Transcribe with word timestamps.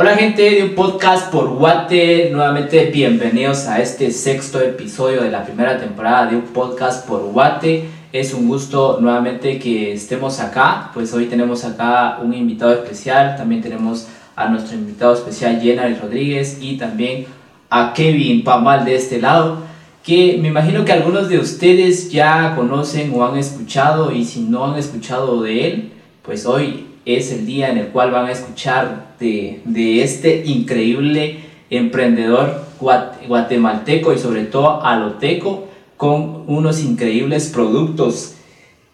Hola 0.00 0.16
gente 0.16 0.50
de 0.50 0.64
un 0.64 0.74
podcast 0.74 1.30
por 1.30 1.46
Guate, 1.58 2.30
nuevamente 2.32 2.86
bienvenidos 2.86 3.66
a 3.66 3.82
este 3.82 4.10
sexto 4.10 4.58
episodio 4.58 5.20
de 5.20 5.30
la 5.30 5.44
primera 5.44 5.78
temporada 5.78 6.24
de 6.24 6.36
un 6.36 6.44
podcast 6.44 7.06
por 7.06 7.20
Guate. 7.20 7.84
Es 8.10 8.32
un 8.32 8.48
gusto 8.48 8.96
nuevamente 8.98 9.58
que 9.58 9.92
estemos 9.92 10.40
acá, 10.40 10.90
pues 10.94 11.12
hoy 11.12 11.26
tenemos 11.26 11.66
acá 11.66 12.18
un 12.22 12.32
invitado 12.32 12.72
especial, 12.72 13.36
también 13.36 13.60
tenemos 13.60 14.08
a 14.36 14.48
nuestro 14.48 14.74
invitado 14.74 15.12
especial 15.12 15.60
Jenny 15.60 15.94
Rodríguez 15.96 16.56
y 16.62 16.78
también 16.78 17.26
a 17.68 17.92
Kevin 17.92 18.42
Pamal 18.42 18.86
de 18.86 18.94
este 18.94 19.20
lado, 19.20 19.58
que 20.02 20.38
me 20.40 20.48
imagino 20.48 20.82
que 20.86 20.92
algunos 20.92 21.28
de 21.28 21.40
ustedes 21.40 22.10
ya 22.10 22.54
conocen 22.56 23.12
o 23.14 23.22
han 23.22 23.36
escuchado 23.36 24.12
y 24.12 24.24
si 24.24 24.40
no 24.40 24.64
han 24.64 24.78
escuchado 24.78 25.42
de 25.42 25.66
él, 25.66 25.92
pues 26.22 26.46
hoy 26.46 26.86
es 27.04 27.32
el 27.32 27.46
día 27.46 27.70
en 27.70 27.78
el 27.78 27.88
cual 27.88 28.10
van 28.10 28.26
a 28.26 28.32
escuchar 28.32 29.14
de, 29.18 29.62
de 29.64 30.02
este 30.02 30.44
increíble 30.44 31.40
emprendedor 31.70 32.64
guatemalteco 32.80 34.12
y 34.12 34.18
sobre 34.18 34.44
todo 34.44 34.82
aloteco 34.82 35.68
con 35.96 36.44
unos 36.46 36.82
increíbles 36.82 37.48
productos. 37.48 38.34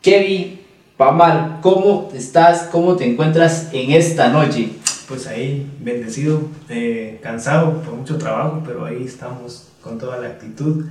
Kevin, 0.03 0.61
Pamal, 0.97 1.59
¿cómo 1.63 2.11
estás? 2.15 2.69
¿Cómo 2.73 2.97
te 2.97 3.05
encuentras 3.05 3.69
en 3.73 3.93
esta 3.93 4.29
noche? 4.29 4.71
Pues 5.09 5.27
ahí, 5.27 5.71
bendecido, 5.81 6.41
eh, 6.69 7.21
cansado 7.23 7.83
por 7.83 7.95
mucho 7.95 8.19
trabajo, 8.19 8.63
pero 8.65 8.85
ahí 8.85 9.05
estamos 9.05 9.69
con 9.83 9.99
toda 9.99 10.19
la 10.19 10.29
actitud. 10.29 10.87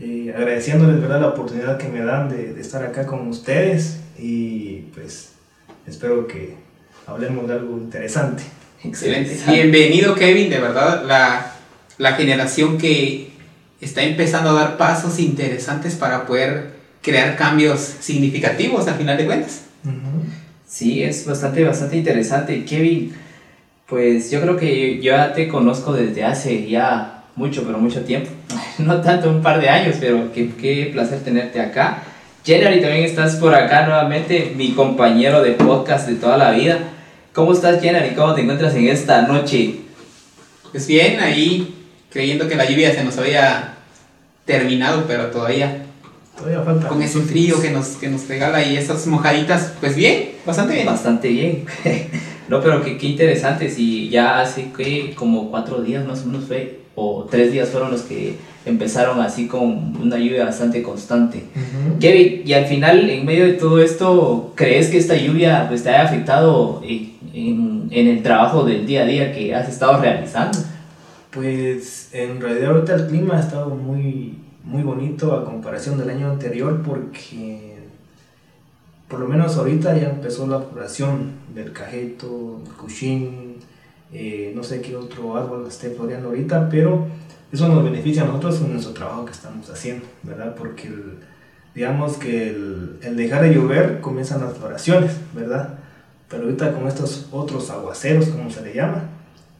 Eh, 0.00 0.32
agradeciéndoles 0.34 1.00
¿verdad? 1.00 1.20
la 1.20 1.28
oportunidad 1.28 1.78
que 1.78 1.88
me 1.88 2.00
dan 2.04 2.28
de, 2.28 2.52
de 2.52 2.60
estar 2.60 2.84
acá 2.84 3.06
con 3.06 3.28
ustedes 3.28 4.00
y 4.18 4.86
pues 4.94 5.33
espero 5.86 6.26
que 6.26 6.54
hablemos 7.06 7.46
de 7.48 7.54
algo 7.54 7.76
interesante. 7.78 8.42
Excelente. 8.82 9.38
Bienvenido 9.48 10.14
Kevin, 10.14 10.50
de 10.50 10.58
verdad, 10.58 11.04
la, 11.06 11.54
la 11.98 12.12
generación 12.12 12.78
que 12.78 13.30
está 13.80 14.02
empezando 14.02 14.50
a 14.50 14.54
dar 14.54 14.76
pasos 14.76 15.18
interesantes 15.18 15.94
para 15.94 16.26
poder 16.26 16.74
crear 17.02 17.36
cambios 17.36 17.80
significativos 17.80 18.86
al 18.88 18.94
final 18.94 19.16
de 19.16 19.26
cuentas. 19.26 19.62
Sí, 20.66 21.02
es 21.02 21.26
bastante, 21.26 21.62
bastante 21.64 21.96
interesante. 21.96 22.64
Kevin, 22.64 23.14
pues 23.86 24.30
yo 24.30 24.40
creo 24.40 24.56
que 24.56 24.96
yo 24.96 25.12
ya 25.12 25.32
te 25.32 25.46
conozco 25.46 25.92
desde 25.92 26.24
hace 26.24 26.68
ya 26.68 27.24
mucho, 27.36 27.64
pero 27.64 27.78
mucho 27.78 28.02
tiempo. 28.02 28.30
No 28.78 29.00
tanto 29.00 29.30
un 29.30 29.40
par 29.40 29.60
de 29.60 29.68
años, 29.68 29.96
pero 30.00 30.32
qué, 30.32 30.50
qué 30.60 30.90
placer 30.92 31.20
tenerte 31.20 31.60
acá. 31.60 32.02
Jenny, 32.44 32.82
también 32.82 33.04
estás 33.04 33.36
por 33.36 33.54
acá 33.54 33.86
nuevamente, 33.86 34.52
mi 34.54 34.72
compañero 34.72 35.42
de 35.42 35.52
podcast 35.52 36.06
de 36.06 36.16
toda 36.16 36.36
la 36.36 36.50
vida. 36.50 36.78
¿Cómo 37.32 37.54
estás, 37.54 37.80
Jenny? 37.80 38.14
¿Cómo 38.14 38.34
te 38.34 38.42
encuentras 38.42 38.74
en 38.74 38.86
esta 38.88 39.22
noche? 39.22 39.76
Pues 40.70 40.86
bien, 40.86 41.20
ahí 41.20 41.74
creyendo 42.10 42.46
que 42.46 42.54
la 42.54 42.66
lluvia 42.66 42.92
se 42.92 43.02
nos 43.02 43.16
había 43.16 43.76
terminado, 44.44 45.04
pero 45.08 45.28
todavía, 45.28 45.86
Todavía 46.36 46.60
falta. 46.60 46.88
con 46.88 47.00
ese 47.00 47.20
frío 47.20 47.62
que 47.62 47.70
nos, 47.70 47.86
que 47.96 48.08
nos 48.08 48.28
regala 48.28 48.62
y 48.62 48.76
esas 48.76 49.06
mojaditas, 49.06 49.72
pues 49.80 49.96
bien, 49.96 50.32
bastante 50.44 50.74
bien. 50.74 50.86
Bastante 50.86 51.28
bien. 51.28 51.64
no, 52.48 52.60
pero 52.60 52.84
qué, 52.84 52.98
qué 52.98 53.06
interesante, 53.06 53.70
si 53.70 54.10
ya 54.10 54.40
hace 54.42 54.70
que 54.76 55.14
como 55.14 55.50
cuatro 55.50 55.80
días 55.80 56.06
más 56.06 56.24
o 56.24 56.26
menos 56.26 56.44
fue, 56.46 56.80
o 56.94 57.24
tres 57.24 57.52
días 57.52 57.70
fueron 57.70 57.90
los 57.90 58.02
que 58.02 58.36
empezaron 58.66 59.20
así 59.20 59.46
con 59.46 59.96
una 60.00 60.16
lluvia 60.16 60.44
bastante 60.44 60.82
constante. 60.82 61.44
Ujú. 61.54 61.98
Kevin, 62.00 62.42
y 62.46 62.52
al 62.52 62.66
final, 62.66 63.08
en 63.10 63.24
medio 63.24 63.44
de 63.44 63.54
todo 63.54 63.80
esto, 63.80 64.52
¿crees 64.54 64.88
que 64.88 64.98
esta 64.98 65.16
lluvia 65.16 65.66
pues, 65.68 65.82
te 65.82 65.90
haya 65.90 66.04
afectado 66.04 66.82
en, 66.84 67.12
en, 67.32 67.88
en 67.90 68.08
el 68.08 68.22
trabajo 68.22 68.64
del 68.64 68.86
día 68.86 69.02
a 69.02 69.06
día 69.06 69.32
que 69.32 69.54
has 69.54 69.68
estado 69.68 70.00
realizando? 70.00 70.58
Pues 71.30 72.10
en 72.12 72.40
realidad 72.40 72.70
ahorita 72.70 72.94
el 72.94 73.06
clima 73.08 73.36
ha 73.36 73.40
estado 73.40 73.70
muy, 73.70 74.34
muy 74.62 74.82
bonito 74.82 75.34
a 75.34 75.44
comparación 75.44 75.98
del 75.98 76.10
año 76.10 76.30
anterior 76.30 76.82
porque 76.82 77.74
por 79.08 79.20
lo 79.20 79.28
menos 79.28 79.56
ahorita 79.56 79.96
ya 79.96 80.08
empezó 80.10 80.46
la 80.46 80.60
floración 80.60 81.32
del 81.54 81.72
cajeto, 81.72 82.62
el 82.64 82.72
cuchín, 82.72 83.56
eh, 84.12 84.52
no 84.54 84.62
sé 84.62 84.80
qué 84.80 84.96
otro 84.96 85.36
árbol 85.36 85.66
esté 85.68 85.90
floreando 85.90 86.28
ahorita, 86.28 86.68
pero 86.68 87.06
eso 87.54 87.68
nos 87.68 87.84
beneficia 87.84 88.22
a 88.22 88.26
nosotros 88.26 88.60
en 88.60 88.72
nuestro 88.72 88.92
trabajo 88.92 89.24
que 89.24 89.32
estamos 89.32 89.68
haciendo, 89.70 90.06
¿verdad? 90.22 90.54
Porque 90.56 90.88
el- 90.88 91.18
digamos 91.74 92.16
que 92.18 92.50
el, 92.50 92.98
el 93.02 93.16
dejar 93.16 93.42
de 93.42 93.54
llover 93.54 94.00
comienzan 94.00 94.40
las 94.40 94.56
floraciones, 94.56 95.12
¿verdad? 95.34 95.74
Pero 96.28 96.44
ahorita 96.44 96.72
con 96.72 96.86
estos 96.88 97.28
otros 97.32 97.70
aguaceros, 97.70 98.26
como 98.28 98.50
se 98.50 98.62
le 98.62 98.74
llama, 98.74 99.04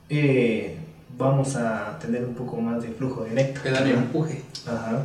eh, 0.08 0.78
vamos 1.16 1.56
a 1.56 1.98
tener 2.00 2.24
un 2.24 2.34
poco 2.34 2.56
más 2.60 2.82
de 2.82 2.88
flujo 2.88 3.24
de 3.24 3.30
néctar. 3.30 3.84
Que 3.84 3.90
empuje. 3.92 4.42
Ajá, 4.66 5.02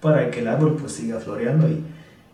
para 0.00 0.30
que 0.30 0.40
el 0.40 0.48
árbol 0.48 0.76
pues 0.80 0.92
siga 0.92 1.18
floreando 1.18 1.68
y, 1.68 1.82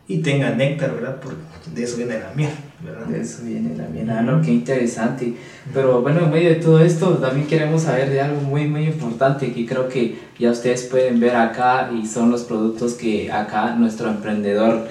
y 0.06 0.18
tenga 0.18 0.50
néctar, 0.50 0.94
¿verdad? 0.94 1.16
Porque 1.22 1.38
de 1.74 1.82
eso 1.82 1.96
viene 1.96 2.18
la 2.18 2.32
miel, 2.34 2.50
¿verdad? 2.84 3.06
De 3.06 3.20
eso 3.20 3.42
viene 3.42 3.74
la 3.76 3.88
miel. 3.88 4.10
Ah, 4.10 4.20
no, 4.20 4.42
qué 4.42 4.50
interesante. 4.50 5.34
Pero 5.72 6.02
bueno, 6.02 6.20
en 6.20 6.30
medio 6.30 6.50
de 6.50 6.56
todo 6.56 6.78
esto, 6.80 7.14
también 7.14 7.46
queremos 7.46 7.82
saber 7.82 8.10
de 8.10 8.20
algo 8.20 8.40
muy, 8.42 8.66
muy 8.66 8.84
importante 8.84 9.52
que 9.52 9.64
creo 9.64 9.88
que 9.88 10.18
ya 10.38 10.50
ustedes 10.50 10.82
pueden 10.84 11.20
ver 11.20 11.36
acá 11.36 11.90
y 11.92 12.06
son 12.06 12.30
los 12.30 12.42
productos 12.42 12.94
que 12.94 13.32
acá 13.32 13.74
nuestro 13.76 14.10
emprendedor 14.10 14.88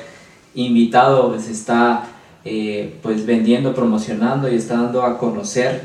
invitado 0.55 1.29
pues 1.29 1.47
está 1.47 2.05
eh, 2.45 2.95
pues 3.01 3.25
vendiendo, 3.25 3.73
promocionando 3.73 4.51
y 4.51 4.55
está 4.55 4.75
dando 4.75 5.03
a 5.03 5.17
conocer. 5.17 5.81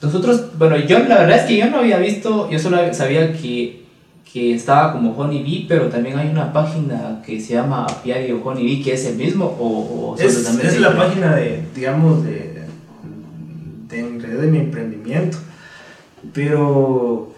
Nosotros, 0.00 0.56
bueno, 0.58 0.76
yo 0.76 1.00
la 1.00 1.18
verdad 1.18 1.38
es 1.38 1.44
que 1.44 1.56
yo 1.56 1.66
no 1.70 1.78
había 1.78 1.98
visto, 1.98 2.48
yo 2.50 2.58
solo 2.58 2.78
sabía 2.94 3.32
que, 3.32 3.85
que 4.32 4.54
estaba 4.54 4.92
como 4.92 5.12
Honey 5.16 5.42
Bee, 5.42 5.66
pero 5.68 5.88
también 5.88 6.18
hay 6.18 6.28
una 6.28 6.52
página 6.52 7.22
que 7.24 7.40
se 7.40 7.54
llama 7.54 7.84
Apiario 7.84 8.42
Honey 8.44 8.64
Bee, 8.64 8.82
que 8.82 8.92
es 8.94 9.06
el 9.06 9.16
mismo 9.16 9.44
o, 9.46 10.12
o 10.12 10.16
Es, 10.18 10.44
también 10.44 10.68
es 10.68 10.80
la 10.80 10.96
página 10.96 11.34
de, 11.36 11.62
digamos, 11.74 12.24
de, 12.24 12.62
de, 13.88 14.02
de 14.02 14.46
mi 14.48 14.58
emprendimiento, 14.58 15.38
pero 16.32 17.32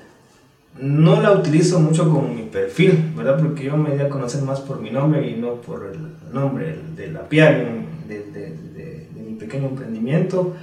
no 0.80 1.20
la 1.20 1.32
utilizo 1.32 1.80
mucho 1.80 2.10
con 2.10 2.34
mi 2.34 2.42
perfil, 2.42 3.12
¿verdad? 3.16 3.38
Porque 3.40 3.64
yo 3.64 3.76
me 3.76 3.94
di 3.94 4.00
a 4.02 4.08
conocer 4.08 4.42
más 4.42 4.60
por 4.60 4.80
mi 4.80 4.90
nombre 4.90 5.28
y 5.28 5.34
no 5.34 5.54
por 5.56 5.90
el 5.92 6.32
nombre 6.32 6.70
el 6.70 6.96
del 6.96 7.16
apiario, 7.16 7.66
de, 8.08 8.18
de, 8.20 8.40
de- 8.74 9.06
de 9.14 9.22
mi 9.26 9.34
pequeño 9.34 9.68
emprendimiento, 9.68 10.54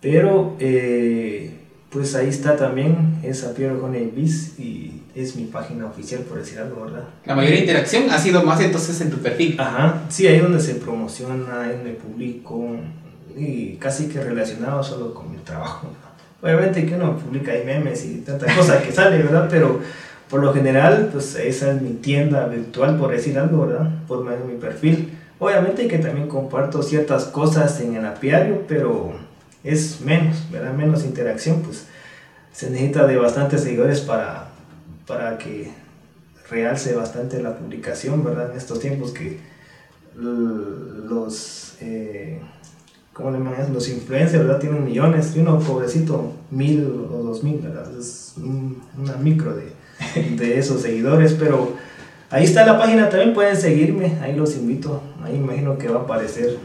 pero 0.00 0.56
eh, 0.58 1.58
pues 1.90 2.14
ahí 2.14 2.28
está 2.28 2.56
también, 2.56 3.18
es 3.22 3.44
Apiario 3.44 3.84
Honey 3.84 4.10
Bees 4.14 4.58
y 4.58 5.00
es 5.14 5.36
mi 5.36 5.44
página 5.44 5.86
oficial, 5.86 6.22
por 6.22 6.38
decir 6.38 6.58
algo, 6.58 6.84
¿verdad? 6.84 7.04
La 7.24 7.34
mayor 7.34 7.54
interacción 7.54 8.10
ha 8.10 8.18
sido 8.18 8.42
más 8.42 8.60
entonces 8.60 9.00
en 9.00 9.10
tu 9.10 9.18
perfil. 9.18 9.60
Ajá, 9.60 10.02
sí, 10.08 10.26
ahí 10.26 10.38
donde 10.38 10.60
se 10.60 10.74
promociona, 10.74 11.62
ahí 11.62 11.70
donde 11.70 11.92
publico 11.92 12.76
y 13.36 13.76
casi 13.76 14.08
que 14.08 14.20
relacionado 14.20 14.82
solo 14.82 15.14
con 15.14 15.30
mi 15.30 15.38
trabajo. 15.38 15.88
Obviamente 16.42 16.84
que 16.84 16.94
uno 16.94 17.16
publica 17.16 17.52
ahí 17.52 17.64
memes 17.64 18.04
y 18.04 18.18
tanta 18.18 18.54
cosa 18.54 18.82
que 18.82 18.92
sale, 18.92 19.18
¿verdad? 19.18 19.48
Pero 19.50 19.80
por 20.28 20.42
lo 20.42 20.52
general, 20.52 21.10
pues 21.12 21.36
esa 21.36 21.72
es 21.72 21.80
mi 21.80 21.90
tienda 21.90 22.46
virtual, 22.46 22.98
por 22.98 23.12
decir 23.12 23.38
algo, 23.38 23.66
¿verdad? 23.66 23.88
Por 24.06 24.24
medio 24.24 24.40
de 24.40 24.52
mi 24.52 24.58
perfil. 24.58 25.16
Obviamente 25.38 25.88
que 25.88 25.98
también 25.98 26.28
comparto 26.28 26.82
ciertas 26.82 27.24
cosas 27.24 27.80
en 27.80 27.96
el 27.96 28.04
apiario, 28.04 28.64
pero 28.66 29.14
es 29.62 30.00
menos, 30.00 30.50
¿verdad? 30.50 30.72
Menos 30.72 31.04
interacción, 31.04 31.62
pues 31.62 31.86
se 32.52 32.70
necesita 32.70 33.06
de 33.06 33.16
bastantes 33.16 33.62
seguidores 33.62 34.00
para, 34.00 34.43
para 35.06 35.38
que 35.38 35.70
realce 36.50 36.94
bastante 36.94 37.42
la 37.42 37.56
publicación, 37.56 38.22
¿verdad? 38.24 38.50
En 38.52 38.56
estos 38.58 38.80
tiempos 38.80 39.12
que 39.12 39.38
los, 40.16 41.74
eh, 41.80 42.40
¿cómo 43.12 43.30
le 43.30 43.38
llaman? 43.38 43.72
Los 43.72 43.88
influencers, 43.88 44.44
¿verdad? 44.44 44.60
Tienen 44.60 44.84
millones, 44.84 45.34
y 45.36 45.40
uno 45.40 45.58
pobrecito, 45.58 46.32
mil 46.50 46.84
o 47.12 47.22
dos 47.22 47.42
mil, 47.42 47.58
¿verdad? 47.58 47.90
Es 47.98 48.34
un- 48.36 48.82
una 48.98 49.16
micro 49.16 49.54
de, 49.54 49.72
de 50.36 50.58
esos 50.58 50.82
seguidores, 50.82 51.34
pero 51.34 51.72
ahí 52.30 52.44
está 52.44 52.64
la 52.66 52.78
página, 52.78 53.08
también 53.08 53.34
pueden 53.34 53.56
seguirme, 53.56 54.18
ahí 54.20 54.34
los 54.36 54.56
invito, 54.56 55.02
ahí 55.22 55.36
imagino 55.36 55.78
que 55.78 55.88
va 55.88 56.00
a 56.00 56.02
aparecer. 56.04 56.58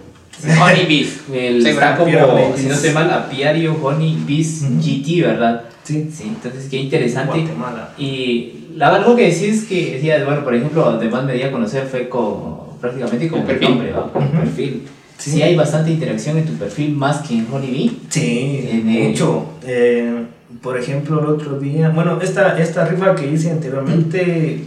Honey 0.46 0.86
Bees. 0.88 1.20
El, 1.34 1.62
Sí, 1.64 1.70
está 1.70 1.96
como, 1.98 2.12
si 2.58 2.66
no 2.68 2.76
se 2.76 2.92
mal, 2.94 3.12
Apiario 3.12 3.76
Honey 3.82 4.18
Bees 4.28 4.64
Ujú. 4.64 4.80
GT, 4.82 5.22
¿verdad? 5.28 5.64
Sí, 5.84 6.10
Sí, 6.14 6.24
entonces 6.28 6.68
qué 6.70 6.78
interesante. 6.78 7.40
Guatemala. 7.40 7.94
Y 7.98 8.54
la 8.76 8.94
algo 8.96 9.16
que 9.16 9.30
decís 9.32 9.66
que 9.68 9.94
decía, 9.96 10.24
bueno, 10.26 10.44
por 10.44 10.54
ejemplo, 10.56 10.86
además 10.86 11.24
me 11.26 11.34
di 11.34 11.42
a 11.42 11.52
conocer 11.52 11.86
fue 11.90 12.08
con 12.08 12.78
prácticamente 12.80 13.28
con 13.28 13.44
perfil. 13.44 13.70
nombre, 13.70 13.92
¿va? 13.92 14.12
Con 14.14 14.28
perfil. 14.30 14.84
Sí. 15.18 15.32
Sí. 15.32 15.42
hay 15.42 15.54
bastante 15.56 15.92
interacción 15.92 16.38
en 16.38 16.46
tu 16.46 16.54
perfil 16.54 16.96
más 16.96 17.18
que 17.28 17.34
en 17.40 17.48
Honey 17.52 17.72
Bee. 17.72 17.92
Sí, 18.10 18.68
En 18.72 18.90
el- 18.90 19.10
mucho. 19.10 19.46
Eh, 19.66 20.14
por 20.62 20.78
ejemplo, 20.78 21.20
el 21.20 21.26
otro 21.26 21.60
día, 21.60 21.90
bueno, 21.90 22.20
esta, 22.22 22.58
esta 22.58 22.86
rifa 22.86 23.14
que 23.16 23.30
hice 23.30 23.52
anteriormente 23.52 24.62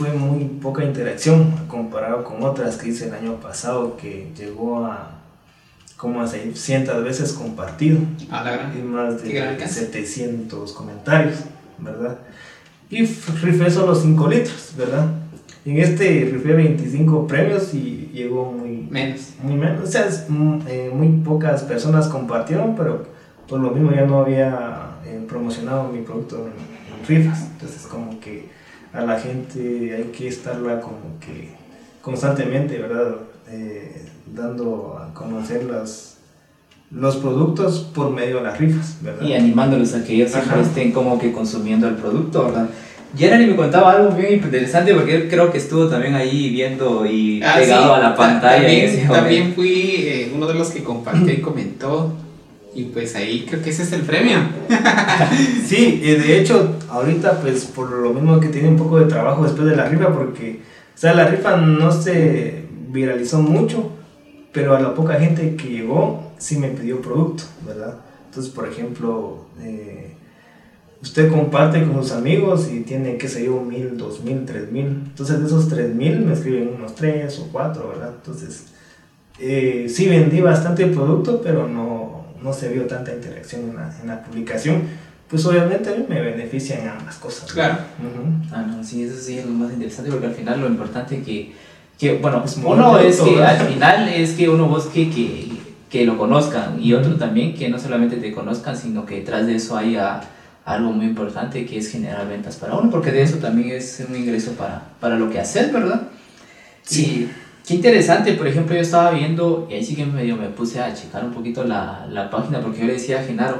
fue 0.00 0.14
muy 0.14 0.44
poca 0.62 0.82
interacción 0.82 1.52
comparado 1.68 2.24
con 2.24 2.42
otras 2.42 2.78
que 2.78 2.88
hice 2.88 3.08
el 3.08 3.14
año 3.14 3.34
pasado 3.34 3.98
que 3.98 4.32
llegó 4.34 4.86
a 4.86 5.10
como 5.98 6.22
a 6.22 6.26
600 6.26 7.04
veces 7.04 7.34
compartido. 7.34 7.98
Y 8.78 8.82
más 8.82 9.22
de 9.22 9.42
alcance. 9.42 9.80
700 9.80 10.72
comentarios, 10.72 11.40
¿verdad? 11.76 12.16
Y 12.88 13.04
rifé 13.04 13.70
solo 13.70 13.94
5 13.94 14.28
litros, 14.28 14.72
¿verdad? 14.78 15.06
En 15.66 15.76
este 15.76 16.30
rifé 16.32 16.54
25 16.54 17.26
premios 17.26 17.74
y 17.74 18.10
llegó 18.14 18.52
muy, 18.52 18.88
Menos. 18.90 19.34
muy 19.42 19.56
menos, 19.56 19.86
o 19.86 19.92
sea, 19.92 20.06
es, 20.06 20.24
mm, 20.30 20.60
eh, 20.66 20.90
muy 20.94 21.08
pocas 21.22 21.64
personas 21.64 22.08
compartieron, 22.08 22.74
pero 22.74 23.04
por 23.46 23.60
lo 23.60 23.70
mismo 23.72 23.90
ya 23.92 24.06
no 24.06 24.20
había 24.20 24.92
eh, 25.04 25.22
promocionado 25.28 25.92
mi 25.92 26.00
producto 26.00 26.36
en, 26.46 27.00
en 27.02 27.06
rifas. 27.06 27.42
Entonces, 27.52 27.82
como 27.86 28.18
que 28.18 28.59
a 28.92 29.00
la 29.02 29.18
gente 29.18 29.94
hay 29.96 30.04
que 30.16 30.28
estarla 30.28 30.80
como 30.80 31.18
que 31.20 31.50
constantemente, 32.02 32.78
¿verdad? 32.78 33.14
Eh, 33.50 34.06
dando 34.34 34.98
a 34.98 35.12
conocer 35.14 35.64
las, 35.64 36.18
los 36.90 37.16
productos 37.16 37.80
por 37.94 38.10
medio 38.10 38.36
de 38.38 38.42
las 38.44 38.58
rifas, 38.58 38.96
¿verdad? 39.02 39.22
Y 39.26 39.34
animándolos 39.34 39.94
a 39.94 40.04
que 40.04 40.14
ellos 40.14 40.30
siempre 40.30 40.60
estén 40.62 40.92
como 40.92 41.18
que 41.18 41.32
consumiendo 41.32 41.88
el 41.88 41.94
producto, 41.96 42.44
¿verdad? 42.46 42.68
Gerani 43.16 43.46
me 43.46 43.56
contaba 43.56 43.90
algo 43.92 44.10
bien 44.14 44.34
interesante 44.34 44.94
porque 44.94 45.16
él 45.16 45.28
creo 45.28 45.50
que 45.50 45.58
estuvo 45.58 45.88
también 45.88 46.14
ahí 46.14 46.50
viendo 46.50 47.04
y 47.04 47.42
Ah, 47.42 47.56
pegado 47.58 47.86
sí, 47.86 47.90
a 47.92 47.98
la 47.98 48.10
ta- 48.10 48.16
pantalla. 48.16 49.08
también 49.08 49.52
fui 49.54 49.94
eh, 49.98 50.32
uno 50.34 50.46
de 50.46 50.54
los 50.54 50.70
que 50.70 50.84
compartió 50.84 51.32
y 51.32 51.40
comentó. 51.40 52.12
Y 52.74 52.84
pues 52.84 53.16
ahí 53.16 53.46
creo 53.48 53.62
que 53.62 53.70
ese 53.70 53.82
es 53.82 53.92
el 53.92 54.02
premio. 54.02 54.38
Sí, 55.66 56.00
de 56.00 56.40
hecho, 56.40 56.76
ahorita 56.88 57.40
pues 57.40 57.64
por 57.66 57.90
lo 57.90 58.12
mismo 58.12 58.40
que 58.40 58.48
tiene 58.48 58.68
un 58.68 58.76
poco 58.76 58.98
de 58.98 59.06
trabajo 59.06 59.44
después 59.44 59.68
de 59.68 59.76
la 59.76 59.86
rifa, 59.86 60.12
porque, 60.12 60.60
o 60.94 60.98
sea, 60.98 61.14
la 61.14 61.26
rifa 61.26 61.56
no 61.56 61.92
se 61.92 62.64
viralizó 62.88 63.40
mucho, 63.40 63.90
pero 64.52 64.74
a 64.76 64.80
la 64.80 64.94
poca 64.94 65.14
gente 65.20 65.54
que 65.56 65.68
llegó 65.68 66.32
sí 66.38 66.58
me 66.58 66.68
pidió 66.68 67.00
producto, 67.00 67.44
¿verdad? 67.66 68.00
Entonces, 68.26 68.52
por 68.52 68.66
ejemplo, 68.66 69.44
eh, 69.62 70.14
usted 71.02 71.30
comparte 71.30 71.82
con 71.84 72.02
sus 72.02 72.12
amigos 72.12 72.68
y 72.72 72.80
tiene, 72.80 73.16
qué 73.16 73.28
sé 73.28 73.44
yo, 73.44 73.60
mil, 73.60 73.96
dos 73.96 74.22
mil, 74.24 74.44
tres 74.44 74.70
mil. 74.70 74.86
Entonces, 74.86 75.40
de 75.40 75.46
esos 75.46 75.68
tres 75.68 75.94
mil 75.94 76.20
me 76.20 76.32
escriben 76.32 76.74
unos 76.76 76.94
tres 76.94 77.38
o 77.38 77.48
cuatro, 77.52 77.88
¿verdad? 77.88 78.14
Entonces, 78.16 78.66
eh, 79.38 79.86
sí 79.88 80.08
vendí 80.08 80.40
bastante 80.40 80.86
producto, 80.86 81.40
pero 81.42 81.68
no, 81.68 81.99
no 82.42 82.52
se 82.52 82.68
vio 82.68 82.86
tanta 82.86 83.12
interacción 83.14 83.70
en 83.70 83.76
la, 83.76 83.94
en 84.00 84.08
la 84.08 84.22
publicación. 84.22 84.82
Pues 85.28 85.46
obviamente 85.46 85.90
a 85.90 85.96
mí 85.96 86.04
me 86.08 86.20
benefician 86.20 86.88
ambas 86.88 87.16
cosas. 87.16 87.48
¿no? 87.48 87.54
Claro. 87.54 87.74
Ujú. 88.00 88.52
Ah, 88.52 88.62
no, 88.62 88.82
sí, 88.82 89.04
eso 89.04 89.16
sí 89.20 89.38
es 89.38 89.46
lo 89.46 89.52
más 89.52 89.72
interesante 89.72 90.10
porque 90.10 90.26
al 90.26 90.34
final 90.34 90.60
lo 90.60 90.66
importante 90.66 91.22
que, 91.22 91.52
que 91.98 92.18
bueno, 92.18 92.42
Es 92.44 92.56
uno 92.56 92.98
es 92.98 93.20
que 93.20 93.42
al 93.42 93.68
final 93.68 94.08
es 94.08 94.32
que 94.32 94.48
uno 94.48 94.66
busque 94.66 95.08
que, 95.08 95.52
que 95.88 96.04
lo 96.04 96.18
conozcan 96.18 96.82
y 96.82 96.94
otro 96.94 97.14
también 97.14 97.54
que 97.54 97.68
no 97.68 97.78
solamente 97.78 98.16
te 98.16 98.32
conozcan, 98.32 98.76
sino 98.76 99.06
que 99.06 99.16
detrás 99.16 99.46
de 99.46 99.54
eso 99.54 99.76
haya 99.76 100.20
algo 100.64 100.92
muy 100.92 101.06
importante 101.06 101.64
que 101.64 101.78
es 101.78 101.90
generar 101.90 102.28
ventas 102.28 102.56
para 102.56 102.74
uno, 102.74 102.90
porque 102.90 103.12
de 103.12 103.22
eso 103.22 103.38
también 103.38 103.70
es 103.70 104.04
un 104.08 104.16
ingreso 104.16 104.52
para, 104.52 104.82
para 105.00 105.16
lo 105.16 105.30
que 105.30 105.38
haces, 105.38 105.72
¿verdad? 105.72 106.08
Sí. 106.82 107.02
Y 107.02 107.30
qué 107.66 107.74
interesante, 107.74 108.32
por 108.34 108.46
ejemplo, 108.46 108.74
yo 108.74 108.82
estaba 108.82 109.10
viendo, 109.12 109.66
y 109.70 109.74
ahí 109.74 109.84
sí 109.84 109.94
que 109.94 110.06
medio 110.06 110.36
me 110.36 110.48
puse 110.48 110.80
a 110.80 110.94
checar 110.94 111.24
un 111.24 111.32
poquito 111.32 111.64
la, 111.64 112.06
la 112.10 112.30
página, 112.30 112.60
porque 112.60 112.80
yo 112.80 112.86
le 112.86 112.94
decía 112.94 113.20
a 113.20 113.24
Genaro, 113.24 113.58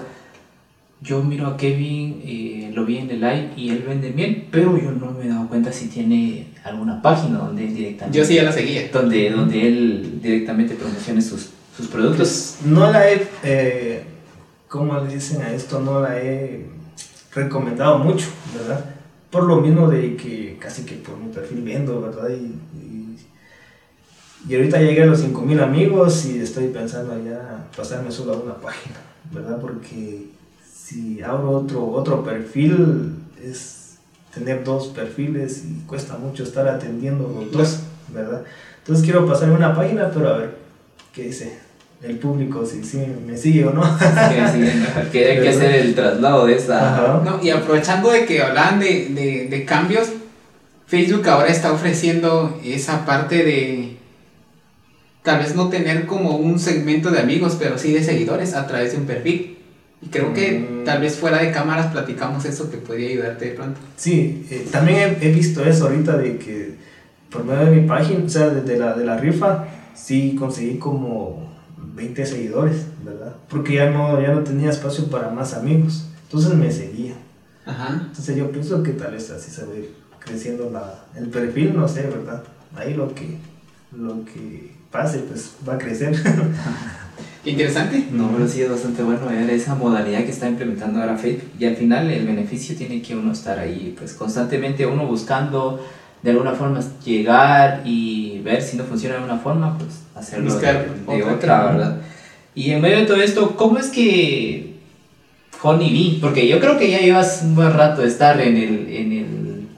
yo 1.03 1.23
miro 1.23 1.47
a 1.47 1.57
Kevin, 1.57 2.21
eh, 2.25 2.71
lo 2.75 2.85
vi 2.85 2.99
en 2.99 3.11
el 3.11 3.21
live 3.21 3.51
y 3.57 3.71
él 3.71 3.85
vende 3.87 4.11
miel, 4.11 4.47
pero 4.51 4.77
yo 4.77 4.93
no 4.93 5.13
me 5.13 5.25
he 5.25 5.29
dado 5.29 5.49
cuenta 5.49 5.73
si 5.73 5.89
tiene 5.89 6.49
alguna 6.63 7.01
página 7.01 7.39
donde 7.39 7.65
él 7.65 7.75
directamente, 7.75 8.19
Yo 8.19 8.25
sí 8.25 8.35
ya 8.35 8.43
la 8.43 8.53
seguía. 8.53 8.89
donde, 8.93 9.31
donde 9.31 9.67
él 9.67 10.21
directamente 10.23 10.75
promocione 10.75 11.23
sus, 11.23 11.51
sus 11.75 11.87
productos. 11.87 12.57
Pues 12.61 12.71
no 12.71 12.91
la 12.93 13.11
he, 13.11 13.27
eh, 13.43 14.03
¿cómo 14.69 14.99
le 15.01 15.15
dicen 15.15 15.41
a 15.41 15.53
esto? 15.53 15.81
No 15.81 16.01
la 16.01 16.19
he 16.19 16.67
recomendado 17.35 17.99
mucho, 17.99 18.27
¿verdad? 18.55 18.85
Por 19.31 19.45
lo 19.45 19.57
mismo 19.61 19.89
de 19.89 20.17
que 20.17 20.59
casi 20.59 20.83
que 20.83 20.97
por 20.97 21.17
mi 21.17 21.33
perfil 21.33 21.63
vendo, 21.63 22.01
¿verdad? 22.03 22.29
Y, 22.29 22.53
y, 24.49 24.55
ahorita 24.55 24.81
llegué 24.81 25.03
a 25.03 25.07
los 25.07 25.21
5000 25.21 25.61
amigos 25.61 26.27
y 26.27 26.41
estoy 26.41 26.69
pensando 26.69 27.15
ya 27.25 27.67
pasarme 27.77 28.11
solo 28.11 28.35
a 28.35 28.37
una 28.39 28.55
página, 28.55 28.97
¿verdad? 29.33 29.59
Porque 29.61 30.27
si 30.73 31.23
abro 31.23 31.51
otro, 31.51 31.87
otro 31.89 32.25
perfil 32.25 33.17
es 33.43 33.99
tener 34.35 34.65
dos 34.65 34.89
perfiles 34.89 35.65
y 35.65 35.87
cuesta 35.87 36.17
mucho 36.17 36.45
estar 36.45 36.67
atendiendo 36.69 37.33
los 37.35 37.53
dos, 37.53 37.81
¿verdad? 38.09 38.43
Entonces 38.79 39.05
quiero 39.05 39.27
pasarme 39.27 39.55
una 39.55 39.75
página, 39.75 40.11
pero 40.11 40.29
a 40.29 40.39
ver 40.39 40.57
qué 41.13 41.25
dice 41.25 41.59
el 42.03 42.19
público, 42.19 42.65
si, 42.65 42.83
si 42.83 42.99
me 43.27 43.37
sigue 43.37 43.67
o 43.67 43.73
no. 43.73 43.83
que, 43.83 44.49
sí, 44.49 44.83
que 45.13 45.31
hay 45.31 45.41
que 45.43 45.49
hacer 45.51 45.75
el 45.75 45.95
traslado 45.95 46.47
de 46.47 46.57
esa... 46.57 47.23
No, 47.25 47.43
y 47.43 47.51
aprovechando 47.51 48.11
de 48.11 48.25
que 48.25 48.43
hablaban 48.43 48.81
de, 48.81 49.11
de, 49.11 49.49
de 49.51 49.65
cambios, 49.65 50.09
Facebook 50.87 51.29
ahora 51.29 51.49
está 51.49 51.73
ofreciendo 51.73 52.59
esa 52.65 53.05
parte 53.05 53.45
de 53.45 54.00
tal 55.23 55.39
vez 55.41 55.55
no 55.55 55.69
tener 55.69 56.07
como 56.07 56.37
un 56.37 56.59
segmento 56.59 57.11
de 57.11 57.21
amigos, 57.21 57.57
pero 57.59 57.79
sí 57.79 57.93
de 57.93 58.03
seguidores 58.03 58.55
a 58.55 58.67
través 58.67 58.93
de 58.93 58.99
un 58.99 59.05
perfil. 59.07 59.59
Y 60.03 60.07
creo 60.07 60.33
que 60.33 60.59
Mm. 60.61 60.85
tal 60.85 61.01
vez 61.03 61.17
fuera 61.17 61.43
de 61.43 61.51
cámaras 61.53 61.93
platicamos 61.93 62.45
eso 62.47 62.71
que 62.71 62.79
podría 62.79 63.11
ayudarte 63.11 63.45
de 63.47 63.51
pronto. 63.53 63.81
Sí, 63.97 64.47
eh, 64.51 64.67
también 64.73 65.19
he, 65.21 65.29
he 65.29 65.33
visto 65.33 65.63
eso 65.63 65.87
ahorita 65.89 66.17
de 66.17 66.39
que 66.39 66.75
por 67.31 67.45
medio 67.45 67.67
de 67.67 67.81
mi 67.81 67.87
página, 67.87 68.25
o 68.25 68.29
sea, 68.29 68.49
de 68.49 68.79
la, 68.79 68.95
de 68.95 69.05
la 69.05 69.19
rifa, 69.19 69.67
sí 69.95 70.35
conseguí 70.39 70.79
como 70.79 71.53
20 71.95 72.25
seguidores, 72.25 72.87
¿verdad? 73.05 73.37
Porque 73.49 73.75
ya 73.75 73.91
no, 73.91 74.21
ya 74.23 74.33
no 74.33 74.43
tenía 74.43 74.71
espacio 74.71 75.07
para 75.11 75.29
más 75.29 75.53
amigos, 75.55 76.07
entonces 76.25 76.55
me 76.55 76.73
seguía. 76.73 77.13
Ajá. 77.67 78.01
Entonces 78.09 78.37
yo 78.37 78.51
pienso 78.51 78.83
que 78.83 78.93
tal 78.93 79.13
vez 79.13 79.31
así 79.31 79.51
se 79.51 79.65
va 79.67 79.73
a 79.75 79.77
ir 79.77 79.95
creciendo 80.19 80.71
la, 80.71 81.05
el 81.15 81.29
perfil, 81.29 81.77
no 81.77 81.87
sé, 81.87 82.03
¿verdad? 82.05 82.43
Ahí 82.75 82.95
lo 82.95 83.15
que, 83.15 83.37
lo 83.97 84.25
que 84.25 84.73
pase, 84.91 85.19
pues 85.21 85.53
va 85.69 85.75
a 85.75 85.79
crecer. 85.79 86.15
Qué 87.45 87.51
interesante. 87.51 88.07
No, 88.13 88.31
pero 88.33 88.47
sí 88.47 88.61
es 88.61 88.71
bastante 88.71 89.03
bueno 89.03 89.27
ver 89.27 89.49
esa 89.49 89.75
modalidad 89.75 90.25
que 90.25 90.31
está 90.31 90.49
implementando 90.49 91.01
ahora 91.01 91.17
Facebook. 91.17 91.51
Y 91.59 91.65
al 91.65 91.77
final 91.77 92.11
el 92.11 92.27
beneficio 92.27 92.77
tiene 92.77 93.01
que 93.01 93.17
uno 93.17 93.33
estar 93.33 93.59
ahí, 93.59 93.95
pues 93.97 94.13
constantemente 94.13 94.85
uno 94.87 95.07
buscando 95.07 95.83
de 96.23 96.31
alguna 96.33 96.53
forma 96.53 96.81
llegar 97.03 97.81
y 97.87 98.41
ver 98.41 98.61
si 98.61 98.77
no 98.77 98.85
funciona 98.85 99.17
de 99.17 99.25
una 99.25 99.39
forma, 99.39 99.79
pues 99.79 100.01
hacerlo 100.15 100.53
Buscar 100.53 100.87
de, 100.87 101.17
de 101.17 101.23
otra. 101.23 101.35
otra, 101.35 101.65
¿verdad? 101.73 102.01
Y 102.55 102.73
en 102.73 102.83
medio 102.83 102.99
de 102.99 103.07
todo 103.07 103.17
esto, 103.23 103.57
¿cómo 103.57 103.79
es 103.79 103.89
que 103.89 104.75
Honey 105.63 105.91
Bee? 105.91 106.19
Porque 106.21 106.47
yo 106.47 106.61
creo 106.61 106.79
que 106.79 106.91
ya 106.91 106.99
llevas 107.01 107.41
un 107.43 107.55
buen 107.55 107.73
rato 107.73 108.03
de 108.03 108.09
estar 108.09 108.39
en 108.39 108.57
el, 108.57 108.87
en 108.93 109.13
el, 109.13 109.69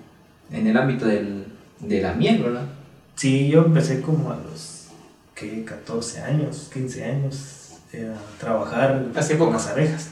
en 0.50 0.66
el 0.66 0.76
ámbito 0.76 1.06
del, 1.06 1.44
de 1.78 2.00
la 2.02 2.14
miel, 2.14 2.42
¿verdad? 2.42 2.64
Sí, 3.14 3.48
yo 3.48 3.64
empecé 3.66 4.00
como 4.00 4.32
a 4.32 4.36
los 4.36 4.71
¿qué? 5.42 5.64
14 5.64 6.22
años, 6.22 6.70
15 6.72 7.04
años 7.04 7.72
eh, 7.92 8.10
a 8.14 8.40
trabajar 8.40 9.06
Hace 9.14 9.36
con 9.36 9.52
las 9.52 9.66
abejas. 9.66 10.10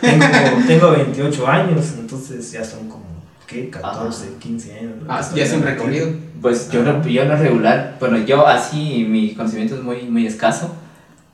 Tengo, 0.00 0.24
tengo 0.66 0.90
28 0.90 1.46
años, 1.46 1.94
entonces 1.98 2.50
ya 2.50 2.64
son 2.64 2.88
como 2.88 3.04
¿qué? 3.46 3.70
14, 3.70 4.34
15 4.38 4.72
años. 4.74 4.90
lo 5.02 5.12
Ah, 5.12 5.20
ya 5.34 5.44
es 5.44 5.52
un 5.52 5.62
recorrido. 5.62 6.08
Pues 6.40 6.70
yo 6.70 6.82
no, 6.82 7.06
yo 7.06 7.24
no 7.24 7.36
regular, 7.36 7.96
bueno, 8.00 8.18
yo 8.18 8.46
así, 8.46 9.06
mi 9.08 9.34
conocimiento 9.34 9.76
es 9.76 9.82
muy, 9.82 10.02
muy 10.02 10.26
escaso. 10.26 10.74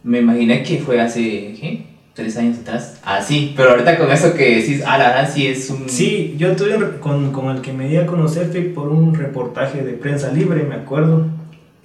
Me 0.02 0.18
imaginé 0.20 0.62
que 0.62 0.78
fue 0.78 1.00
hace, 1.00 1.56
¿qué? 1.58 1.86
Tres 2.14 2.36
años 2.36 2.58
atrás. 2.58 2.98
Así, 3.04 3.54
pero 3.56 3.70
ahorita 3.70 3.96
con 3.96 4.10
eso 4.10 4.34
que 4.34 4.56
decís, 4.56 4.82
ah, 4.84 4.98
la 4.98 5.08
verdad 5.08 5.32
sí 5.32 5.46
es 5.46 5.70
un... 5.70 5.88
Sí, 5.88 6.34
yo 6.36 6.54
tuve 6.56 6.98
con, 6.98 7.32
con 7.32 7.56
el 7.56 7.62
que 7.62 7.72
me 7.72 7.88
di 7.88 7.96
a 7.96 8.06
conocer 8.06 8.50
fue 8.50 8.60
por 8.62 8.88
un 8.88 9.14
reportaje 9.14 9.82
de 9.82 9.92
prensa 9.92 10.30
libre, 10.32 10.64
me 10.64 10.74
acuerdo. 10.74 11.26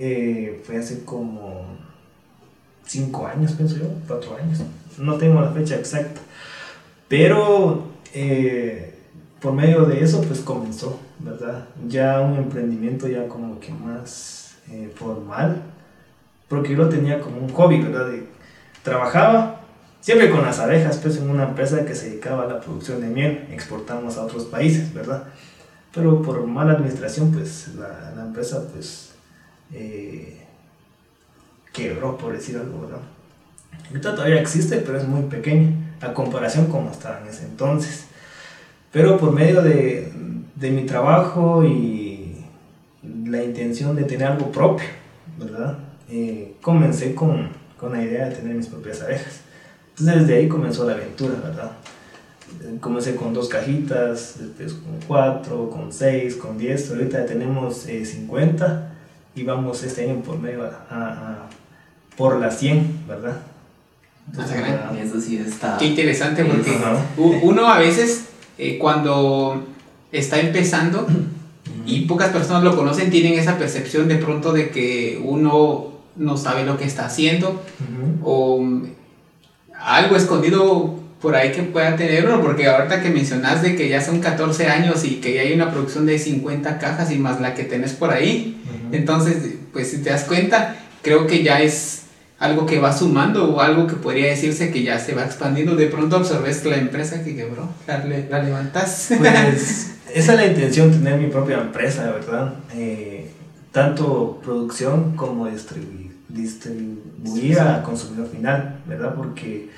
Eh, 0.05 0.61
fue 0.65 0.75
hace 0.77 1.05
como 1.05 1.63
5 2.85 3.25
años, 3.25 3.53
pienso 3.53 3.77
yo, 3.77 3.85
4 4.05 4.35
años. 4.35 4.59
No 4.97 5.15
tengo 5.15 5.39
la 5.39 5.51
fecha 5.51 5.75
exacta. 5.75 6.19
Pero 7.07 7.83
eh, 8.13 8.95
por 9.39 9.53
medio 9.53 9.85
de 9.85 10.03
eso, 10.03 10.21
pues 10.21 10.41
comenzó, 10.41 10.99
¿verdad? 11.19 11.67
Ya 11.87 12.19
un 12.19 12.35
emprendimiento 12.37 13.07
ya 13.07 13.29
como 13.29 13.61
que 13.61 13.71
más 13.71 14.55
eh, 14.69 14.91
formal. 14.93 15.61
Porque 16.49 16.71
yo 16.73 16.79
lo 16.79 16.89
tenía 16.89 17.21
como 17.21 17.37
un 17.37 17.49
hobby, 17.53 17.81
¿verdad? 17.81 18.07
De- 18.07 18.27
trabajaba 18.83 19.61
siempre 20.01 20.29
con 20.29 20.41
las 20.41 20.59
abejas, 20.59 20.97
pues 20.97 21.15
en 21.15 21.29
una 21.29 21.43
empresa 21.45 21.85
que 21.85 21.95
se 21.95 22.09
dedicaba 22.09 22.43
a 22.43 22.47
la 22.47 22.59
producción 22.59 22.99
de 22.99 23.07
miel, 23.07 23.47
exportamos 23.51 24.17
a 24.17 24.23
otros 24.25 24.43
países, 24.43 24.93
¿verdad? 24.93 25.23
Pero 25.93 26.21
por 26.21 26.45
mala 26.45 26.73
administración, 26.73 27.31
pues 27.31 27.69
la, 27.79 28.11
la 28.17 28.23
empresa, 28.23 28.67
pues, 28.73 29.12
eh, 29.73 30.37
quebró, 31.73 32.17
por 32.17 32.33
decir 32.33 32.57
algo, 32.57 32.81
¿verdad? 32.81 33.01
Ahorita 33.87 34.15
todavía 34.15 34.39
existe, 34.39 34.77
pero 34.77 34.97
es 34.97 35.07
muy 35.07 35.23
pequeña, 35.23 35.71
a 36.01 36.13
comparación 36.13 36.67
como 36.67 36.91
estaba 36.91 37.19
en 37.21 37.27
ese 37.27 37.45
entonces. 37.45 38.05
Pero 38.91 39.17
por 39.17 39.31
medio 39.31 39.61
de, 39.61 40.11
de 40.55 40.71
mi 40.71 40.85
trabajo 40.85 41.63
y 41.63 42.37
la 43.25 43.43
intención 43.43 43.95
de 43.95 44.03
tener 44.03 44.27
algo 44.27 44.51
propio, 44.51 44.87
¿verdad? 45.37 45.79
Eh, 46.09 46.55
comencé 46.61 47.15
con, 47.15 47.49
con 47.79 47.93
la 47.93 48.03
idea 48.03 48.29
de 48.29 48.35
tener 48.35 48.55
mis 48.55 48.67
propias 48.67 49.01
abejas. 49.01 49.41
Entonces 49.89 50.21
desde 50.21 50.35
ahí 50.35 50.47
comenzó 50.47 50.85
la 50.85 50.93
aventura, 50.93 51.35
¿verdad? 51.43 51.71
Comencé 52.79 53.15
con 53.15 53.33
dos 53.33 53.49
cajitas, 53.49 54.35
después 54.39 54.73
con 54.73 54.99
cuatro, 55.07 55.69
con 55.69 55.91
seis, 55.91 56.35
con 56.35 56.57
diez, 56.57 56.89
ahorita 56.91 57.25
tenemos 57.25 57.87
eh, 57.87 58.05
50 58.05 58.92
y 59.35 59.43
vamos 59.43 59.83
este 59.83 60.09
año 60.09 60.21
por 60.21 60.39
medio 60.39 60.63
a, 60.63 61.47
por 62.15 62.39
las 62.39 62.59
100, 62.59 63.05
¿verdad? 63.07 63.37
Entonces, 64.29 64.57
eso 65.01 65.19
sí 65.19 65.37
está... 65.37 65.77
Qué 65.77 65.85
interesante 65.85 66.45
porque 66.45 66.77
uno 67.17 67.67
a 67.67 67.77
veces 67.79 68.25
eh, 68.57 68.77
cuando 68.77 69.63
está 70.11 70.39
empezando 70.39 71.07
y 71.85 72.01
pocas 72.01 72.29
personas 72.29 72.63
lo 72.63 72.75
conocen, 72.75 73.09
tienen 73.09 73.33
esa 73.33 73.57
percepción 73.57 74.07
de 74.07 74.15
pronto 74.15 74.53
de 74.53 74.69
que 74.69 75.21
uno 75.23 75.91
no 76.15 76.37
sabe 76.37 76.63
lo 76.65 76.77
que 76.77 76.85
está 76.85 77.05
haciendo 77.05 77.61
o 78.23 78.63
algo 79.77 80.15
escondido 80.15 81.02
por 81.23 81.37
ahí 81.37 81.53
que 81.53 81.63
pueda 81.63 81.95
tenerlo, 81.95 82.41
porque 82.41 82.67
ahorita 82.67 83.01
que 83.01 83.09
mencionas 83.09 83.61
de 83.61 83.77
que 83.77 83.87
ya 83.87 84.01
son 84.01 84.19
14 84.19 84.67
años 84.67 85.05
y 85.05 85.21
que 85.21 85.33
ya 85.33 85.41
hay 85.41 85.53
una 85.53 85.71
producción 85.71 86.05
de 86.05 86.19
50 86.19 86.79
cajas 86.79 87.11
y 87.11 87.17
más 87.17 87.39
la 87.39 87.53
que 87.53 87.63
tenés 87.63 87.93
por 87.93 88.11
ahí, 88.11 88.61
entonces, 88.91 89.37
pues 89.71 89.89
si 89.89 89.99
te 89.99 90.09
das 90.09 90.25
cuenta, 90.25 90.75
creo 91.01 91.25
que 91.25 91.41
ya 91.41 91.61
es 91.61 92.01
algo 92.39 92.65
que 92.65 92.77
va 92.77 92.91
sumando 92.91 93.55
o 93.55 93.61
algo 93.61 93.87
que 93.87 93.95
podría 93.95 94.27
decirse 94.27 94.69
que 94.69 94.83
ya 94.83 94.99
se 94.99 95.15
va 95.15 95.23
expandiendo. 95.23 95.77
De 95.77 95.87
pronto 95.87 96.17
absorbes 96.17 96.65
la 96.65 96.75
empresa 96.75 97.23
que 97.23 97.37
quebró, 97.37 97.69
la, 97.87 98.03
la 98.29 98.43
levantas. 98.43 99.13
Pues 99.17 99.93
esa 100.13 100.33
es 100.33 100.39
la 100.39 100.45
intención, 100.45 100.91
tener 100.91 101.17
mi 101.17 101.27
propia 101.27 101.61
empresa, 101.61 102.11
¿verdad? 102.11 102.55
Eh, 102.75 103.31
tanto 103.71 104.41
producción 104.43 105.15
como 105.15 105.47
distribuir, 105.47 106.11
distribuir 106.27 107.61
a 107.61 107.81
consumidor 107.81 108.29
final, 108.29 108.81
¿verdad? 108.85 109.15
Porque 109.15 109.69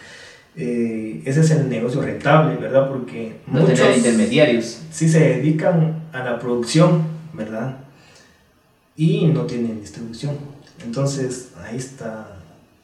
eh, 0.58 1.22
ese 1.26 1.42
es 1.42 1.52
el 1.52 1.70
negocio 1.70 2.02
rentable, 2.02 2.56
¿verdad? 2.56 2.88
Porque 2.88 3.38
no 3.48 3.62
muchos 3.62 3.80
tener 3.80 3.98
intermediarios. 3.98 4.82
Sí 4.92 5.10
se 5.10 5.20
dedican 5.20 6.04
a 6.14 6.24
la 6.24 6.40
producción, 6.40 7.04
¿verdad? 7.34 7.78
Y 8.96 9.26
no 9.28 9.42
tienen 9.44 9.82
distribución. 9.82 10.38
Entonces 10.84 11.52
ahí 11.62 11.76
está 11.78 12.38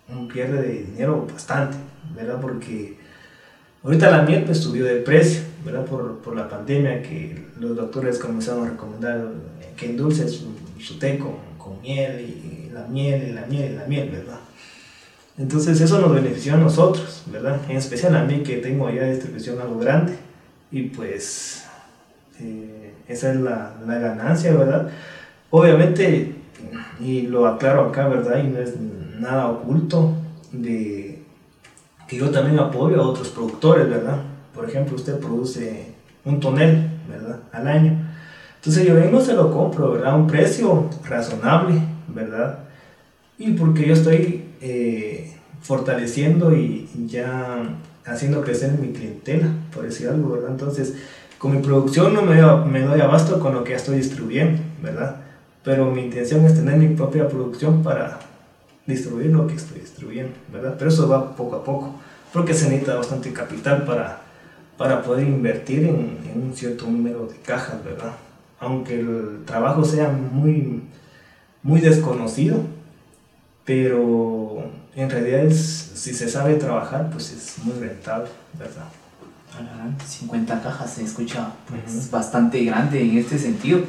un 0.09 0.27
pierde 0.27 0.61
de 0.61 0.83
dinero 0.83 1.25
bastante, 1.31 1.77
¿verdad? 2.13 2.41
Porque 2.41 2.97
ahorita 3.83 4.11
la 4.11 4.23
miel 4.23 4.43
pues 4.43 4.57
subió 4.57 4.83
de 4.85 4.97
precio, 4.97 5.41
¿verdad? 5.63 5.85
Por, 5.85 6.17
por 6.19 6.35
la 6.35 6.49
pandemia 6.49 7.01
que 7.01 7.45
los 7.57 7.75
doctores 7.77 8.19
comenzaron 8.19 8.67
a 8.67 8.71
recomendar 8.71 9.29
que 9.77 9.85
endulce 9.85 10.27
su, 10.27 10.47
su 10.79 10.99
té 10.99 11.17
con, 11.17 11.35
con, 11.57 11.81
miel 11.81 12.19
y 12.19 12.69
la 12.71 12.85
miel 12.87 13.29
y 13.29 13.31
la 13.33 13.45
miel 13.45 13.71
y 13.71 13.75
la 13.75 13.85
miel, 13.85 14.09
¿verdad? 14.09 14.40
Entonces 15.37 15.79
eso 15.81 15.99
nos 15.99 16.13
benefició 16.13 16.55
a 16.55 16.57
nosotros, 16.57 17.23
¿verdad? 17.27 17.59
En 17.69 17.77
especial 17.77 18.15
a 18.15 18.23
mí 18.23 18.43
que 18.43 18.57
tengo 18.57 18.89
ya 18.89 19.05
distribución 19.05 19.59
algo 19.59 19.79
grande 19.79 20.15
y 20.71 20.83
pues 20.83 21.65
eh, 22.39 22.93
esa 23.07 23.31
es 23.31 23.39
la, 23.39 23.75
la 23.85 23.99
ganancia, 23.99 24.53
¿verdad? 24.53 24.89
Obviamente, 25.49 26.35
y 26.99 27.23
lo 27.23 27.47
aclaro 27.47 27.89
acá, 27.89 28.07
¿verdad? 28.07 28.43
Y 28.43 28.47
no 28.47 28.59
es 28.59 28.75
nada 29.19 29.47
oculto 29.47 30.15
de 30.51 31.23
que 32.07 32.17
yo 32.17 32.29
también 32.29 32.59
apoyo 32.59 33.01
a 33.01 33.07
otros 33.07 33.29
productores, 33.29 33.89
¿verdad? 33.89 34.17
Por 34.53 34.67
ejemplo, 34.69 34.95
usted 34.95 35.17
produce 35.19 35.93
un 36.25 36.39
tonel, 36.39 36.89
¿verdad? 37.09 37.39
Al 37.51 37.67
año. 37.67 37.97
Entonces 38.57 38.85
yo 38.85 38.95
vengo, 38.95 39.19
se 39.21 39.33
lo 39.33 39.51
compro, 39.51 39.93
¿verdad? 39.93 40.11
A 40.11 40.15
un 40.15 40.27
precio 40.27 40.89
razonable, 41.03 41.81
¿verdad? 42.07 42.59
Y 43.37 43.53
porque 43.53 43.87
yo 43.87 43.93
estoy 43.93 44.50
eh, 44.61 45.33
fortaleciendo 45.61 46.55
y 46.55 46.87
ya 47.07 47.63
haciendo 48.05 48.41
crecer 48.41 48.73
mi 48.73 48.93
clientela, 48.93 49.47
por 49.73 49.83
decir 49.83 50.07
algo, 50.07 50.31
¿verdad? 50.31 50.51
Entonces, 50.51 50.95
con 51.37 51.55
mi 51.55 51.61
producción 51.61 52.13
no 52.13 52.21
me 52.21 52.81
doy, 52.81 53.01
abasto 53.01 53.39
con 53.39 53.53
lo 53.53 53.63
que 53.63 53.71
ya 53.71 53.77
estoy 53.77 53.97
distribuyendo, 53.97 54.61
¿verdad? 54.81 55.17
Pero 55.63 55.89
mi 55.91 56.03
intención 56.03 56.45
es 56.45 56.55
tener 56.55 56.77
mi 56.77 56.95
propia 56.95 57.27
producción 57.27 57.83
para 57.83 58.19
distribuir 58.85 59.27
lo 59.27 59.47
que 59.47 59.55
estoy 59.55 59.79
distribuyendo, 59.79 60.33
¿verdad? 60.51 60.75
Pero 60.77 60.89
eso 60.89 61.07
va 61.07 61.35
poco 61.35 61.55
a 61.55 61.63
poco, 61.63 61.95
porque 62.33 62.53
se 62.53 62.65
necesita 62.65 62.95
bastante 62.95 63.31
capital 63.33 63.85
para, 63.85 64.21
para 64.77 65.03
poder 65.03 65.27
invertir 65.27 65.83
en, 65.83 66.17
en 66.31 66.41
un 66.43 66.53
cierto 66.55 66.85
número 66.85 67.27
de 67.27 67.37
cajas, 67.37 67.83
¿verdad? 67.83 68.13
Aunque 68.59 68.99
el 68.99 69.43
trabajo 69.45 69.83
sea 69.83 70.09
muy, 70.09 70.83
muy 71.63 71.81
desconocido, 71.81 72.57
pero 73.65 74.63
en 74.95 75.09
realidad 75.09 75.45
es, 75.45 75.91
si 75.95 76.13
se 76.13 76.27
sabe 76.27 76.55
trabajar, 76.55 77.09
pues 77.11 77.31
es 77.31 77.63
muy 77.63 77.79
rentable, 77.79 78.29
¿verdad? 78.57 78.85
50 80.05 80.61
cajas 80.61 80.93
se 80.93 81.03
escucha 81.03 81.49
pues, 81.67 82.09
bastante 82.09 82.63
grande 82.63 83.01
en 83.01 83.17
este 83.17 83.37
sentido 83.37 83.81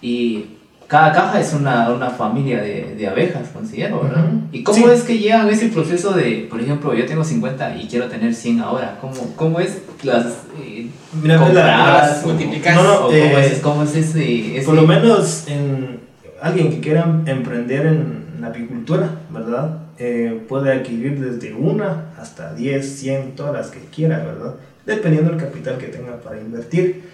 y 0.00 0.46
cada 0.86 1.12
caja 1.12 1.40
es 1.40 1.54
una, 1.54 1.90
una 1.90 2.10
familia 2.10 2.60
de, 2.60 2.94
de, 2.96 3.08
abejas, 3.08 3.48
considero, 3.52 4.02
¿verdad? 4.02 4.28
¿Y 4.52 4.62
cómo 4.62 4.90
es 4.90 5.02
que 5.02 5.18
llegan 5.18 5.48
ese 5.48 5.68
proceso 5.68 6.12
de, 6.12 6.46
por 6.50 6.60
ejemplo, 6.60 6.94
yo 6.94 7.06
tengo 7.06 7.24
50 7.24 7.76
y 7.78 7.88
quiero 7.88 8.08
tener 8.08 8.34
100 8.34 8.60
ahora? 8.60 8.98
¿Cómo, 9.00 9.34
cómo 9.34 9.60
es 9.60 9.82
las 10.02 10.26
eh, 10.60 10.90
Mira, 11.22 11.38
compradas, 11.38 12.16
las, 12.16 12.26
multiplicas? 12.26 12.76
No, 12.76 12.82
no, 12.82 12.96
¿cómo, 13.02 13.12
eh, 13.12 13.46
es, 13.46 13.60
¿Cómo 13.60 13.82
es 13.82 13.96
ese, 13.96 14.58
ese, 14.58 14.66
Por 14.66 14.74
lo 14.74 14.86
menos 14.86 15.44
en 15.48 16.00
alguien 16.42 16.70
que 16.70 16.80
quiera 16.80 17.06
emprender 17.24 17.86
en 17.86 18.23
la 18.44 18.50
apicultura, 18.50 19.10
¿verdad? 19.30 19.78
Eh, 19.98 20.44
puede 20.48 20.72
adquirir 20.72 21.18
desde 21.18 21.54
una 21.54 22.12
hasta 22.18 22.54
10, 22.54 22.86
100, 22.86 23.36
todas 23.36 23.54
las 23.54 23.70
que 23.70 23.80
quiera, 23.86 24.18
¿verdad? 24.18 24.54
Dependiendo 24.84 25.30
del 25.30 25.40
capital 25.40 25.78
que 25.78 25.86
tenga 25.86 26.20
para 26.20 26.40
invertir. 26.40 27.04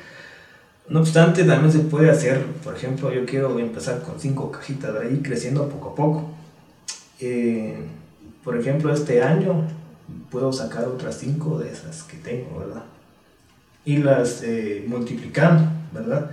No 0.89 1.01
obstante, 1.01 1.45
también 1.45 1.73
se 1.73 1.79
puede 1.81 2.11
hacer, 2.11 2.45
por 2.65 2.75
ejemplo, 2.75 3.13
yo 3.13 3.25
quiero 3.25 3.57
empezar 3.61 4.03
con 4.03 4.19
cinco 4.19 4.51
cajitas 4.51 4.93
de 4.93 5.01
ahí, 5.01 5.21
creciendo 5.23 5.69
poco 5.69 5.91
a 5.91 5.95
poco. 5.95 6.31
Eh, 7.21 7.77
por 8.43 8.57
ejemplo, 8.59 8.93
este 8.93 9.23
año 9.23 9.69
puedo 10.31 10.53
sacar 10.53 10.87
otras 10.87 11.17
cinco 11.17 11.59
de 11.59 11.71
esas 11.71 12.03
que 12.03 12.17
tengo, 12.17 12.59
¿verdad? 12.59 12.83
Y 13.85 13.99
las 13.99 14.43
eh, 14.43 14.85
multiplicando, 14.89 15.71
¿verdad? 15.93 16.33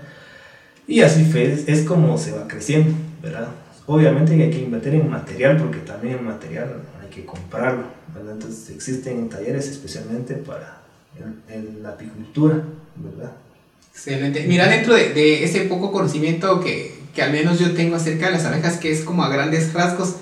Y 0.88 1.02
así 1.02 1.30
es, 1.36 1.68
es 1.68 1.86
como 1.86 2.18
se 2.18 2.32
va 2.32 2.48
creciendo, 2.48 2.96
¿verdad? 3.22 3.50
Obviamente 3.88 4.34
hay 4.34 4.50
que 4.50 4.60
invertir 4.60 4.96
en 4.96 5.10
material 5.10 5.58
porque 5.58 5.80
también 5.80 6.16
el 6.16 6.22
material 6.22 6.82
hay 7.02 7.10
que 7.10 7.26
comprarlo, 7.26 7.86
¿verdad? 8.14 8.34
Entonces 8.34 8.76
existen 8.76 9.30
talleres 9.30 9.70
especialmente 9.70 10.34
para 10.36 10.82
la 11.82 11.90
apicultura, 11.90 12.62
¿verdad? 12.98 13.32
Excelente. 13.94 14.46
Mira, 14.46 14.68
dentro 14.68 14.94
de, 14.94 15.44
ese 15.44 15.62
poco 15.62 15.94
conocimiento 15.94 16.60
que, 16.60 17.00
que, 17.16 17.22
al 17.22 17.32
menos 17.32 17.60
yo 17.60 17.74
tengo 17.74 17.96
acerca 17.96 18.26
de 18.26 18.34
las 18.34 18.46
abejas, 18.46 18.76
que 18.76 18.92
es 18.92 19.02
como 19.02 19.24
a 19.24 19.30
grandes 19.30 19.74
rasgos, 19.74 20.18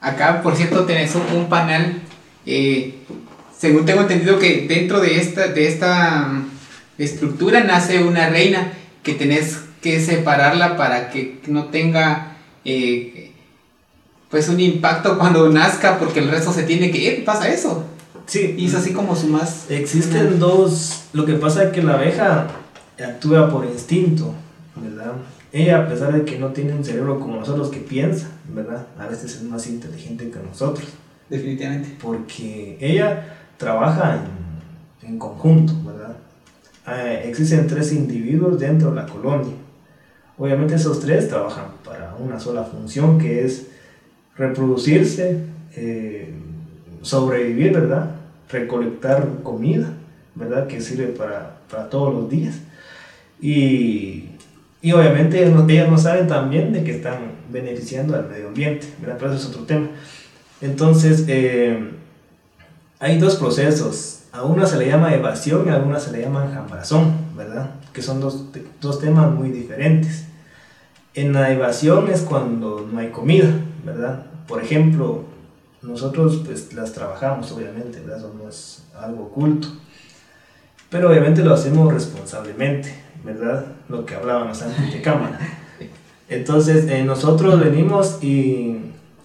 acá, 0.00 0.42
por 0.42 0.56
cierto, 0.56 0.84
tenés 0.84 1.14
un, 1.14 1.48
panel, 1.48 2.02
eh, 2.44 2.96
según 3.56 3.86
tengo 3.86 4.02
entendido 4.02 4.40
que 4.40 4.66
dentro 4.66 5.00
de 5.00 5.18
esta, 5.18 5.46
de 5.46 5.68
esta 5.68 6.26
mm, 6.26 6.50
estructura 6.98 7.62
nace 7.62 8.02
una 8.02 8.28
reina 8.28 8.72
que 9.04 9.14
tenés 9.14 9.60
que 9.80 10.00
separarla 10.00 10.76
para 10.76 11.10
que 11.10 11.38
no 11.46 11.66
tenga 11.66 12.29
eh, 12.64 13.32
pues 14.30 14.48
un 14.48 14.60
impacto 14.60 15.18
cuando 15.18 15.48
nazca 15.48 15.98
porque 15.98 16.20
el 16.20 16.30
resto 16.30 16.52
se 16.52 16.62
tiene 16.62 16.90
que 16.90 16.98
ir, 16.98 17.24
pasa 17.24 17.48
eso. 17.48 17.84
Sí. 18.26 18.54
Y 18.56 18.66
es 18.66 18.74
así 18.74 18.92
como 18.92 19.16
su 19.16 19.26
más... 19.26 19.70
Existen 19.70 20.38
dos, 20.38 21.04
lo 21.12 21.26
que 21.26 21.34
pasa 21.34 21.64
es 21.64 21.72
que 21.72 21.82
la 21.82 21.94
abeja 21.94 22.46
actúa 22.98 23.50
por 23.50 23.64
instinto, 23.64 24.34
¿verdad? 24.76 25.14
Ella, 25.52 25.78
a 25.78 25.88
pesar 25.88 26.12
de 26.12 26.24
que 26.24 26.38
no 26.38 26.48
tiene 26.48 26.72
un 26.72 26.84
cerebro 26.84 27.18
como 27.18 27.36
nosotros 27.36 27.70
que 27.70 27.80
piensa, 27.80 28.28
¿verdad? 28.54 28.86
A 28.98 29.06
veces 29.08 29.34
es 29.34 29.42
más 29.42 29.66
inteligente 29.66 30.30
que 30.30 30.38
nosotros. 30.38 30.86
Definitivamente. 31.28 31.96
Porque 32.00 32.76
ella 32.80 33.36
trabaja 33.56 34.20
en, 35.02 35.08
en 35.08 35.18
conjunto, 35.18 35.72
¿verdad? 35.84 36.16
Eh, 36.86 37.24
existen 37.26 37.66
tres 37.66 37.92
individuos 37.92 38.60
dentro 38.60 38.90
de 38.90 38.96
la 38.96 39.06
colonia. 39.06 39.54
Obviamente 40.40 40.74
esos 40.74 41.00
tres 41.00 41.28
trabajan 41.28 41.66
para 41.84 42.16
una 42.18 42.40
sola 42.40 42.64
función 42.64 43.18
que 43.18 43.44
es 43.44 43.66
reproducirse, 44.38 45.44
eh, 45.76 46.32
sobrevivir, 47.02 47.74
¿verdad? 47.74 48.12
Recolectar 48.48 49.28
comida, 49.42 49.92
¿verdad? 50.34 50.66
Que 50.66 50.80
sirve 50.80 51.08
para, 51.08 51.58
para 51.70 51.90
todos 51.90 52.14
los 52.14 52.30
días. 52.30 52.56
Y, 53.38 54.30
y 54.80 54.92
obviamente 54.92 55.44
ellos 55.44 55.90
no, 55.90 55.98
saben 55.98 56.26
también 56.26 56.72
de 56.72 56.84
que 56.84 56.92
están 56.92 57.18
beneficiando 57.52 58.16
al 58.16 58.26
medio 58.26 58.48
ambiente, 58.48 58.86
¿verdad? 58.98 59.16
Pero 59.18 59.34
eso 59.34 59.42
es 59.42 59.54
otro 59.54 59.64
tema. 59.64 59.88
Entonces, 60.62 61.26
eh, 61.28 61.90
hay 62.98 63.18
dos 63.18 63.36
procesos. 63.36 64.20
A 64.32 64.44
una 64.44 64.64
se 64.64 64.78
le 64.78 64.86
llama 64.86 65.12
evasión 65.12 65.66
y 65.66 65.68
a 65.68 65.76
una 65.76 66.00
se 66.00 66.12
le 66.12 66.22
llama 66.22 66.50
jambrazón, 66.50 67.12
¿verdad? 67.36 67.72
Que 67.92 68.00
son 68.00 68.22
dos, 68.22 68.46
dos 68.80 69.00
temas 69.00 69.30
muy 69.34 69.50
diferentes. 69.50 70.29
En 71.20 71.34
la 71.34 71.52
evasión 71.52 72.08
es 72.08 72.22
cuando 72.22 72.88
no 72.90 72.98
hay 72.98 73.10
comida, 73.10 73.50
¿verdad? 73.84 74.24
Por 74.48 74.62
ejemplo, 74.62 75.24
nosotros 75.82 76.40
pues 76.46 76.72
las 76.72 76.94
trabajamos, 76.94 77.52
obviamente, 77.52 78.00
¿verdad? 78.00 78.24
Es 78.48 78.84
algo 78.98 79.24
oculto. 79.24 79.68
Pero 80.88 81.10
obviamente 81.10 81.44
lo 81.44 81.52
hacemos 81.52 81.92
responsablemente, 81.92 82.94
¿verdad? 83.22 83.66
Lo 83.90 84.06
que 84.06 84.14
hablábamos 84.14 84.62
antes 84.62 84.94
de 84.94 85.02
cámara. 85.02 85.38
Entonces, 86.30 86.88
eh, 86.88 87.04
nosotros 87.04 87.60
venimos 87.60 88.24
y 88.24 88.78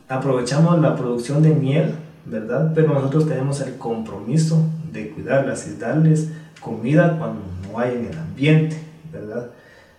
aprovechamos 0.09 0.81
la 0.81 0.97
producción 0.97 1.41
de 1.41 1.51
miel, 1.51 1.95
¿verdad? 2.25 2.73
Pero 2.75 2.93
nosotros 2.93 3.25
tenemos 3.25 3.61
el 3.61 3.77
compromiso 3.77 4.61
de 4.91 5.11
cuidarlas 5.11 5.65
y 5.69 5.77
darles 5.79 6.27
comida 6.59 7.17
cuando 7.17 7.39
no 7.71 7.79
hay 7.79 7.95
en 7.95 8.07
el 8.07 8.17
ambiente, 8.17 8.77
¿verdad? 9.13 9.49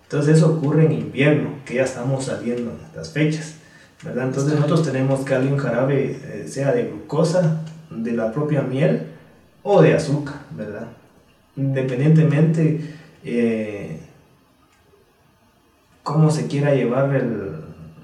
Entonces 0.07 0.37
eso 0.37 0.57
ocurre 0.57 0.87
en 0.87 0.93
invierno, 0.93 1.51
que 1.65 1.75
ya 1.75 1.83
estamos 1.83 2.27
saliendo 2.27 2.71
en 2.71 2.87
estas 2.87 3.11
fechas, 3.11 3.57
¿verdad? 4.05 4.29
Entonces 4.29 4.55
nosotros 4.55 4.85
tenemos 4.85 5.25
que 5.25 5.35
darle 5.35 5.53
un 5.53 5.59
jarabe, 5.59 6.21
eh, 6.23 6.47
sea 6.49 6.73
de 6.73 6.85
glucosa, 6.85 7.63
de 7.91 8.13
la 8.13 8.33
propia 8.33 8.63
miel 8.63 9.09
o 9.65 9.83
de 9.83 9.95
azúcar, 9.95 10.37
¿verdad? 10.53 10.87
Independientemente 11.57 12.95
eh, 13.25 14.01
cómo 16.05 16.31
se 16.31 16.47
quiera 16.47 16.73
llevar 16.73 17.21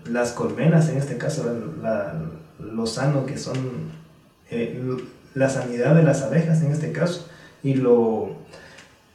las 0.06 0.32
colmenas, 0.32 0.88
en 0.88 0.97
este 0.97 1.18
caso 1.18 1.56
lo 2.59 2.87
sano 2.87 3.26
que 3.26 3.38
son 3.38 3.56
eh, 4.50 4.82
la 5.35 5.49
sanidad 5.49 5.94
de 5.94 6.02
las 6.02 6.23
abejas 6.23 6.62
en 6.62 6.73
este 6.73 6.90
caso 6.90 7.28
y 7.62 7.75
lo 7.75 8.37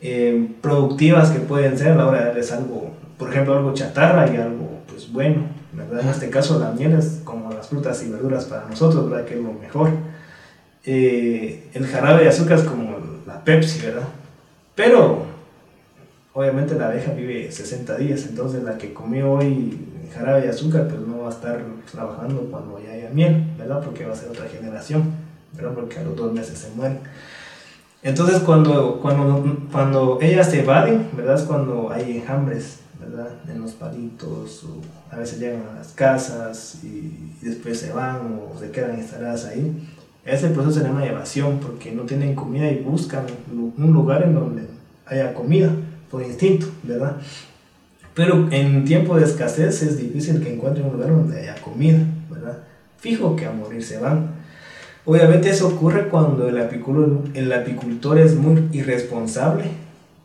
eh, 0.01 0.49
productivas 0.61 1.31
que 1.31 1.39
pueden 1.39 1.77
ser 1.77 1.89
a 1.89 1.95
la 1.95 2.07
hora 2.07 2.19
de 2.19 2.25
darles 2.25 2.51
algo, 2.51 2.91
por 3.17 3.31
ejemplo, 3.31 3.55
algo 3.55 3.73
chatarra 3.73 4.31
y 4.31 4.37
algo 4.37 4.77
pues 4.87 5.11
bueno, 5.11 5.43
¿verdad? 5.73 6.01
En 6.01 6.09
este 6.09 6.29
caso 6.29 6.59
la 6.59 6.71
miel 6.71 6.93
es 6.93 7.21
como 7.23 7.51
las 7.51 7.67
frutas 7.67 8.03
y 8.03 8.09
verduras 8.09 8.45
para 8.45 8.65
nosotros, 8.65 9.09
¿verdad? 9.09 9.25
Que 9.25 9.35
es 9.35 9.43
lo 9.43 9.53
mejor. 9.53 9.91
Eh, 10.85 11.69
el 11.73 11.85
jarabe 11.85 12.23
de 12.23 12.29
azúcar 12.29 12.57
es 12.59 12.63
como 12.63 12.97
la 13.25 13.43
Pepsi, 13.43 13.85
¿verdad? 13.85 14.07
Pero 14.73 15.25
obviamente 16.33 16.75
la 16.75 16.87
abeja 16.87 17.11
vive 17.13 17.51
60 17.51 17.97
días, 17.97 18.25
entonces 18.27 18.63
la 18.63 18.77
que 18.77 18.93
comió 18.93 19.33
hoy 19.33 19.77
jarabe 20.13 20.41
de 20.41 20.49
azúcar 20.49 20.87
pues 20.87 21.01
no 21.01 21.19
va 21.19 21.27
a 21.27 21.31
estar 21.31 21.59
trabajando 21.91 22.47
cuando 22.49 22.79
ya 22.83 22.91
haya 22.91 23.09
miel, 23.09 23.43
¿verdad? 23.57 23.81
Porque 23.83 24.05
va 24.05 24.13
a 24.13 24.15
ser 24.15 24.29
otra 24.29 24.47
generación, 24.47 25.11
¿verdad? 25.53 25.73
Porque 25.73 25.99
a 25.99 26.03
los 26.03 26.15
dos 26.15 26.33
meses 26.33 26.57
se 26.57 26.69
mueren. 26.71 26.99
Entonces 28.03 28.39
cuando, 28.39 28.99
cuando, 29.01 29.57
cuando 29.71 30.19
ellas 30.21 30.49
se 30.49 30.61
evaden, 30.61 31.09
¿verdad? 31.15 31.35
Es 31.35 31.43
cuando 31.43 31.91
hay 31.91 32.17
enjambres, 32.17 32.79
¿verdad? 32.99 33.29
En 33.49 33.61
los 33.61 33.71
palitos, 33.71 34.63
o 34.63 34.81
a 35.13 35.17
veces 35.17 35.39
llegan 35.39 35.63
a 35.71 35.79
las 35.79 35.89
casas 35.89 36.79
y, 36.83 37.33
después 37.41 37.79
se 37.79 37.91
van 37.91 38.39
o 38.39 38.59
se 38.59 38.71
quedan 38.71 38.97
instaladas 38.97 39.45
ahí. 39.45 39.87
Ese 40.25 40.49
proceso 40.49 40.79
se 40.79 40.85
llama 40.85 41.05
evasión 41.05 41.59
porque 41.59 41.91
no 41.91 42.03
tienen 42.03 42.35
comida 42.35 42.69
y 42.69 42.79
buscan 42.79 43.25
un 43.51 43.93
lugar 43.93 44.23
en 44.23 44.33
donde 44.33 44.67
haya 45.05 45.33
comida 45.33 45.71
por 46.11 46.21
instinto, 46.21 46.67
¿verdad? 46.83 47.17
Pero 48.13 48.47
en 48.51 48.83
tiempo 48.83 49.15
de 49.15 49.25
escasez 49.25 49.81
es 49.83 49.97
difícil 49.97 50.41
que 50.41 50.53
encuentren 50.53 50.87
un 50.87 50.93
lugar 50.93 51.11
donde 51.11 51.39
haya 51.39 51.55
comida, 51.61 51.99
¿verdad? 52.29 52.63
Fijo 52.97 53.35
que 53.35 53.45
a 53.45 53.51
morir 53.51 53.83
se 53.83 53.99
van. 53.99 54.36
Obviamente 55.07 55.49
eso 55.49 55.69
ocurre 55.69 56.09
cuando 56.09 56.49
el 56.49 56.61
apicultor, 56.61 57.21
el 57.33 57.53
apicultor 57.53 58.19
es 58.19 58.35
muy 58.35 58.67
irresponsable 58.73 59.63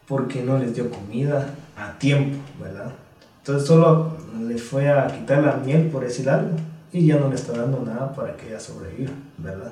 porque 0.09 0.43
no 0.43 0.59
les 0.59 0.75
dio 0.75 0.91
comida 0.91 1.55
a 1.77 1.97
tiempo, 2.01 2.37
¿verdad? 2.61 2.91
Entonces 3.39 3.69
solo 3.69 4.17
le 4.41 4.59
fue 4.59 4.91
a 4.91 5.07
quitar 5.07 5.45
la 5.45 5.55
miel, 5.59 5.87
por 5.87 6.03
decir 6.03 6.29
algo, 6.29 6.57
y 6.93 7.07
ya 7.07 7.17
no 7.17 7.29
le 7.29 7.37
está 7.37 7.53
dando 7.53 7.81
nada 7.87 8.13
para 8.13 8.37
que 8.37 8.49
ella 8.49 8.59
sobreviva, 8.59 9.13
¿verdad? 9.39 9.71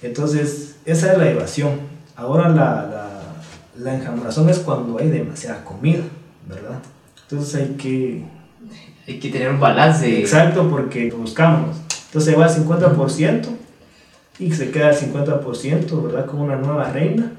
Entonces, 0.00 0.76
esa 0.86 1.12
es 1.12 1.18
la 1.18 1.30
evasión. 1.30 1.72
Ahora 2.16 2.48
la, 2.48 2.86
la, 2.86 3.08
la 3.76 3.96
enjambrazón 3.96 4.48
es 4.48 4.60
cuando 4.60 4.98
hay 4.98 5.10
demasiada 5.10 5.62
comida, 5.62 6.04
¿verdad? 6.48 6.78
Entonces 7.28 7.54
hay 7.54 7.68
que... 7.74 8.24
Hay 9.06 9.20
que 9.20 9.28
tener 9.28 9.50
un 9.50 9.60
balance. 9.60 10.18
Exacto, 10.18 10.68
porque 10.70 11.10
buscamos. 11.10 11.76
Entonces 12.06 12.36
va 12.36 12.46
al 12.46 12.50
50% 12.50 13.65
y 14.38 14.52
se 14.52 14.70
queda 14.70 14.90
el 14.90 14.96
50%, 14.96 16.02
¿verdad? 16.02 16.26
Con 16.26 16.40
una 16.40 16.56
nueva 16.56 16.90
reina 16.90 17.32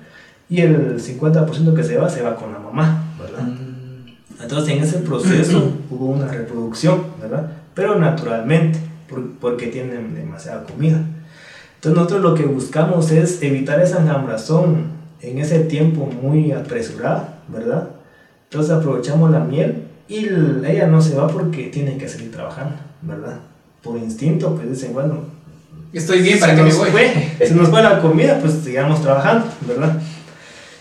y 0.50 0.62
el 0.62 1.00
50% 1.00 1.74
que 1.74 1.84
se 1.84 1.98
va, 1.98 2.10
se 2.10 2.22
va 2.22 2.36
con 2.36 2.54
la 2.54 2.60
mamá, 2.60 3.04
¿verdad? 3.20 3.44
Mm. 3.44 4.42
Entonces 4.42 4.76
en 4.76 4.84
ese 4.84 5.00
proceso 5.00 5.74
hubo 5.90 6.08
una 6.08 6.28
reproducción, 6.28 7.04
¿verdad? 7.22 7.52
Pero 7.74 8.00
naturalmente, 8.00 8.80
porque 9.40 9.68
tienen 9.68 10.16
demasiada 10.16 10.64
comida. 10.64 11.02
Entonces 11.76 11.96
nosotros 11.96 12.22
lo 12.22 12.34
que 12.34 12.46
buscamos 12.46 13.12
es 13.12 13.42
evitar 13.44 13.80
esa 13.82 14.02
enjambrazón 14.02 14.98
en 15.22 15.40
ese 15.40 15.60
tiempo 15.60 16.06
muy 16.06 16.52
apresurado, 16.52 17.28
¿verdad? 17.48 17.90
Entonces 18.46 18.72
aprovechamos 18.72 19.32
la 19.32 19.40
miel 19.40 19.84
y 20.08 20.28
ella 20.66 20.88
no 20.88 21.02
se 21.02 21.16
va 21.16 21.28
porque 21.28 21.66
tiene 21.68 21.98
que 21.98 22.08
seguir 22.08 22.32
trabajando, 22.32 22.78
¿verdad? 23.02 23.40
Por 23.84 23.98
instinto, 23.98 24.56
pues 24.56 24.70
dicen, 24.70 24.94
bueno, 24.94 25.37
Estoy 25.98 26.22
bien 26.22 26.40
para 26.40 26.56
que 26.56 26.64
me 26.64 26.74
voy. 26.74 26.90
se 27.40 27.56
nos 27.56 27.70
fue 27.70 27.82
la 27.82 28.00
comida, 28.00 28.40
pues 28.40 28.54
sigamos 28.64 29.02
trabajando, 29.02 29.48
¿verdad? 29.68 30.00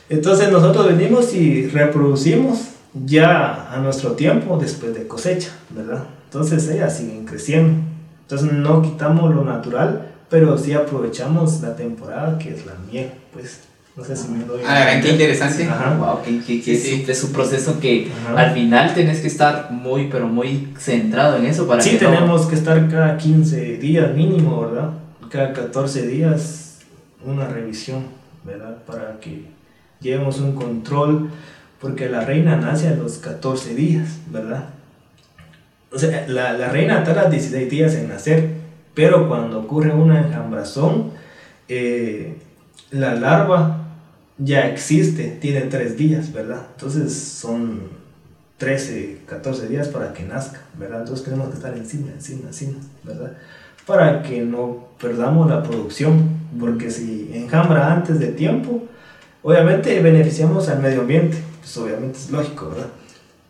Entonces 0.09 0.51
nosotros 0.53 0.87
venimos 0.87 1.35
y 1.35 1.69
reproducimos 1.69 2.59
ya 2.93 3.73
a 3.73 3.79
nuestro 3.79 4.13
tiempo 4.13 4.59
después 4.59 4.95
de 4.95 5.07
cosecha, 5.07 5.51
¿verdad? 5.71 6.05
Entonces 6.25 6.69
ellas 6.69 6.97
siguen 6.97 7.25
creciendo. 7.25 7.83
Entonces 8.23 8.53
no 8.53 8.83
quitamos 8.83 9.35
lo 9.35 9.45
natural, 9.45 10.13
pero 10.29 10.59
sí 10.59 10.75
aprovechamos 10.75 11.61
la 11.63 11.75
temporada 11.77 12.39
que 12.39 12.51
es 12.51 12.67
la 12.67 12.75
miel, 12.91 13.13
pues. 13.33 13.61
No 13.97 14.05
sé 14.05 14.15
si 14.15 14.29
me 14.29 14.45
doy. 14.45 14.61
Ah, 14.67 15.01
qué 15.01 15.09
interesante. 15.09 15.65
Ajá. 15.65 15.97
Wow, 15.97 16.23
que, 16.23 16.61
que, 16.61 17.11
es, 17.11 17.25
un 17.25 17.33
proceso 17.33 17.81
que 17.81 18.09
al 18.37 18.53
final 18.53 18.93
tenés 18.93 19.21
que 19.21 19.27
estar 19.27 19.71
muy, 19.71 20.09
pero 20.11 20.29
muy 20.29 20.69
centrado 20.79 21.39
en 21.39 21.47
eso 21.47 21.67
para 21.67 21.81
sí, 21.81 21.97
tenemos 21.99 22.45
que 22.45 22.57
estar 22.57 22.91
cada 22.91 23.17
15 23.17 23.79
días 23.79 24.15
mínimo, 24.15 24.61
¿verdad? 24.61 24.91
Cada 25.31 25.53
14 25.53 26.07
días 26.07 26.79
una 27.25 27.49
revisión, 27.49 28.05
¿verdad? 28.45 28.79
Para 28.87 29.19
que 29.21 29.47
llevemos 30.01 30.39
un 30.41 30.55
control, 30.55 31.31
porque 31.81 32.09
la 32.09 32.21
reina 32.21 32.57
nace 32.57 32.89
a 32.89 32.95
los 32.95 33.19
14 33.19 33.75
días, 33.75 34.19
¿verdad? 34.31 34.71
O 35.93 35.99
sea, 35.99 36.27
la, 36.29 36.53
la 36.53 36.69
reina 36.69 37.05
tarda 37.05 37.31
16 37.31 37.71
días 37.71 37.95
en 37.95 38.09
nacer, 38.09 38.51
pero 38.95 39.29
cuando 39.29 39.61
ocurre 39.61 39.93
una 39.93 40.21
enjambrazón, 40.21 41.13
eh, 41.69 42.37
la 42.91 43.15
larva 43.15 43.87
ya 44.39 44.69
existe, 44.69 45.37
tiene 45.41 45.63
tres 45.63 45.97
días, 45.97 46.33
¿verdad? 46.33 46.67
Entonces 46.75 47.15
son 47.15 47.89
13, 48.59 49.23
14 49.27 49.69
días 49.69 49.89
para 49.89 50.13
que 50.13 50.23
nazca, 50.23 50.61
¿verdad? 50.79 51.01
Entonces 51.01 51.25
tenemos 51.25 51.49
que 51.49 51.57
estar 51.57 51.77
encima, 51.77 52.11
encima, 52.13 52.49
encima, 52.49 52.79
¿verdad? 53.05 53.33
Para 53.87 54.23
que 54.23 54.43
no 54.43 54.87
perdamos 55.01 55.49
la 55.49 55.63
producción, 55.63 56.29
porque 56.59 56.91
si 56.91 57.31
enjambra 57.35 57.93
antes 57.93 58.19
de 58.19 58.29
tiempo, 58.29 58.83
obviamente 59.43 60.01
beneficiamos 60.01 60.69
al 60.69 60.81
medio 60.81 61.03
ambiente, 61.03 61.39
pues 61.61 61.77
obviamente 61.77 62.19
es 62.19 62.31
lógico, 62.31 62.71
¿verdad? 62.71 62.89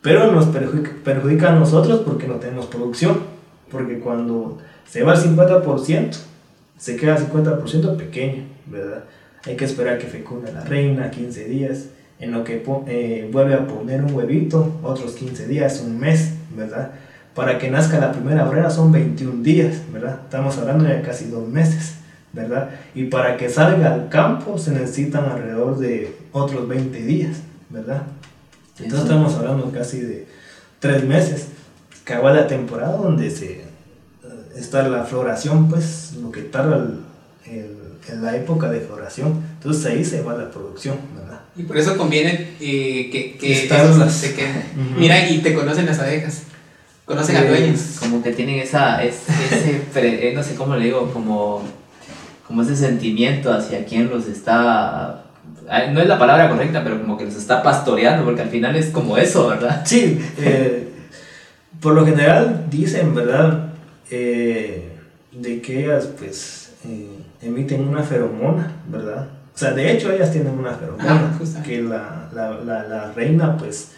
Pero 0.03 0.31
nos 0.31 0.47
perjudica, 0.47 0.93
perjudica 1.03 1.53
a 1.53 1.57
nosotros 1.57 2.03
porque 2.07 2.29
no 2.29 2.35
tenemos 2.35 2.67
producción, 2.67 3.21
porque 3.71 3.99
cuando 3.99 4.59
se 4.87 5.03
va 5.03 5.13
al 5.13 5.19
50%, 5.19 6.17
se 6.79 6.97
queda 6.97 7.17
50% 7.19 7.97
pequeño, 7.97 8.45
¿verdad? 8.67 9.05
Hay 9.45 9.57
que 9.57 9.65
esperar 9.65 9.99
que 9.99 10.07
fecunde 10.07 10.53
la 10.53 10.61
reina 10.63 11.11
15 11.11 11.45
días, 11.47 11.87
en 12.19 12.33
lo 12.33 12.45
que 12.45 12.63
eh, 12.87 13.29
vuelve 13.31 13.55
a 13.55 13.67
poner 13.67 14.03
un 14.03 14.15
huevito, 14.15 14.79
otros 14.83 15.15
15 15.15 15.47
días, 15.47 15.83
un 15.85 15.99
mes, 15.99 16.35
¿verdad? 16.57 16.93
Para 17.37 17.59
que 17.59 17.71
nazca 17.71 18.01
la 18.01 18.11
primera 18.11 18.49
obrera 18.49 18.71
son 18.71 18.91
21 18.91 19.43
días, 19.43 19.77
¿verdad? 19.93 20.21
Estamos 20.25 20.59
hablando 20.59 20.85
de 20.85 21.03
casi 21.03 21.27
dos 21.27 21.47
meses, 21.47 21.97
¿verdad? 22.33 22.71
Y 22.95 23.05
para 23.05 23.37
que 23.37 23.49
salga 23.49 23.93
al 23.93 24.09
campo 24.09 24.59
se 24.59 24.73
necesitan 24.73 25.27
alrededor 25.27 25.79
de 25.79 26.17
otros 26.33 26.67
20 26.67 26.99
días, 27.03 27.37
¿verdad? 27.71 28.03
Entonces 28.79 29.03
estamos 29.03 29.35
hablando 29.35 29.71
casi 29.71 30.01
de 30.01 30.27
tres 30.81 31.05
meses, 31.05 31.49
que 32.05 32.17
va 32.17 32.33
la 32.33 32.49
temporada 32.49 32.97
donde 32.97 33.31
se 33.31 33.53
eh, 33.53 33.65
está 34.57 34.89
la 34.89 35.05
floración, 35.05 35.69
pues 35.69 36.15
lo 36.21 36.33
que 36.33 36.43
tarda 36.43 36.89
el 37.47 37.87
en 38.09 38.23
la 38.23 38.37
época 38.37 38.71
de 38.71 38.81
floración. 38.81 39.43
Entonces 39.55 39.87
ahí 39.87 40.05
se 40.05 40.23
va 40.23 40.35
la 40.35 40.51
producción, 40.51 40.97
¿verdad? 41.17 41.41
Y 41.57 41.63
por 41.63 41.77
eso 41.77 41.97
conviene 41.97 42.55
eh, 42.61 43.11
que, 43.11 43.37
que 43.39 43.69
se 44.11 44.35
queden. 44.35 44.63
Mira, 44.99 45.29
y 45.29 45.39
te 45.39 45.55
conocen 45.55 45.87
las 45.87 45.99
abejas. 45.99 46.43
Conocen 47.07 47.37
a 47.37 47.45
dueños. 47.45 47.97
Como 48.01 48.23
que 48.23 48.33
tienen 48.33 48.59
esa, 48.59 49.03
ese, 49.03 49.33
eh, 49.95 50.33
no 50.35 50.43
sé 50.43 50.55
cómo 50.55 50.77
le 50.77 50.85
digo, 50.85 51.11
como, 51.13 51.63
como 52.47 52.63
ese 52.63 52.77
sentimiento 52.77 53.53
hacia 53.53 53.87
quien 53.87 54.11
los 54.11 54.27
está 54.27 55.23
no 55.93 56.01
es 56.01 56.07
la 56.07 56.19
palabra 56.19 56.49
correcta, 56.49 56.85
pero 56.85 57.01
como 57.01 57.17
que 57.17 57.25
los 57.25 57.35
está 57.35 57.63
pastoreando, 57.63 58.25
porque 58.25 58.43
al 58.43 58.51
final 58.51 58.77
es 58.77 58.91
como 58.91 59.17
eso, 59.17 59.49
¿verdad? 59.49 59.83
Sí, 59.85 60.21
eh, 60.39 60.93
por 61.81 61.95
lo 61.95 62.05
general 62.05 62.67
dicen, 62.71 63.15
¿verdad? 63.15 63.73
de 64.09 65.61
que 65.61 65.85
ellas, 65.85 66.09
pues, 66.19 66.73
eh, 66.85 67.09
emiten 67.43 67.87
una 67.87 68.03
feromona, 68.03 68.73
¿verdad? 68.89 69.29
O 69.55 69.59
sea, 69.59 69.73
de 69.73 69.93
hecho 69.93 70.13
ellas 70.13 70.33
tienen 70.33 70.59
una 70.59 70.73
feromona 70.73 71.37
Ah, 71.39 71.63
que 71.65 71.83
la, 71.83 72.29
la, 72.33 72.51
la, 72.61 72.83
la 72.85 73.13
reina 73.13 73.57
pues 73.57 73.93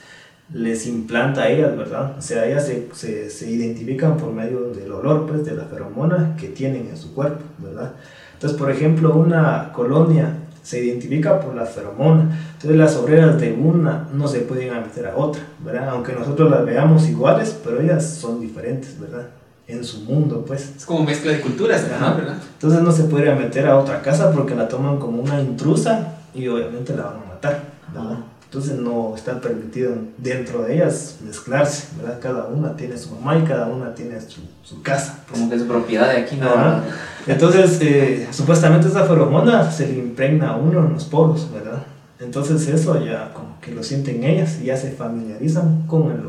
les 0.52 0.86
implanta 0.86 1.42
a 1.42 1.48
ellas, 1.48 1.76
¿verdad? 1.76 2.16
O 2.18 2.22
sea, 2.22 2.46
ellas 2.46 2.66
se, 2.66 2.88
se, 2.94 3.28
se 3.30 3.50
identifican 3.50 4.16
por 4.16 4.32
medio 4.32 4.70
del 4.70 4.90
olor, 4.92 5.26
pues, 5.26 5.44
de 5.44 5.54
la 5.54 5.64
feromona 5.64 6.36
que 6.38 6.48
tienen 6.48 6.88
en 6.88 6.96
su 6.96 7.14
cuerpo, 7.14 7.44
¿verdad? 7.58 7.92
Entonces, 8.34 8.58
por 8.58 8.70
ejemplo, 8.70 9.14
una 9.14 9.72
colonia 9.72 10.32
se 10.62 10.84
identifica 10.84 11.40
por 11.40 11.54
la 11.54 11.66
feromona. 11.66 12.38
Entonces, 12.54 12.76
las 12.76 12.96
obreras 12.96 13.40
de 13.40 13.52
una 13.52 14.06
no 14.12 14.28
se 14.28 14.40
pueden 14.40 14.72
meter 14.74 15.06
a 15.06 15.16
otra, 15.16 15.42
¿verdad? 15.64 15.88
Aunque 15.90 16.12
nosotros 16.12 16.50
las 16.50 16.64
veamos 16.64 17.08
iguales, 17.08 17.58
pero 17.64 17.80
ellas 17.80 18.06
son 18.06 18.40
diferentes, 18.40 18.98
¿verdad? 19.00 19.28
En 19.66 19.84
su 19.84 20.00
mundo, 20.02 20.44
pues. 20.46 20.74
Es 20.76 20.86
como 20.86 21.04
mezcla 21.04 21.32
de 21.32 21.40
culturas. 21.40 21.86
¿no? 22.00 22.16
¿verdad? 22.16 22.36
Entonces, 22.54 22.80
no 22.80 22.92
se 22.92 23.04
puede 23.04 23.34
meter 23.34 23.66
a 23.66 23.78
otra 23.78 24.02
casa 24.02 24.32
porque 24.32 24.54
la 24.54 24.68
toman 24.68 24.98
como 24.98 25.22
una 25.22 25.40
intrusa 25.40 26.16
y 26.34 26.46
obviamente 26.48 26.94
la 26.94 27.04
van 27.04 27.16
a 27.16 27.34
matar, 27.34 27.62
¿verdad? 27.92 28.18
Entonces 28.48 28.78
no 28.78 29.14
está 29.14 29.38
permitido 29.42 29.94
dentro 30.16 30.62
de 30.62 30.76
ellas 30.76 31.18
mezclarse, 31.22 31.88
¿verdad? 31.98 32.18
Cada 32.18 32.46
una 32.46 32.74
tiene 32.76 32.96
su 32.96 33.14
mamá 33.14 33.36
y 33.36 33.42
cada 33.42 33.66
una 33.66 33.94
tiene 33.94 34.18
su, 34.22 34.40
su 34.62 34.80
casa. 34.80 35.22
Como 35.30 35.50
que 35.50 35.56
es 35.56 35.64
propiedad 35.64 36.10
de 36.10 36.22
aquí, 36.22 36.36
¿no? 36.36 36.48
Ajá. 36.48 36.82
Entonces, 37.26 37.78
eh, 37.82 38.26
supuestamente 38.30 38.88
esa 38.88 39.04
feromona 39.04 39.70
se 39.70 39.86
le 39.86 39.98
impregna 39.98 40.52
a 40.52 40.56
uno 40.56 40.86
en 40.86 40.94
los 40.94 41.04
poros, 41.04 41.52
¿verdad? 41.52 41.82
Entonces 42.20 42.66
eso 42.68 43.04
ya 43.04 43.34
como 43.34 43.60
que 43.60 43.72
lo 43.72 43.82
sienten 43.82 44.24
ellas 44.24 44.58
y 44.62 44.66
ya 44.66 44.78
se 44.78 44.92
familiarizan 44.92 45.82
con 45.86 46.10
el, 46.10 46.22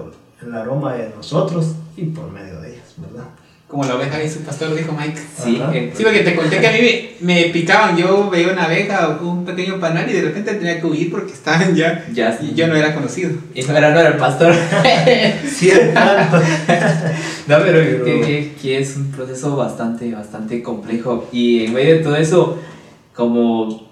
el 0.46 0.54
aroma 0.54 0.96
de 0.96 1.14
nosotros 1.16 1.74
y 1.96 2.06
por 2.08 2.30
medio 2.32 2.60
de 2.60 2.74
ellas, 2.74 2.96
¿verdad? 2.98 3.30
Como 3.70 3.84
la 3.84 3.96
oveja 3.96 4.22
y 4.24 4.28
su 4.28 4.40
pastor, 4.40 4.74
dijo 4.76 4.92
Mike. 5.00 5.22
Sí, 5.44 5.62
eh, 5.74 5.94
Sí, 5.96 6.02
porque 6.04 6.22
te 6.22 6.36
conté 6.36 6.60
que 6.60 6.68
a 6.68 6.72
mí 6.72 6.80
me, 7.22 7.36
me 7.36 7.50
picaban. 7.50 7.96
Yo 7.96 8.28
veía 8.28 8.52
una 8.52 8.64
abeja 8.64 9.20
o 9.22 9.30
un 9.30 9.46
pequeño 9.46 9.80
panal 9.80 10.10
y 10.10 10.14
de 10.14 10.24
repente 10.24 10.56
tenía 10.56 10.82
que 10.82 10.88
huir 10.88 11.12
porque 11.12 11.34
estaban 11.34 11.76
ya. 11.76 12.04
ya. 12.12 12.40
Y 12.42 12.56
yo 12.56 12.66
no 12.68 12.76
era 12.76 12.96
conocido. 12.96 13.30
Y 13.54 13.62
no 13.62 13.78
era, 13.78 13.92
no 13.92 14.00
era 14.00 14.10
el 14.10 14.18
pastor. 14.18 14.56
Sí, 15.48 15.70
hermano. 15.70 16.42
No, 17.48 17.58
pero, 17.64 17.80
Pero- 17.80 18.06
Que, 18.06 18.22
que- 18.22 18.52
que 18.60 18.80
es 18.80 18.96
un 18.98 19.12
proceso 19.12 19.56
bastante, 19.56 20.12
bastante 20.14 20.64
complejo. 20.64 21.28
Y 21.32 21.66
en 21.66 21.74
medio 21.74 21.96
de 21.98 22.02
todo 22.04 22.16
eso, 22.16 22.58
como 23.16 23.88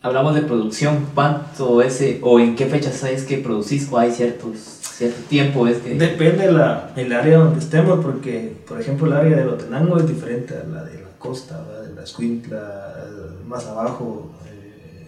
hablamos 0.00 0.34
de 0.36 0.42
producción, 0.42 1.06
¿cuánto 1.14 1.82
ese 1.82 2.18
o 2.22 2.38
en 2.40 2.54
qué 2.56 2.66
fechas 2.66 2.94
sabes 2.96 3.24
que 3.24 3.38
producís 3.38 3.88
o 3.90 3.98
hay 3.98 4.10
ciertos, 4.12 4.77
tiempo 5.06 5.66
es 5.66 5.78
que... 5.78 5.94
Depende 5.94 6.50
la, 6.50 6.90
el 6.96 7.12
área 7.12 7.38
donde 7.38 7.60
estemos, 7.60 8.04
porque, 8.04 8.52
por 8.66 8.80
ejemplo, 8.80 9.06
el 9.06 9.12
área 9.12 9.36
de 9.36 9.44
Lotenango 9.44 9.98
es 9.98 10.08
diferente 10.08 10.54
a 10.54 10.64
la 10.64 10.84
de 10.84 11.02
la 11.02 11.08
costa, 11.18 11.64
de 11.86 11.94
la 11.94 12.02
Escuintla, 12.02 13.06
más 13.46 13.66
abajo, 13.66 14.32
eh, 14.46 15.06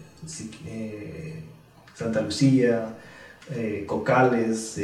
eh, 0.66 1.42
Santa 1.94 2.20
Lucía, 2.20 2.94
eh, 3.53 3.85
Cocales, 3.87 4.81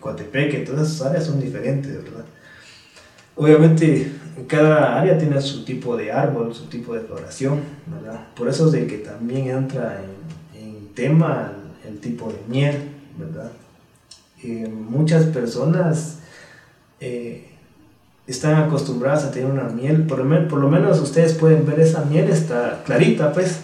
Coatepeque, 0.00 0.60
todas 0.60 0.88
esas 0.88 1.08
áreas 1.08 1.24
son 1.24 1.40
diferentes. 1.40 1.98
Obviamente, 3.36 4.12
cada 4.46 5.00
área 5.00 5.18
tiene 5.18 5.40
su 5.40 5.64
tipo 5.64 5.96
de 5.96 6.12
árbol, 6.12 6.54
su 6.54 6.66
tipo 6.66 6.94
de 6.94 7.00
floración, 7.00 7.60
¿verdad? 7.86 8.28
Por 8.36 8.48
eso 8.48 8.66
es 8.66 8.72
de 8.72 8.86
que 8.86 8.98
también 8.98 9.48
entra 9.48 10.00
en, 10.54 10.62
en 10.62 10.94
tema 10.94 11.52
el, 11.84 11.94
el 11.94 12.00
tipo 12.00 12.28
de 12.28 12.38
miel, 12.46 12.76
¿verdad? 13.18 13.50
Muchas 14.46 15.24
personas 15.24 16.18
eh, 17.00 17.48
están 18.26 18.56
acostumbradas 18.56 19.24
a 19.24 19.30
tener 19.30 19.50
una 19.50 19.64
miel, 19.64 20.06
por 20.06 20.18
lo, 20.18 20.48
por 20.48 20.58
lo 20.58 20.68
menos 20.68 21.00
ustedes 21.00 21.34
pueden 21.34 21.66
ver 21.66 21.80
esa 21.80 22.04
miel, 22.04 22.28
está 22.30 22.82
clarita, 22.84 23.32
pues. 23.32 23.60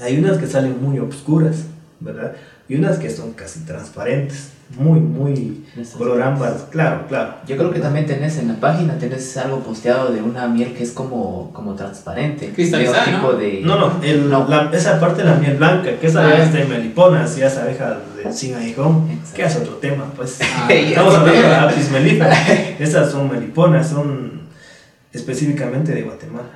Hay 0.00 0.18
unas 0.18 0.38
que 0.38 0.46
salen 0.46 0.80
muy 0.80 0.98
oscuras, 1.00 1.64
¿verdad? 1.98 2.36
Y 2.68 2.76
unas 2.76 2.98
que 2.98 3.10
son 3.10 3.32
casi 3.32 3.60
transparentes, 3.60 4.50
muy, 4.76 5.00
muy 5.00 5.64
color 5.96 6.22
ámbar, 6.22 6.54
claro, 6.70 7.06
claro. 7.08 7.34
Yo 7.46 7.56
creo 7.56 7.70
que 7.72 7.80
también 7.80 8.04
tenés 8.06 8.36
en 8.38 8.48
la 8.48 8.54
página, 8.60 8.98
tenés 8.98 9.36
algo 9.38 9.60
posteado 9.60 10.12
de 10.12 10.20
una 10.22 10.46
miel 10.46 10.74
que 10.74 10.82
es 10.82 10.92
como, 10.92 11.50
como 11.54 11.74
transparente. 11.74 12.50
Cristalizada, 12.54 13.18
¿no? 13.22 13.32
de... 13.32 13.62
No, 13.64 13.78
no, 13.78 14.02
el- 14.04 14.28
No. 14.28 14.46
la- 14.46 14.70
esa 14.72 15.00
parte 15.00 15.22
de 15.22 15.30
la 15.30 15.36
miel 15.36 15.56
blanca, 15.56 15.90
que 15.98 16.06
esa 16.06 16.26
Ah. 16.26 16.42
es 16.42 16.52
de 16.52 16.64
meliponas 16.66 17.36
y 17.38 17.42
esa 17.42 17.62
abeja 17.62 17.96
de 18.16 18.30
sin 18.32 18.54
aguijón, 18.56 19.08
que 19.34 19.42
es 19.44 19.56
otro 19.56 19.74
tema, 19.76 20.04
pues. 20.14 20.38
Ah, 20.56 20.68
Estamos 20.70 21.14
hablando 21.14 21.40
de 21.48 21.54
apis 21.56 21.90
mellifera. 21.90 22.36
Esas 22.78 23.10
son 23.10 23.30
meliponas, 23.32 23.88
son 23.88 24.42
específicamente 25.12 25.92
de 25.94 26.02
Guatemala. 26.02 26.48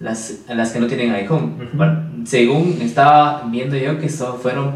Las, 0.00 0.32
las 0.48 0.70
que 0.72 0.80
no 0.80 0.86
tienen 0.86 1.12
aguijón. 1.12 1.56
Bueno, 1.72 2.04
según 2.26 2.78
estaba 2.82 3.44
viendo 3.50 3.76
yo 3.76 3.98
que 3.98 4.08
son, 4.10 4.38
fueron 4.38 4.74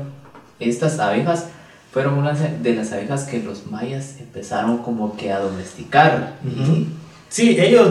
estas 0.60 0.98
abejas, 0.98 1.48
fueron 1.94 2.18
unas 2.18 2.40
de 2.60 2.74
las 2.74 2.90
abejas 2.90 3.22
que 3.22 3.40
los 3.40 3.70
mayas 3.70 4.16
empezaron 4.18 4.78
como 4.78 5.16
que 5.16 5.30
a 5.30 5.38
domesticar. 5.38 6.40
Sí, 7.28 7.56
ellos 7.60 7.88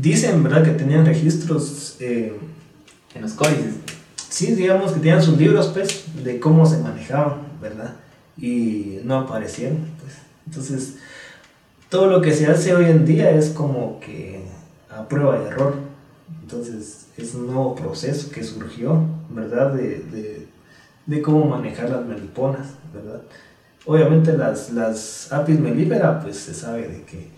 dicen, 0.00 0.42
¿verdad?, 0.42 0.64
que 0.64 0.70
tenían 0.70 1.04
registros, 1.04 1.96
eh, 2.00 2.34
en 3.14 3.20
los 3.20 3.32
códices. 3.34 3.74
sí, 4.30 4.54
digamos 4.54 4.92
que 4.92 5.00
tenían 5.00 5.22
sus 5.22 5.36
libros, 5.36 5.66
pues, 5.66 6.06
de 6.24 6.40
cómo 6.40 6.64
se 6.64 6.78
manejaban, 6.78 7.40
¿verdad? 7.60 7.96
Y 8.38 9.00
no 9.04 9.18
aparecieron, 9.18 9.80
pues. 10.00 10.14
Entonces, 10.46 10.94
todo 11.90 12.06
lo 12.06 12.22
que 12.22 12.32
se 12.32 12.46
hace 12.46 12.74
hoy 12.74 12.86
en 12.86 13.04
día 13.04 13.30
es 13.32 13.50
como 13.50 14.00
que 14.00 14.46
a 14.88 15.06
prueba 15.06 15.42
y 15.42 15.46
error. 15.48 15.74
Entonces, 16.40 17.08
es 17.18 17.34
un 17.34 17.48
nuevo 17.48 17.74
proceso 17.74 18.30
que 18.30 18.42
surgió, 18.42 18.98
¿verdad? 19.28 19.74
De, 19.74 19.98
de, 19.98 20.46
de 21.06 21.22
cómo 21.22 21.44
manejar 21.46 21.90
las 21.90 22.04
meliponas, 22.04 22.74
¿verdad? 22.92 23.22
Obviamente 23.86 24.36
las, 24.36 24.72
las 24.72 25.32
apis 25.32 25.60
mellifera, 25.60 26.20
pues 26.20 26.36
se 26.36 26.54
sabe 26.54 26.88
de 26.88 27.02
que 27.02 27.30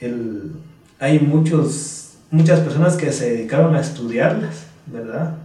el, 0.00 0.52
hay 0.98 1.20
muchos, 1.20 2.14
muchas 2.30 2.60
personas 2.60 2.96
que 2.96 3.12
se 3.12 3.30
dedicaron 3.30 3.74
a 3.74 3.80
estudiarlas, 3.80 4.64
¿verdad? 4.86 5.36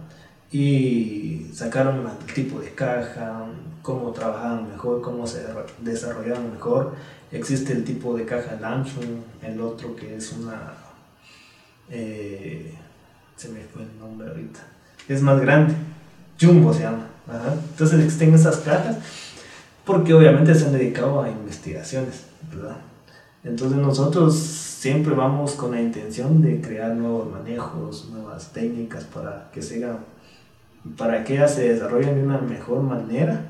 Y 0.50 1.46
sacaron 1.52 2.06
el 2.26 2.34
tipo 2.34 2.58
de 2.58 2.70
caja, 2.74 3.46
cómo 3.82 4.10
trabajaban 4.12 4.68
mejor, 4.68 5.00
cómo 5.00 5.26
se 5.26 5.44
desarrollaban 5.80 6.50
mejor. 6.52 6.94
Existe 7.30 7.72
el 7.72 7.84
tipo 7.84 8.16
de 8.16 8.24
caja 8.24 8.58
Lamson, 8.60 9.24
el 9.42 9.60
otro 9.60 9.94
que 9.94 10.16
es 10.16 10.32
una... 10.32 10.72
eh, 11.90 12.74
se 13.36 13.50
me 13.50 13.60
fue 13.60 13.82
el 13.82 13.98
nombre 13.98 14.28
ahorita. 14.28 14.60
Es 15.08 15.22
más 15.22 15.40
grande. 15.40 15.74
Jumbo 16.40 16.72
se 16.72 16.82
llama. 16.82 17.06
Entonces 17.70 18.00
existen 18.00 18.34
esas 18.34 18.56
cajas 18.58 18.96
porque 19.84 20.14
obviamente 20.14 20.54
se 20.54 20.66
han 20.66 20.72
dedicado 20.72 21.22
a 21.22 21.28
investigaciones, 21.28 22.24
¿verdad? 22.50 22.76
Entonces 23.44 23.78
nosotros 23.78 24.34
siempre 24.34 25.14
vamos 25.14 25.52
con 25.52 25.72
la 25.72 25.80
intención 25.80 26.42
de 26.42 26.60
crear 26.60 26.94
nuevos 26.94 27.30
manejos, 27.30 28.08
nuevas 28.10 28.52
técnicas 28.52 29.04
para 29.04 29.50
que 29.52 29.62
se 29.62 29.84
hagan, 29.84 29.98
para 30.96 31.24
que 31.24 31.34
ellas 31.34 31.54
se 31.54 31.72
desarrollen 31.72 32.16
de 32.16 32.22
una 32.22 32.38
mejor 32.38 32.82
manera 32.82 33.46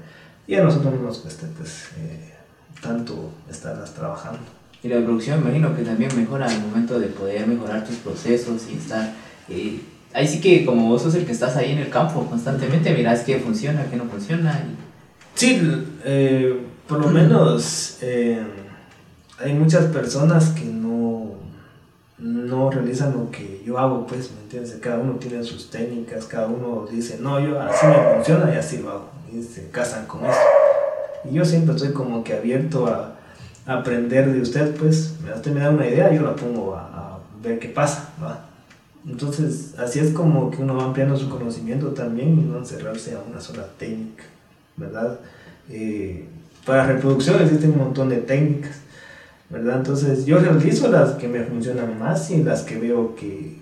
y 0.46 0.54
a 0.54 0.64
nosotros 0.64 0.94
no 0.94 1.02
nos 1.02 1.18
cueste 1.18 1.46
pues 1.56 1.88
eh, 1.98 2.34
tanto 2.82 3.32
estarlas 3.50 3.94
trabajando. 3.94 4.40
Y 4.82 4.88
la 4.88 4.96
producción 4.96 5.42
me 5.42 5.50
imagino 5.50 5.74
que 5.74 5.82
también 5.82 6.16
mejora 6.16 6.46
al 6.46 6.60
momento 6.60 7.00
de 7.00 7.08
poder 7.08 7.46
mejorar 7.46 7.84
tus 7.84 7.96
procesos 7.96 8.68
y 8.70 8.76
estar... 8.76 9.12
eh, 9.48 9.80
ahí 10.12 10.26
sí 10.26 10.40
que 10.40 10.64
como 10.64 10.88
vos 10.88 11.02
sos 11.02 11.14
el 11.14 11.26
que 11.26 11.32
estás 11.32 11.56
ahí 11.56 11.72
en 11.72 11.78
el 11.78 11.90
campo 11.90 12.24
constantemente, 12.26 12.94
mirás 12.94 13.20
qué 13.20 13.38
funciona, 13.38 13.86
qué 13.90 13.96
no 13.96 14.04
funciona. 14.04 14.64
Y, 14.66 14.88
Sí, 15.38 15.62
eh, 16.04 16.62
por 16.88 16.98
lo 16.98 17.10
menos 17.10 17.98
eh, 18.00 18.42
hay 19.38 19.52
muchas 19.54 19.84
personas 19.84 20.48
que 20.48 20.64
no, 20.64 21.34
no 22.18 22.72
realizan 22.72 23.12
lo 23.12 23.30
que 23.30 23.62
yo 23.64 23.78
hago, 23.78 24.04
pues, 24.04 24.32
¿me 24.32 24.40
entiendes? 24.40 24.76
Cada 24.82 24.98
uno 24.98 25.12
tiene 25.12 25.44
sus 25.44 25.70
técnicas, 25.70 26.24
cada 26.24 26.48
uno 26.48 26.88
dice, 26.90 27.18
no, 27.20 27.38
yo 27.38 27.60
así 27.60 27.86
me 27.86 28.14
funciona 28.14 28.52
y 28.52 28.56
así 28.56 28.78
lo 28.78 28.90
hago, 28.90 29.10
y 29.32 29.40
se 29.40 29.70
casan 29.70 30.06
con 30.06 30.26
eso. 30.26 30.40
Y 31.30 31.34
yo 31.34 31.44
siempre 31.44 31.76
estoy 31.76 31.92
como 31.92 32.24
que 32.24 32.34
abierto 32.34 32.88
a, 32.88 33.14
aprender 33.64 34.32
de 34.32 34.40
usted, 34.40 34.74
pues, 34.74 35.14
usted 35.36 35.52
me 35.52 35.60
da 35.60 35.70
una 35.70 35.86
idea, 35.86 36.12
yo 36.12 36.22
la 36.22 36.34
pongo 36.34 36.74
a, 36.74 36.80
a 36.80 37.18
ver 37.40 37.60
qué 37.60 37.68
pasa, 37.68 38.08
¿va? 38.20 38.47
Entonces, 39.08 39.74
así 39.78 39.98
es 39.98 40.12
como 40.12 40.50
que 40.50 40.62
uno 40.62 40.76
va 40.76 40.84
ampliando 40.84 41.16
su 41.16 41.28
conocimiento 41.28 41.88
también 41.88 42.38
y 42.38 42.42
no 42.42 42.58
encerrarse 42.58 43.14
a 43.14 43.20
una 43.20 43.40
sola 43.40 43.66
técnica. 43.78 44.24
¿verdad? 44.78 45.18
Eh, 45.68 46.24
para 46.64 46.86
reproducción 46.86 47.42
existen 47.42 47.72
un 47.72 47.78
montón 47.78 48.08
de 48.08 48.18
técnicas, 48.18 48.76
¿verdad? 49.50 49.78
Entonces 49.78 50.24
yo 50.24 50.38
realizo 50.38 50.88
las 50.88 51.12
que 51.12 51.28
me 51.28 51.44
funcionan 51.44 51.98
más 51.98 52.30
y 52.30 52.42
las 52.42 52.62
que 52.62 52.78
veo 52.78 53.14
que 53.16 53.58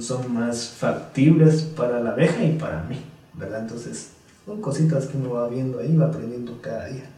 son 0.00 0.32
más 0.32 0.68
factibles 0.68 1.62
para 1.62 2.00
la 2.00 2.10
abeja 2.10 2.44
y 2.44 2.56
para 2.56 2.82
mí, 2.84 3.00
¿verdad? 3.34 3.60
Entonces 3.62 4.10
son 4.44 4.60
cositas 4.60 5.06
que 5.06 5.16
uno 5.16 5.34
va 5.34 5.48
viendo 5.48 5.78
ahí, 5.80 5.96
va 5.96 6.06
aprendiendo 6.06 6.60
cada 6.60 6.86
día. 6.86 7.08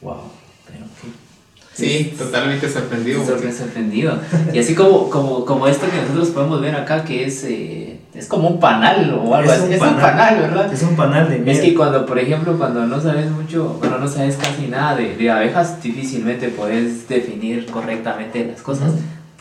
wow, 0.00 0.30
pero. 0.66 1.12
Sí, 1.74 2.14
totalmente 2.18 2.68
sorprendido. 2.68 3.24
Sorprendido. 3.24 3.58
sorprendido. 3.64 4.18
Y 4.52 4.58
así 4.58 4.74
como, 4.74 5.08
como, 5.08 5.44
como 5.44 5.66
esto 5.66 5.86
que 5.90 5.96
nosotros 6.02 6.28
podemos 6.30 6.60
ver 6.60 6.74
acá, 6.76 7.04
que 7.04 7.24
es, 7.26 7.44
eh, 7.44 7.98
es 8.14 8.26
como 8.26 8.48
un 8.48 8.60
panal 8.60 9.14
o 9.14 9.34
algo 9.34 9.50
Es 9.50 9.58
así. 9.58 9.66
un 9.68 9.72
Es 9.72 9.80
un 9.80 9.86
panal. 9.88 10.00
panal, 10.02 10.40
¿verdad? 10.40 10.72
Es 10.72 10.82
un 10.82 10.96
panal 10.96 11.30
de 11.30 11.38
miel. 11.38 11.48
Es 11.56 11.60
que 11.62 11.74
cuando, 11.74 12.04
por 12.04 12.18
ejemplo, 12.18 12.58
cuando 12.58 12.86
no 12.86 13.00
sabes 13.00 13.30
mucho, 13.30 13.76
bueno, 13.78 13.96
no 13.98 14.06
sabes 14.06 14.36
casi 14.36 14.66
nada 14.68 14.96
de, 14.96 15.16
de 15.16 15.30
abejas, 15.30 15.82
difícilmente 15.82 16.48
puedes 16.48 17.08
definir 17.08 17.64
correctamente 17.66 18.44
las 18.46 18.60
cosas. 18.60 18.92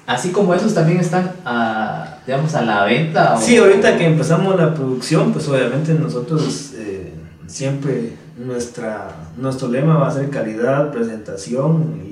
Así 0.08 0.30
como 0.30 0.54
esos 0.54 0.74
también 0.74 1.00
están, 1.00 1.32
a, 1.46 2.15
digamos, 2.26 2.56
a 2.56 2.62
la 2.62 2.86
venta. 2.86 3.36
o- 3.36 3.41
Sí, 3.41 3.58
ahorita 3.58 3.98
que 3.98 4.06
empezamos 4.06 4.56
la 4.58 4.74
producción, 4.74 5.34
pues 5.34 5.48
obviamente 5.50 5.94
nosotros 5.94 6.72
eh, 6.78 7.13
siempre 7.48 8.13
nuestra, 8.38 9.10
nuestro 9.38 9.67
lema 9.67 9.98
va 9.98 10.08
a 10.08 10.12
ser 10.13 10.30
calidad, 10.30 10.91
presentación 10.91 12.02
y- 12.08 12.11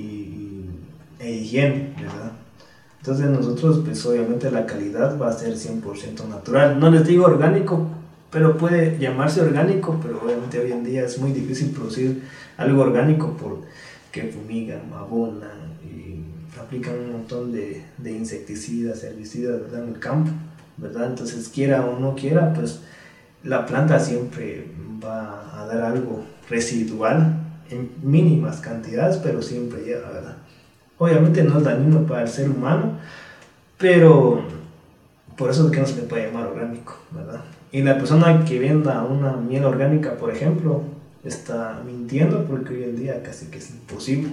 higiene, 1.34 1.94
¿verdad? 1.96 2.32
Entonces 2.98 3.26
nosotros, 3.30 3.80
pues 3.84 4.04
obviamente 4.04 4.50
la 4.50 4.66
calidad 4.66 5.18
va 5.18 5.30
a 5.30 5.32
ser 5.32 5.54
100% 5.54 6.28
natural. 6.28 6.78
No 6.78 6.90
les 6.90 7.06
digo 7.06 7.24
orgánico, 7.24 7.86
pero 8.30 8.56
puede 8.58 8.98
llamarse 8.98 9.40
orgánico, 9.40 9.98
pero 10.02 10.20
obviamente 10.22 10.58
hoy 10.58 10.72
en 10.72 10.84
día 10.84 11.04
es 11.04 11.18
muy 11.18 11.32
difícil 11.32 11.70
producir 11.70 12.22
algo 12.58 12.82
orgánico 12.82 13.36
porque 13.40 14.24
fumigan, 14.24 14.82
abonan 14.94 15.78
y 15.82 16.24
aplican 16.60 16.98
un 16.98 17.12
montón 17.12 17.52
de, 17.52 17.82
de 17.96 18.12
insecticidas, 18.12 19.02
herbicidas 19.02 19.60
en 19.72 19.88
el 19.88 19.98
campo, 19.98 20.30
¿verdad? 20.76 21.08
Entonces 21.08 21.48
quiera 21.48 21.86
o 21.86 21.98
no 21.98 22.14
quiera, 22.14 22.52
pues 22.52 22.80
la 23.42 23.64
planta 23.64 23.98
siempre 23.98 24.66
va 25.02 25.58
a 25.58 25.66
dar 25.66 25.82
algo 25.82 26.22
residual 26.50 27.36
en 27.70 27.90
mínimas 28.02 28.60
cantidades, 28.60 29.16
pero 29.16 29.40
siempre 29.40 29.82
llega, 29.82 30.10
¿verdad? 30.10 30.36
Obviamente 31.00 31.42
no 31.42 31.56
es 31.56 31.64
dañino 31.64 32.06
para 32.06 32.22
el 32.24 32.28
ser 32.28 32.50
humano, 32.50 32.98
pero 33.78 34.42
por 35.34 35.48
eso 35.48 35.64
es 35.64 35.72
que 35.72 35.80
no 35.80 35.86
se 35.86 35.96
le 35.96 36.02
puede 36.02 36.26
llamar 36.26 36.48
orgánico, 36.48 36.98
¿verdad? 37.10 37.40
Y 37.72 37.80
la 37.80 37.96
persona 37.96 38.44
que 38.44 38.58
venda 38.58 39.02
una 39.04 39.32
miel 39.32 39.64
orgánica, 39.64 40.18
por 40.18 40.30
ejemplo, 40.30 40.82
está 41.24 41.80
mintiendo 41.86 42.44
porque 42.44 42.74
hoy 42.74 42.82
en 42.82 42.96
día 42.96 43.22
casi 43.22 43.46
que 43.46 43.56
es 43.56 43.70
imposible, 43.70 44.28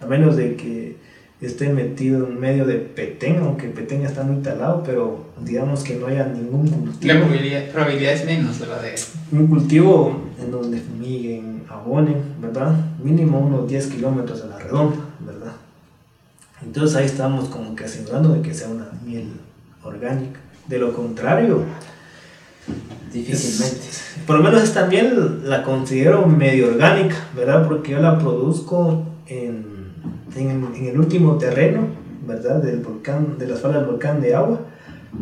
a 0.00 0.06
menos 0.06 0.34
de 0.34 0.56
que 0.56 0.96
esté 1.40 1.68
metido 1.68 2.26
en 2.26 2.40
medio 2.40 2.66
de 2.66 2.78
Petén, 2.78 3.38
aunque 3.38 3.68
Petén 3.68 4.04
está 4.04 4.24
muy 4.24 4.42
talado, 4.42 4.82
pero 4.84 5.26
digamos 5.40 5.84
que 5.84 5.94
no 5.94 6.08
haya 6.08 6.26
ningún 6.26 6.66
cultivo 6.66 7.14
La 7.14 7.20
probabilidad, 7.20 7.70
probabilidad 7.70 8.12
es 8.14 8.24
menos, 8.24 8.58
¿verdad? 8.58 8.82
De, 8.82 9.38
un 9.38 9.46
cultivo 9.46 10.20
en 10.42 10.50
donde 10.50 10.78
fumiguen, 10.78 11.62
abonen, 11.68 12.16
¿verdad? 12.42 12.74
Mínimo 13.00 13.38
unos 13.38 13.68
10 13.68 13.86
kilómetros 13.86 14.42
a 14.42 14.46
la 14.48 14.58
redonda. 14.58 15.07
Entonces 16.68 16.96
ahí 16.98 17.06
estamos 17.06 17.48
como 17.48 17.74
que 17.74 17.84
asegurando 17.84 18.34
de 18.34 18.42
que 18.42 18.52
sea 18.52 18.68
una 18.68 18.90
miel 19.02 19.28
orgánica. 19.82 20.38
De 20.66 20.78
lo 20.78 20.92
contrario, 20.92 21.62
Difícilmente. 23.10 23.86
por 24.26 24.36
lo 24.36 24.42
menos 24.42 24.62
esta 24.62 24.84
miel 24.84 25.48
la 25.48 25.62
considero 25.62 26.26
medio 26.26 26.68
orgánica, 26.68 27.16
¿verdad? 27.34 27.66
Porque 27.66 27.92
yo 27.92 28.00
la 28.00 28.18
produzco 28.18 29.02
en, 29.26 29.64
en, 30.36 30.68
en 30.74 30.84
el 30.88 30.98
último 31.00 31.38
terreno, 31.38 31.86
¿verdad? 32.26 32.56
Del 32.62 32.80
volcán, 32.80 33.38
de 33.38 33.46
las 33.46 33.60
faldas 33.60 33.80
del 33.80 33.90
volcán 33.90 34.20
de 34.20 34.34
agua. 34.34 34.60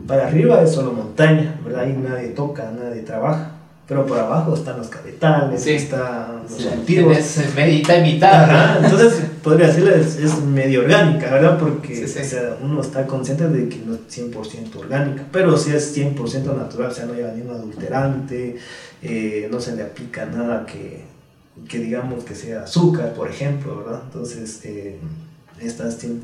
Para 0.08 0.26
arriba 0.26 0.60
es 0.62 0.72
solo 0.72 0.92
montaña, 0.92 1.60
¿verdad? 1.64 1.82
Ahí 1.84 1.92
nadie 1.96 2.30
toca, 2.30 2.72
nadie 2.72 3.02
trabaja. 3.02 3.52
Pero 3.88 4.04
por 4.04 4.18
abajo 4.18 4.54
están 4.54 4.78
los 4.78 4.88
cabetales, 4.88 5.62
Sí. 5.62 5.70
están 5.74 6.42
los 6.42 6.60
sea, 6.60 6.74
cultivos. 6.74 7.12
tienes 7.12 7.54
medita 7.54 7.96
y 7.98 8.12
mitad. 8.14 8.84
Entonces 8.84 9.22
podría 9.44 9.68
decirle 9.68 10.00
es, 10.00 10.16
es 10.16 10.42
medio 10.42 10.80
orgánica, 10.80 11.30
¿verdad? 11.30 11.56
Porque 11.58 11.94
Sí, 11.94 12.08
sí. 12.08 12.18
o 12.18 12.24
sea, 12.24 12.56
uno 12.60 12.80
está 12.80 13.06
consciente 13.06 13.48
de 13.48 13.68
que 13.68 13.78
no 13.86 13.94
es 13.94 14.00
100% 14.10 14.74
orgánica, 14.76 15.24
pero 15.30 15.56
sí 15.56 15.70
es 15.72 15.96
100% 15.96 16.56
natural, 16.56 16.90
o 16.90 16.94
sea, 16.94 17.06
no 17.06 17.14
lleva 17.14 17.30
ningún 17.30 17.54
adulterante, 17.54 18.56
eh, 19.02 19.48
no 19.52 19.60
se 19.60 19.76
le 19.76 19.82
aplica 19.84 20.26
nada 20.26 20.66
que, 20.66 21.04
que 21.68 21.78
digamos 21.78 22.24
que 22.24 22.34
sea 22.34 22.62
azúcar, 22.64 23.12
por 23.14 23.28
ejemplo, 23.30 23.84
¿verdad? 23.84 24.02
Entonces, 24.06 24.60
eh, 24.64 24.96
esta 25.60 25.88
es 25.88 26.02
100% 26.02 26.18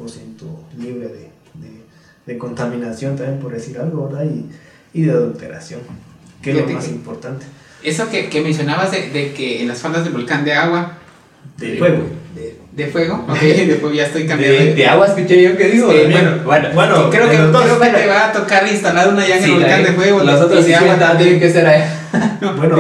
libre 0.81 1.07
de, 1.07 1.31
de, 1.55 1.83
de 2.27 2.39
contaminación 2.39 3.15
también, 3.17 3.39
por 3.39 3.53
decir 3.53 3.79
algo, 3.79 4.09
¿verdad? 4.09 4.25
Y, 4.25 4.47
y 5.01 5.03
de 5.05 5.13
adulteración, 5.13 5.81
que 6.43 6.51
es 6.51 6.57
lo 6.57 6.67
más 6.67 6.85
que- 6.85 6.91
importante. 6.91 7.47
eso 7.83 8.11
que, 8.11 8.29
que 8.29 8.41
mencionabas 8.41 8.91
de, 8.91 9.11
de 9.11 9.33
que 9.33 9.63
en 9.63 9.69
las 9.69 9.81
faldas 9.81 10.05
del 10.05 10.13
volcán 10.13 10.45
de 10.45 10.53
agua, 10.53 10.93
De 11.57 11.77
fuego. 11.79 12.03
de, 12.35 12.59
de 12.73 12.87
fuego, 12.87 13.25
ok, 13.29 13.41
de 13.41 13.75
fuego 13.77 13.95
ya 13.95 14.07
estoy 14.07 14.27
cambiando. 14.27 14.59
De, 14.59 14.75
de 14.75 14.87
agua 14.87 15.07
escuché 15.07 15.43
yo 15.43 15.57
que 15.57 15.69
digo. 15.69 15.91
Sí, 15.91 15.99
bueno, 16.11 16.31
bueno, 16.45 16.69
Bueno, 16.75 17.11
creo 17.11 17.29
que, 17.31 17.37
dos. 17.39 17.63
creo 17.63 17.81
que 17.81 17.89
te 17.89 18.07
va 18.07 18.27
a 18.29 18.33
tocar 18.33 18.67
instalar 18.69 19.09
una 19.09 19.27
ya 19.27 19.37
en 19.37 19.43
sí, 19.43 19.51
el 19.51 19.57
volcán 19.59 19.83
de 19.83 19.93
fuego. 19.93 20.23
Los 20.23 20.41
otros 20.41 20.65
de 20.67 20.75
agua 20.75 20.89
50 20.95 21.09
también. 21.09 21.31
tienen 21.31 21.41
que 21.41 21.53
ser 21.59 21.67
ahí. 21.67 21.83
Bueno, 22.57 22.77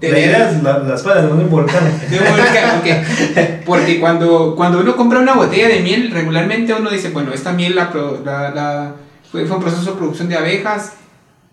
de- 0.00 0.26
la 0.62 0.78
las 0.80 1.02
faldas 1.02 1.24
de 1.24 1.32
un 1.32 1.48
volcán. 1.50 1.82
De 2.10 2.18
un 2.18 2.24
volcán, 2.24 2.80
ok. 2.80 3.64
Porque 3.64 3.98
cuando, 3.98 4.54
cuando 4.54 4.80
uno 4.80 4.94
compra 4.94 5.20
una 5.20 5.32
botella 5.34 5.68
de 5.68 5.80
miel, 5.80 6.10
regularmente 6.10 6.74
uno 6.74 6.90
dice, 6.90 7.08
bueno, 7.10 7.32
esta 7.32 7.52
miel 7.52 7.74
la, 7.74 7.90
pro- 7.90 8.20
la- 8.24 8.50
la- 8.50 8.94
fue, 9.32 9.46
fue 9.46 9.56
un 9.56 9.62
proceso 9.62 9.92
de 9.92 9.96
producción 9.96 10.28
de 10.28 10.36
abejas 10.36 10.92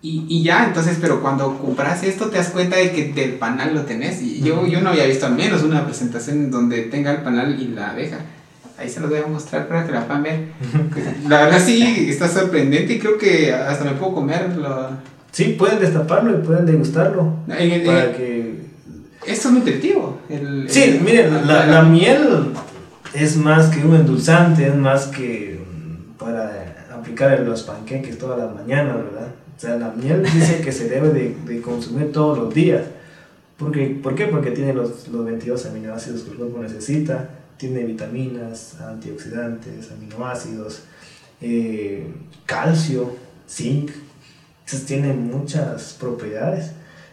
y, 0.06 0.26
y 0.28 0.42
ya, 0.42 0.66
entonces, 0.66 0.98
pero 1.00 1.22
cuando 1.22 1.56
compras 1.58 2.02
esto 2.04 2.26
te 2.26 2.36
das 2.36 2.50
cuenta 2.50 2.76
de 2.76 2.92
que 2.92 3.12
del 3.12 3.32
panal 3.34 3.74
lo 3.74 3.82
tenés. 3.82 4.20
Y 4.22 4.40
yo, 4.42 4.66
yo 4.66 4.80
no 4.82 4.90
había 4.90 5.06
visto 5.06 5.24
al 5.26 5.34
menos 5.34 5.62
una 5.62 5.84
presentación 5.86 6.50
donde 6.50 6.82
tenga 6.82 7.10
el 7.10 7.22
panal 7.22 7.58
y 7.60 7.68
la 7.68 7.90
abeja. 7.90 8.18
Ahí 8.76 8.88
se 8.88 9.00
los 9.00 9.08
voy 9.08 9.20
a 9.20 9.26
mostrar 9.26 9.66
para 9.66 9.86
que 9.86 9.92
la 9.92 10.04
puedan 10.06 10.22
ver. 10.24 10.48
La 11.28 11.44
verdad 11.44 11.62
sí, 11.64 12.06
está 12.10 12.28
sorprendente 12.28 12.92
y 12.94 12.98
creo 12.98 13.16
que 13.16 13.52
hasta 13.52 13.84
me 13.84 13.92
puedo 13.92 14.14
comer. 14.14 14.56
Lo, 14.56 14.90
Sí, 15.32 15.56
pueden 15.58 15.80
destaparlo 15.80 16.30
y 16.38 16.42
pueden 16.42 16.64
degustarlo. 16.66 17.38
Para 17.86 18.12
que... 18.12 18.66
esto 19.26 19.48
es 19.48 19.54
nutritivo. 19.54 20.20
el- 20.28 20.66
Sí, 20.68 20.82
el- 20.82 21.00
miren, 21.00 21.46
la, 21.46 21.66
la 21.66 21.82
miel 21.82 22.50
es 23.14 23.36
más 23.36 23.66
que 23.68 23.84
un 23.84 23.94
endulzante, 23.96 24.66
es 24.66 24.76
más 24.76 25.06
que 25.06 25.60
mm, 25.60 26.18
para 26.18 26.86
aplicar 26.94 27.32
en 27.40 27.46
los 27.46 27.62
panqueques 27.64 28.18
todas 28.18 28.38
las 28.38 28.54
mañanas, 28.54 28.96
¿verdad? 28.96 29.28
O 29.56 29.60
sea, 29.60 29.76
la 29.76 29.90
miel 29.90 30.22
dice 30.22 30.60
que 30.60 30.72
se 30.72 30.88
debe 30.88 31.10
de, 31.10 31.60
consumir 31.60 32.12
todos 32.12 32.38
los 32.38 32.54
días. 32.54 32.82
Porque, 33.56 33.98
¿Por 34.02 34.14
qué? 34.14 34.26
Porque 34.26 34.50
tiene 34.50 34.74
los, 34.74 35.08
los 35.08 35.24
22 35.24 35.66
aminoácidos 35.66 36.22
que 36.22 36.32
el 36.32 36.36
cuerpo 36.36 36.58
necesita, 36.58 37.30
tiene 37.56 37.84
vitaminas, 37.84 38.80
antioxidantes, 38.80 39.92
aminoácidos, 39.92 40.82
eh, 41.40 42.12
calcio, 42.46 43.14
zinc, 43.48 43.90
entonces 44.64 44.86
tiene 44.86 45.12
muchas 45.12 45.96
propiedades 46.00 46.72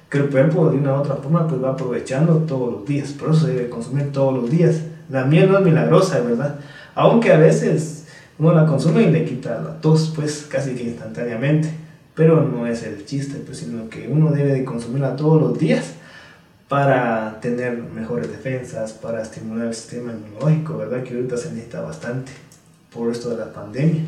que 0.10 0.18
el 0.18 0.30
cuerpo 0.30 0.70
de 0.70 0.78
una 0.78 0.94
u 0.94 0.96
otra 0.98 1.16
forma 1.16 1.48
pues 1.48 1.64
va 1.64 1.72
aprovechando 1.72 2.40
todos 2.40 2.74
los 2.74 2.86
días, 2.86 3.12
por 3.12 3.30
eso 3.30 3.46
se 3.46 3.54
debe 3.54 3.70
consumir 3.70 4.12
todos 4.12 4.34
los 4.34 4.52
días. 4.52 4.82
La 5.10 5.26
miel 5.26 5.50
no 5.50 5.60
es 5.60 5.66
milagrosa, 5.66 6.20
¿verdad? 6.20 6.60
Aunque 6.96 7.32
a 7.32 7.38
veces 7.38 8.06
uno 8.38 8.54
la 8.54 8.66
consume 8.66 9.04
y 9.04 9.12
le 9.12 9.24
quita 9.24 9.62
la 9.62 9.80
tos, 9.80 10.12
pues 10.14 10.48
casi 10.50 10.76
que 10.76 10.84
instantáneamente, 10.84 11.70
pero 12.22 12.44
no 12.44 12.68
es 12.68 12.84
el 12.84 13.04
chiste, 13.04 13.42
pues, 13.44 13.58
sino 13.58 13.90
que 13.90 14.08
uno 14.08 14.30
debe 14.30 14.54
de 14.54 14.64
consumirla 14.64 15.16
todos 15.16 15.42
los 15.42 15.58
días 15.58 15.94
para 16.68 17.40
tener 17.42 17.82
mejores 17.96 18.30
defensas, 18.30 18.94
para 18.94 19.24
estimular 19.24 19.66
el 19.70 19.74
sistema 19.74 20.14
inmunológico, 20.14 20.78
¿verdad? 20.78 21.02
Que 21.02 21.16
ahorita 21.16 21.36
se 21.36 21.50
necesita 21.52 21.82
bastante 21.82 22.32
por 22.94 23.12
esto 23.12 23.32
de 23.32 23.38
la 23.38 23.52
pandemia. 23.52 24.04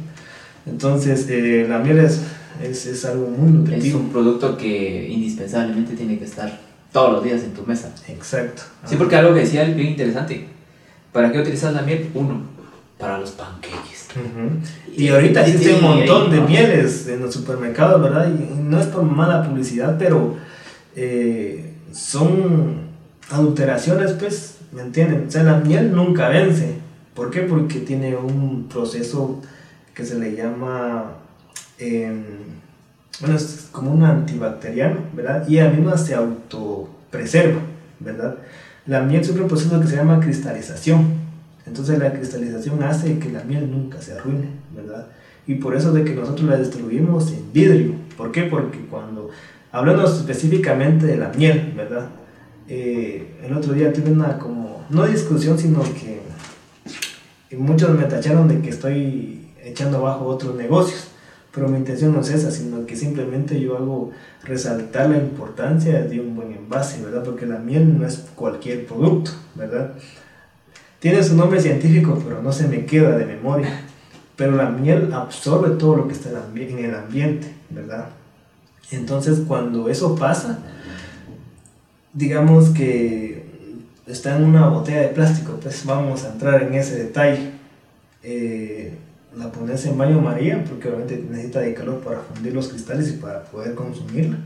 Entonces, 0.67 1.26
eh, 1.28 1.65
la 1.67 1.80
miel 1.80 1.97
es, 2.06 2.21
es, 2.62 2.86
es 2.86 3.04
algo 3.06 3.30
muy 3.32 3.47
Es 3.47 3.54
nutritivo. 3.56 3.97
un 4.02 4.10
producto 4.10 4.58
que 4.58 5.08
indispensablemente 5.10 5.95
tiene 5.95 6.19
que 6.19 6.26
estar 6.26 6.60
todos 6.91 7.13
los 7.13 7.23
días 7.23 7.41
en 7.41 7.56
tu 7.56 7.63
mesa. 7.65 7.91
Exacto. 8.10 8.62
Sí, 8.86 8.95
porque 8.95 9.15
algo 9.15 9.34
que 9.34 9.39
decía 9.39 9.63
él 9.63 9.73
bien 9.73 9.88
interesante. 9.89 10.45
¿Para 11.12 11.32
qué 11.32 11.39
utilizas 11.39 11.73
la 11.73 11.82
miel? 11.82 12.12
Uno, 12.13 12.41
para 13.03 13.17
los 13.19 13.31
panqueques. 13.31 14.07
Y 14.95 15.09
ahorita 15.09 15.45
Y- 15.47 15.51
existe 15.51 15.75
un 15.75 15.81
montón 15.81 16.31
de 16.31 16.39
mieles 16.41 17.07
en 17.07 17.19
los 17.21 17.33
supermercados, 17.33 18.01
¿verdad? 18.01 18.29
Y 18.29 18.53
no 18.61 18.79
es 18.79 18.87
por 18.87 19.03
mala 19.03 19.43
publicidad, 19.43 19.97
pero 19.99 20.35
eh, 20.95 21.73
son 21.91 22.83
adulteraciones, 23.29 24.11
pues, 24.13 24.57
¿me 24.71 24.81
entienden? 24.83 25.25
O 25.27 25.31
sea, 25.31 25.43
la 25.43 25.57
miel 25.57 25.93
nunca 25.93 26.29
vence. 26.29 26.75
¿Por 27.13 27.29
qué? 27.29 27.41
Porque 27.41 27.79
tiene 27.79 28.15
un 28.15 28.67
proceso 28.69 29.41
que 29.93 30.05
se 30.05 30.17
le 30.17 30.35
llama, 30.35 31.13
em, 31.79 32.23
bueno, 33.19 33.35
es 33.35 33.67
como 33.71 33.91
un 33.91 34.03
antibacteriano, 34.03 34.97
¿verdad? 35.13 35.47
Y 35.47 35.59
ella 35.59 35.69
misma 35.69 35.97
se 35.97 36.15
autopreserva, 36.15 37.59
¿verdad? 37.99 38.35
La 38.85 39.01
miel 39.01 39.23
sufre 39.23 39.41
un 39.43 39.47
proceso 39.47 39.79
que 39.81 39.87
se 39.87 39.95
llama 39.95 40.19
cristalización. 40.19 41.22
Entonces 41.73 41.97
la 41.97 42.13
cristalización 42.13 42.83
hace 42.83 43.17
que 43.17 43.31
la 43.31 43.43
miel 43.45 43.71
nunca 43.71 43.99
se 43.99 44.13
arruine, 44.13 44.47
¿verdad? 44.75 45.07
Y 45.47 45.55
por 45.55 45.75
eso 45.75 45.91
de 45.91 46.03
que 46.03 46.13
nosotros 46.13 46.47
la 46.47 46.55
distribuimos 46.55 47.31
en 47.31 47.51
vidrio. 47.51 47.95
¿Por 48.15 48.31
qué? 48.31 48.43
Porque 48.43 48.77
cuando, 48.86 49.31
hablando 49.71 50.05
específicamente 50.05 51.07
de 51.07 51.17
la 51.17 51.29
miel, 51.29 51.73
¿verdad? 51.75 52.09
Eh, 52.69 53.39
el 53.43 53.57
otro 53.57 53.73
día 53.73 53.91
tuve 53.91 54.12
una 54.12 54.38
como, 54.38 54.86
no 54.91 55.07
discusión, 55.07 55.57
sino 55.57 55.81
que 55.81 56.21
muchos 57.57 57.89
me 57.97 58.03
tacharon 58.03 58.47
de 58.47 58.62
que 58.62 58.69
estoy 58.69 59.47
echando 59.63 59.97
abajo 59.97 60.27
otros 60.27 60.55
negocios, 60.55 61.07
pero 61.51 61.67
mi 61.69 61.79
intención 61.79 62.13
no 62.13 62.21
es 62.21 62.29
esa, 62.29 62.51
sino 62.51 62.86
que 62.86 62.95
simplemente 62.95 63.59
yo 63.59 63.77
hago 63.77 64.12
resaltar 64.43 65.09
la 65.09 65.17
importancia 65.17 66.03
de 66.03 66.19
un 66.19 66.36
buen 66.36 66.51
envase, 66.51 67.03
¿verdad? 67.03 67.23
Porque 67.23 67.47
la 67.47 67.57
miel 67.57 67.97
no 67.97 68.05
es 68.05 68.17
cualquier 68.36 68.86
producto, 68.86 69.31
¿verdad? 69.55 69.95
Tiene 71.03 71.21
su 71.21 71.35
nombre 71.35 71.59
científico, 71.59 72.17
pero 72.23 72.41
no 72.41 72.53
se 72.53 72.65
me 72.65 72.85
queda 72.85 73.17
de 73.17 73.25
memoria. 73.25 73.81
Pero 74.37 74.55
la 74.55 74.69
miel 74.69 75.11
absorbe 75.11 75.75
todo 75.75 75.97
lo 75.97 76.07
que 76.07 76.13
está 76.13 76.29
en 76.29 76.79
el 76.79 76.95
ambiente, 76.95 77.53
¿verdad? 77.69 78.07
Entonces 78.89 79.41
cuando 79.45 79.89
eso 79.89 80.15
pasa, 80.15 80.59
digamos 82.13 82.69
que 82.69 83.45
está 84.07 84.37
en 84.37 84.45
una 84.45 84.69
botella 84.69 85.01
de 85.01 85.09
plástico, 85.09 85.59
pues 85.61 85.85
vamos 85.85 86.23
a 86.23 86.31
entrar 86.31 86.63
en 86.63 86.73
ese 86.73 86.95
detalle. 87.03 87.51
Eh, 88.23 88.93
la 89.35 89.51
pones 89.51 89.85
en 89.85 89.97
baño 89.97 90.21
María, 90.21 90.63
porque 90.63 90.87
obviamente 90.87 91.21
necesita 91.29 91.59
de 91.59 91.73
calor 91.73 91.99
para 91.99 92.21
fundir 92.21 92.53
los 92.53 92.69
cristales 92.69 93.09
y 93.09 93.17
para 93.17 93.43
poder 93.43 93.75
consumirla. 93.75 94.37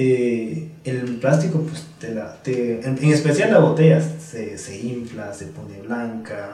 Eh, 0.00 0.70
el 0.84 1.16
plástico, 1.16 1.58
pues, 1.58 1.84
te 1.98 2.14
la, 2.14 2.40
te, 2.40 2.86
en, 2.86 3.02
especial 3.02 3.50
la 3.50 3.58
botella, 3.58 4.00
se, 4.00 4.56
se, 4.56 4.78
infla, 4.78 5.34
se 5.34 5.46
pone 5.46 5.80
blanca 5.82 6.50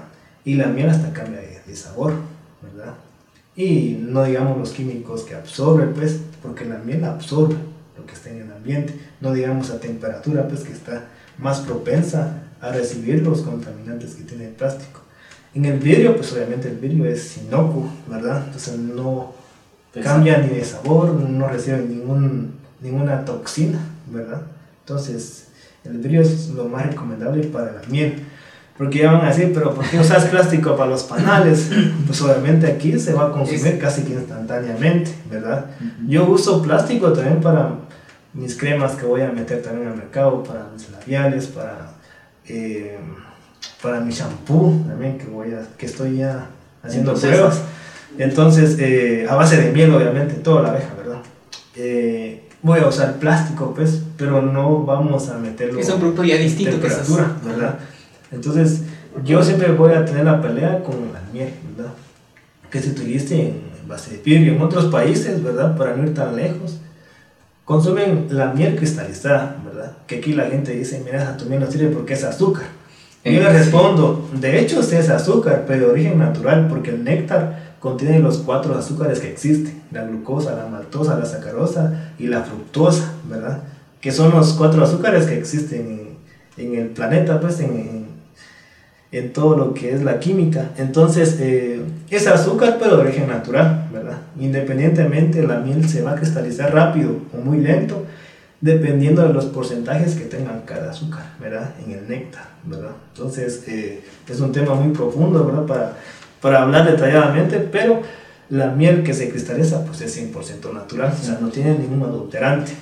y 0.47 0.55
la 0.55 0.69
miel 0.69 0.89
hasta 0.89 1.13
cambia 1.13 1.41
de, 1.41 1.61
de, 1.67 1.77
sabor, 1.77 2.15
¿verdad? 2.63 2.95
Y 3.55 3.99
no 4.01 4.25
digamos 4.25 4.57
los 4.57 4.71
químicos 4.71 5.25
que 5.25 5.35
absorbe, 5.35 5.89
pues, 5.89 6.21
porque 6.43 6.65
la 6.65 6.79
miel 6.79 7.05
absorbe 7.05 7.57
lo 7.99 8.07
que 8.07 8.15
está 8.15 8.31
en 8.31 8.41
el 8.41 8.51
ambiente, 8.51 8.99
no 9.21 9.35
digamos 9.35 9.69
a 9.69 9.79
temperatura, 9.79 10.49
pues, 10.49 10.61
que 10.61 10.73
está 10.73 11.09
más 11.37 11.61
propensa 11.61 12.45
a 12.63 12.73
recibir 12.73 13.23
los 13.23 13.43
contaminantes 13.43 14.15
que 14.15 14.25
tiene 14.25 14.47
el 14.47 14.55
plástico. 14.55 15.03
En 15.55 15.67
el 15.67 15.81
vidrio, 15.81 16.17
pues 16.17 16.33
obviamente 16.33 16.69
el 16.69 16.79
vidrio 16.79 17.05
es 17.05 17.37
inocuo, 17.37 17.91
¿verdad? 18.09 18.45
Entonces 18.47 18.79
no 18.79 19.35
cambia 20.03 20.39
ni 20.39 20.49
de 20.49 20.65
sabor, 20.65 21.13
no 21.13 21.47
recibe 21.47 21.85
ningún, 21.87 22.55
ninguna 22.85 23.25
toxina, 23.25 23.81
¿verdad? 24.07 24.43
Entonces 24.81 25.49
el 25.85 25.99
vidrio 25.99 26.21
es 26.21 26.51
lo 26.51 26.67
más 26.67 26.87
recomendable 26.87 27.45
para 27.49 27.73
la 27.73 27.83
miel. 27.89 28.23
Porque 28.79 28.99
ya 28.99 29.13
van 29.13 29.25
a 29.25 29.29
decir, 29.29 29.53
pero 29.55 29.73
¿por 29.73 29.85
qué 29.89 30.01
usas 30.01 30.25
plástico 30.27 30.77
para 30.77 30.91
los 30.91 31.05
panales? 31.05 31.71
Pues 32.07 32.21
obviamente 32.23 32.67
aquí 32.67 32.99
se 32.99 33.13
va 33.13 33.29
a 33.29 33.33
consumir 33.33 33.79
casi 33.79 34.03
que 34.03 34.15
instantáneamente, 34.15 35.13
¿verdad? 35.31 35.67
Yo 36.07 36.27
uso 36.27 36.63
plástico 36.63 37.13
también 37.13 37.41
para 37.41 37.71
mis 38.35 38.57
cremas 38.57 38.93
que 38.97 39.07
voy 39.07 39.23
a 39.23 39.31
meter 39.31 39.63
también 39.63 39.89
al 39.89 39.97
mercado, 39.97 40.43
para 40.43 40.69
mis 40.73 40.91
labiales, 40.91 41.47
para... 41.47 41.93
Eh, 42.47 42.99
para 43.85 44.01
mi 44.01 44.13
shampoo 44.13 44.83
también, 44.89 45.19
que, 45.19 45.27
voy 45.27 45.53
a, 45.53 45.63
que 45.77 45.85
estoy 45.85 46.17
ya 46.17 46.49
haciendo 46.83 47.15
pruebas. 47.15 47.61
Entonces, 48.17 48.79
eh, 48.79 49.27
a 49.29 49.35
base 49.35 49.59
de 49.59 49.73
miel, 49.73 49.93
obviamente, 49.93 50.35
toda 50.35 50.63
la 50.63 50.71
abeja, 50.71 50.95
¿verdad? 50.97 51.19
Eh, 51.77 52.44
voy 52.65 52.81
a 52.81 52.89
usar 52.89 53.19
plástico, 53.19 53.73
pues, 53.75 54.03
pero 54.17 54.43
no 54.43 54.85
vamos 54.85 55.29
a 55.29 55.39
meterlo. 55.39 55.79
Es 55.79 55.89
un 55.91 56.01
producto 56.01 56.25
ya 56.25 56.37
distinto 56.37 56.79
temperatura, 56.79 57.37
que 57.41 57.49
¿verdad? 57.49 57.79
Entonces, 58.33 58.83
yo 59.23 59.43
siempre 59.45 59.71
voy 59.73 59.93
a 59.93 60.05
tener 60.05 60.25
la 60.25 60.41
pelea 60.41 60.83
con 60.83 60.95
la 61.13 61.21
miel, 61.33 61.53
¿verdad? 61.77 61.93
Que 62.71 62.81
se 62.81 62.91
utilice 62.91 63.49
en 63.49 63.87
base 63.87 64.17
de 64.17 64.23
vidrio. 64.23 64.55
En 64.55 64.63
otros 64.63 64.87
países, 64.87 65.45
¿verdad? 65.45 65.77
Para 65.77 65.95
no 65.95 66.05
ir 66.05 66.15
tan 66.15 66.35
lejos, 66.35 66.81
consumen 67.67 68.29
la 68.31 68.47
miel 68.47 68.77
cristalizada, 68.77 69.57
¿verdad? 69.63 69.93
Que 70.07 70.17
aquí 70.17 70.33
la 70.33 70.47
gente 70.47 70.73
dice, 70.73 71.03
mira, 71.05 71.37
tu 71.37 71.45
miel 71.45 71.61
no 71.61 71.71
sirve 71.71 71.89
porque 71.89 72.15
es 72.15 72.25
azúcar. 72.25 72.65
Y 73.23 73.35
yo 73.35 73.41
le 73.43 73.53
respondo, 73.53 74.29
de 74.33 74.61
hecho 74.61 74.83
sí 74.83 74.97
es 74.97 75.11
azúcar, 75.11 75.65
pero 75.67 75.87
de 75.87 75.93
origen 75.93 76.19
natural, 76.19 76.67
porque 76.69 76.91
el 76.91 77.05
néctar 77.05 77.64
contiene 77.85 78.19
los 78.19 78.39
cuatro 78.39 78.79
azúcares 78.79 79.21
que 79.21 79.31
existen, 79.31 79.83
la 79.93 80.05
glucosa, 80.05 80.57
la 80.57 80.69
maltosa, 80.69 81.19
la 81.19 81.27
sacarosa 81.27 82.13
y 82.19 82.29
la 82.29 82.41
fructosa, 82.41 83.13
¿verdad? 83.29 83.59
Que 84.01 84.11
son 84.11 84.31
los 84.31 84.55
cuatro 84.55 84.83
azúcares 84.83 85.27
que 85.27 85.37
existen 85.39 86.17
en, 86.57 86.75
el 86.77 86.87
planeta, 86.87 87.39
pues 87.41 87.61
en, 87.61 88.07
en, 89.13 89.33
todo 89.35 89.59
lo 89.59 89.75
que 89.75 89.93
es 89.93 90.03
la 90.03 90.19
química. 90.19 90.71
Entonces, 90.79 91.37
eh, 91.41 91.83
es 92.09 92.27
azúcar, 92.27 92.79
pero 92.81 92.97
de 92.97 93.03
origen 93.03 93.29
natural, 93.29 93.87
¿verdad? 93.93 94.17
Independientemente, 94.41 95.47
la 95.47 95.59
miel 95.59 95.87
se 95.87 96.01
va 96.01 96.13
a 96.13 96.15
cristalizar 96.15 96.73
rápido 96.73 97.11
o 97.35 97.45
muy 97.45 97.59
lento, 97.59 98.07
dependiendo 98.63 99.29
de 99.29 99.35
los 99.35 99.45
porcentajes 99.45 100.15
que 100.15 100.25
tengan 100.25 100.63
cada 100.63 100.93
azúcar, 100.93 101.35
¿verdad? 101.39 101.75
En 101.85 101.93
el 101.93 102.09
néctar, 102.09 102.49
¿verdad? 102.65 102.93
Entonces, 103.15 103.63
eh, 103.69 104.03
es 104.27 104.41
un 104.41 104.53
tema 104.53 104.75
muy 104.75 104.95
profundo, 104.95 105.45
¿verdad? 105.45 105.67
Para, 105.67 105.97
para 106.45 106.61
hablar 106.61 106.85
detalladamente, 106.85 107.59
pero 107.59 108.03
la 108.51 108.67
miel 108.67 109.03
que 109.03 109.15
se 109.15 109.31
cristaliza, 109.31 109.83
pues 109.87 110.03
es 110.03 110.31
100% 110.31 110.75
natural, 110.75 111.11
o 111.19 111.25
sea, 111.25 111.39
no 111.41 111.49
tiene 111.49 111.71
ningún 111.79 112.03
adulterante. 112.03 112.73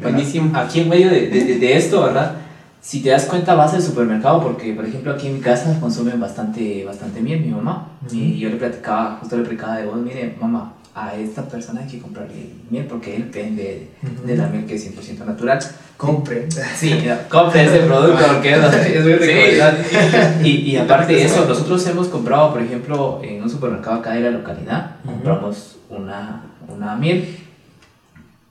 Buenísimo. 0.00 0.56
Aquí 0.56 0.80
en 0.80 0.88
medio 0.88 1.10
de, 1.10 1.28
de, 1.28 1.58
de, 1.58 1.76
esto, 1.76 2.04
¿verdad? 2.04 2.36
Si 2.80 3.02
te 3.02 3.10
das 3.10 3.26
cuenta, 3.26 3.54
vas 3.54 3.74
al 3.74 3.82
supermercado, 3.82 4.42
porque 4.42 4.72
por 4.72 4.86
ejemplo 4.86 5.12
aquí 5.12 5.26
en 5.26 5.34
mi 5.34 5.40
casa 5.40 5.78
consumen 5.78 6.18
bastante, 6.18 6.86
bastante 6.86 7.20
miel, 7.20 7.40
mi 7.40 7.50
mamá. 7.50 7.86
Y 8.10 8.38
yo 8.38 8.48
le 8.48 8.56
platicaba, 8.56 9.18
justo 9.20 9.36
le 9.36 9.42
platicaba 9.42 9.76
de 9.76 9.84
vos, 9.84 9.98
mire, 9.98 10.34
mamá, 10.40 10.72
a 10.94 11.14
esta 11.16 11.42
persona 11.42 11.82
hay 11.82 11.88
que 11.88 11.98
comprarle 11.98 12.54
miel 12.70 12.86
porque 12.86 13.14
él 13.14 13.24
depende 13.24 13.90
de 14.24 14.36
la 14.38 14.46
miel 14.46 14.64
que 14.64 14.76
es 14.76 14.90
100% 14.90 15.26
natural. 15.26 15.58
Compre. 15.96 16.46
Sí, 16.76 17.08
compre 17.30 17.64
ese 17.64 17.78
producto 17.86 18.22
porque 18.34 18.52
es, 18.54 19.02
muy 19.02 19.12
de 19.12 20.44
Y, 20.44 20.72
y, 20.72 20.76
aparte 20.76 21.14
de 21.14 21.22
eso, 21.24 21.46
nosotros 21.46 21.86
hemos 21.86 22.08
comprado, 22.08 22.52
por 22.52 22.62
ejemplo, 22.62 23.20
en 23.22 23.42
un 23.42 23.48
supermercado 23.48 23.96
acá 23.96 24.12
de 24.12 24.20
la 24.20 24.30
localidad, 24.30 24.96
compramos 25.04 25.78
una, 25.88 26.42
una 26.68 26.96
miel, 26.96 27.38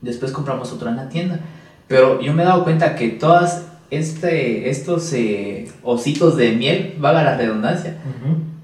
después 0.02 0.32
compramos 0.32 0.72
otra 0.72 0.90
en 0.90 0.98
la 0.98 1.10
tienda. 1.10 1.40
Pero 1.88 2.20
yo 2.20 2.34
me 2.34 2.42
he 2.42 2.46
dado 2.46 2.64
cuenta 2.64 2.96
que 2.96 3.10
todas 3.10 3.66
este, 3.92 4.70
estos 4.72 5.14
eh, 5.14 5.68
ositos 5.84 6.38
de 6.38 6.54
miel, 6.54 6.96
vaga 6.98 7.24
la 7.24 7.38
redundancia, 7.38 7.98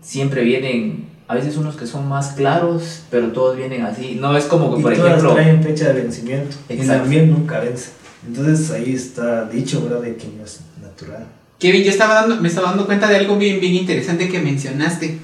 siempre 0.01 0.43
vienen 0.43 1.11
a 1.27 1.35
veces 1.35 1.55
unos 1.55 1.77
que 1.77 1.85
son 1.85 2.09
más 2.09 2.33
claros, 2.33 3.03
pero 3.09 3.27
todos 3.27 3.55
vienen 3.55 3.83
así. 3.83 4.17
No 4.19 4.35
es 4.35 4.45
como 4.45 4.75
que, 4.75 4.81
por 4.81 4.93
todas 4.95 5.11
ejemplo. 5.11 5.33
traen 5.33 5.63
fecha 5.63 5.93
de 5.93 6.01
vencimiento. 6.01 6.57
Y 6.67 6.83
la 6.83 7.03
miel 7.03 7.31
nunca 7.31 7.59
vence. 7.59 8.00
Entonces 8.27 8.69
ahí 8.71 8.93
está 8.93 9.45
dicho, 9.45 9.83
¿verdad? 9.83 10.01
De 10.01 10.15
que 10.15 10.27
no 10.27 10.43
es 10.43 10.61
natural. 10.81 11.27
Kevin, 11.59 11.83
yo 11.83 11.91
estaba 11.91 12.15
dando, 12.15 12.37
me 12.37 12.47
estaba 12.47 12.69
dando 12.69 12.85
cuenta 12.85 13.07
de 13.07 13.17
algo 13.17 13.37
bien, 13.37 13.59
bien 13.59 13.75
interesante 13.75 14.29
que 14.29 14.39
mencionaste 14.39 15.19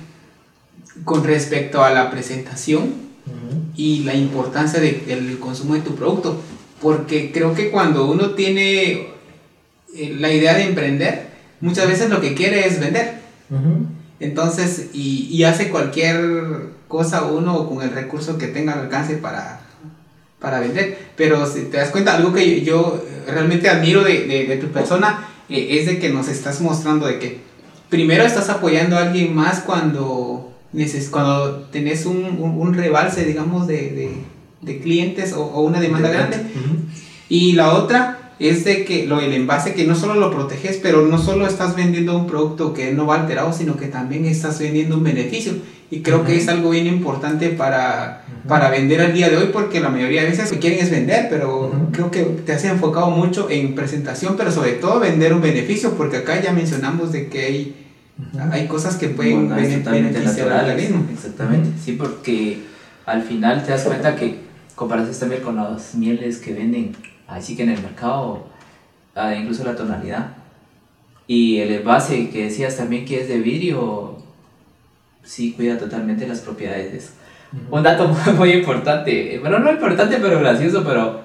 con 1.03 1.23
respecto 1.23 1.83
a 1.83 1.91
la 1.91 2.11
presentación 2.11 3.07
y 3.75 3.99
la 3.99 4.15
importancia 4.15 4.79
del 4.79 5.39
consumo 5.39 5.75
de 5.75 5.81
tu 5.81 5.95
producto. 5.95 6.41
Porque 6.81 7.31
creo 7.31 7.55
que 7.55 7.71
cuando 7.71 8.09
uno 8.09 8.31
tiene 8.31 9.07
eh, 9.95 10.15
la 10.19 10.31
idea 10.31 10.55
de 10.55 10.63
emprender, 10.63 11.27
muchas 11.59 11.87
veces 11.87 12.09
lo 12.09 12.21
que 12.21 12.33
quiere 12.33 12.67
es 12.67 12.79
vender. 12.79 13.21
Entonces, 14.19 14.89
y, 14.93 15.27
y, 15.31 15.43
hace 15.43 15.69
cualquier 15.69 16.71
cosa 16.87 17.25
uno 17.25 17.69
con 17.69 17.81
el 17.81 17.91
recurso 17.91 18.37
que 18.37 18.47
tenga 18.47 18.73
al 18.73 18.79
alcance 18.79 19.15
para, 19.17 19.61
para 20.39 20.59
vender. 20.59 20.97
Pero 21.15 21.45
si 21.45 21.63
te 21.63 21.77
das 21.77 21.89
cuenta, 21.89 22.15
algo 22.15 22.33
que 22.33 22.61
yo 22.61 23.03
realmente 23.27 23.69
admiro 23.69 24.03
de, 24.03 24.27
de, 24.27 24.57
tu 24.57 24.67
persona 24.67 25.27
eh, 25.49 25.79
es 25.79 25.85
de 25.87 25.99
que 25.99 26.09
nos 26.09 26.27
estás 26.27 26.61
mostrando 26.61 27.07
de 27.07 27.19
que 27.19 27.39
primero 27.89 28.23
estás 28.23 28.49
apoyando 28.49 28.97
a 28.97 29.03
alguien 29.03 29.35
más 29.35 29.61
cuando, 29.61 30.53
cuando 31.11 31.67
tenés 31.71 32.05
un, 32.05 32.23
un, 32.39 32.73
rebalse, 32.73 33.25
digamos, 33.25 33.67
de, 33.67 34.11
de 34.61 34.79
clientes 34.79 35.33
o, 35.33 35.43
o, 35.43 35.61
una 35.61 35.79
demanda 35.79 36.09
grande. 36.09 36.37
Y 37.29 37.53
la 37.53 37.73
otra 37.73 38.33
es 38.39 38.65
de 38.65 38.85
que 38.85 39.05
lo, 39.05 39.19
el 39.19 39.33
envase 39.33 39.73
que 39.73 39.85
no 39.85 39.95
solo 39.95 40.15
lo 40.15 40.31
proteges, 40.31 40.79
pero 40.81 41.07
no 41.07 41.17
solo 41.17 41.47
estás 41.47 41.75
vendiendo 41.75 42.17
un 42.17 42.27
producto 42.27 42.73
que 42.73 42.91
no 42.93 43.05
va 43.05 43.21
alterado, 43.21 43.51
sino 43.51 43.77
que 43.77 43.87
también 43.87 44.25
estás 44.25 44.59
vendiendo 44.59 44.97
un 44.97 45.03
beneficio. 45.03 45.53
Y 45.89 46.01
creo 46.01 46.25
que 46.25 46.35
es 46.35 46.47
algo 46.49 46.71
bien 46.71 46.85
importante 46.85 47.49
para, 47.49 48.25
para 48.47 48.69
vender 48.69 48.99
al 48.99 49.13
día 49.13 49.29
de 49.29 49.37
hoy, 49.37 49.49
porque 49.53 49.79
la 49.79 49.89
mayoría 49.89 50.23
de 50.23 50.29
veces 50.29 50.45
lo 50.45 50.55
que 50.55 50.59
quieren 50.59 50.79
es 50.79 50.91
vender, 50.91 51.27
pero 51.29 51.71
creo 51.93 52.11
que 52.11 52.23
te 52.23 52.53
has 52.53 52.65
enfocado 52.65 53.09
mucho 53.09 53.49
en 53.49 53.73
presentación, 53.73 54.35
pero 54.35 54.51
sobre 54.51 54.73
todo 54.73 54.99
vender 54.99 55.33
un 55.33 55.41
beneficio, 55.41 55.93
porque 55.93 56.17
acá 56.17 56.41
ya 56.41 56.51
mencionamos 56.51 57.13
de 57.13 57.29
que 57.29 57.45
hay, 57.45 57.87
hay 58.51 58.67
cosas 58.67 58.97
que 58.97 59.07
pueden 59.07 59.47
beneficiar 59.47 60.51
al 60.51 60.69
organismo. 60.71 61.05
Exactamente, 61.11 61.69
sí, 61.81 61.93
porque 61.93 62.63
al 63.05 63.23
final 63.23 63.63
te 63.63 63.71
das 63.71 63.83
cuenta 63.83 64.15
que 64.15 64.39
comparas 64.75 65.17
también 65.17 65.41
con 65.41 65.55
las 65.55 65.95
mieles 65.95 66.39
que 66.39 66.53
venden 66.53 66.93
Así 67.27 67.57
que 67.57 67.63
en 67.63 67.69
el 67.69 67.81
mercado, 67.81 68.47
ah, 69.13 69.35
incluso 69.35 69.63
la 69.65 69.75
tonalidad. 69.75 70.37
Y 71.27 71.57
el 71.57 71.73
envase 71.73 72.29
que 72.29 72.45
decías 72.45 72.77
también 72.77 73.03
que 73.03 73.21
es 73.21 73.27
de 73.27 73.39
vidrio, 73.39 74.16
sí 75.27 75.51
cuida 75.51 75.77
totalmente 75.77 76.25
las 76.27 76.39
propiedades 76.39 77.11
Un 77.69 77.83
dato 77.83 78.07
muy, 78.37 78.51
importante, 78.51 79.37
bueno, 79.39 79.59
no 79.59 79.71
importante, 79.71 80.17
pero 80.21 80.39
gracioso, 80.39 80.83
pero 80.85 81.21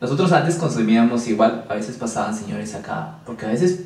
nosotros 0.00 0.32
antes 0.32 0.56
consumíamos 0.56 1.26
igual, 1.28 1.64
a 1.68 1.74
veces 1.74 1.96
pasaban 1.96 2.34
señores 2.34 2.74
acá, 2.74 3.16
porque 3.26 3.46
a 3.46 3.50
veces 3.50 3.80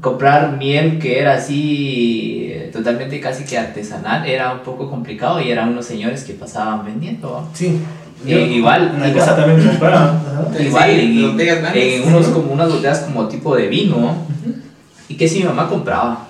comprar 0.00 0.56
miel 0.56 0.98
que 0.98 1.18
era 1.18 1.34
así 1.34 2.48
eh, 2.52 2.70
totalmente 2.72 3.20
casi 3.20 3.44
que 3.44 3.58
artesanal 3.58 4.24
era 4.24 4.52
un 4.52 4.60
poco 4.60 4.88
complicado 4.88 5.40
y 5.40 5.50
eran 5.50 5.70
unos 5.70 5.86
señores 5.86 6.22
que 6.24 6.34
pasaban 6.34 6.84
vendiendo. 6.84 7.48
Sí. 7.52 7.80
Eh, 8.26 8.52
igual, 8.52 8.92
En 8.94 9.00
la 9.00 9.08
igual. 9.08 9.24
casa 9.26 9.36
también 9.36 9.66
compraba. 9.66 10.20
Igual 10.58 10.90
Sí, 10.90 11.00
en, 11.00 11.66
en 11.76 12.08
unos 12.08 12.26
como 12.28 12.52
unas 12.52 12.68
botellas 12.70 13.00
como 13.00 13.28
tipo 13.28 13.56
de 13.56 13.68
vino 13.68 14.16
y 15.08 15.16
que 15.16 15.28
si 15.28 15.38
mi 15.38 15.44
mamá 15.44 15.68
compraba 15.68 16.26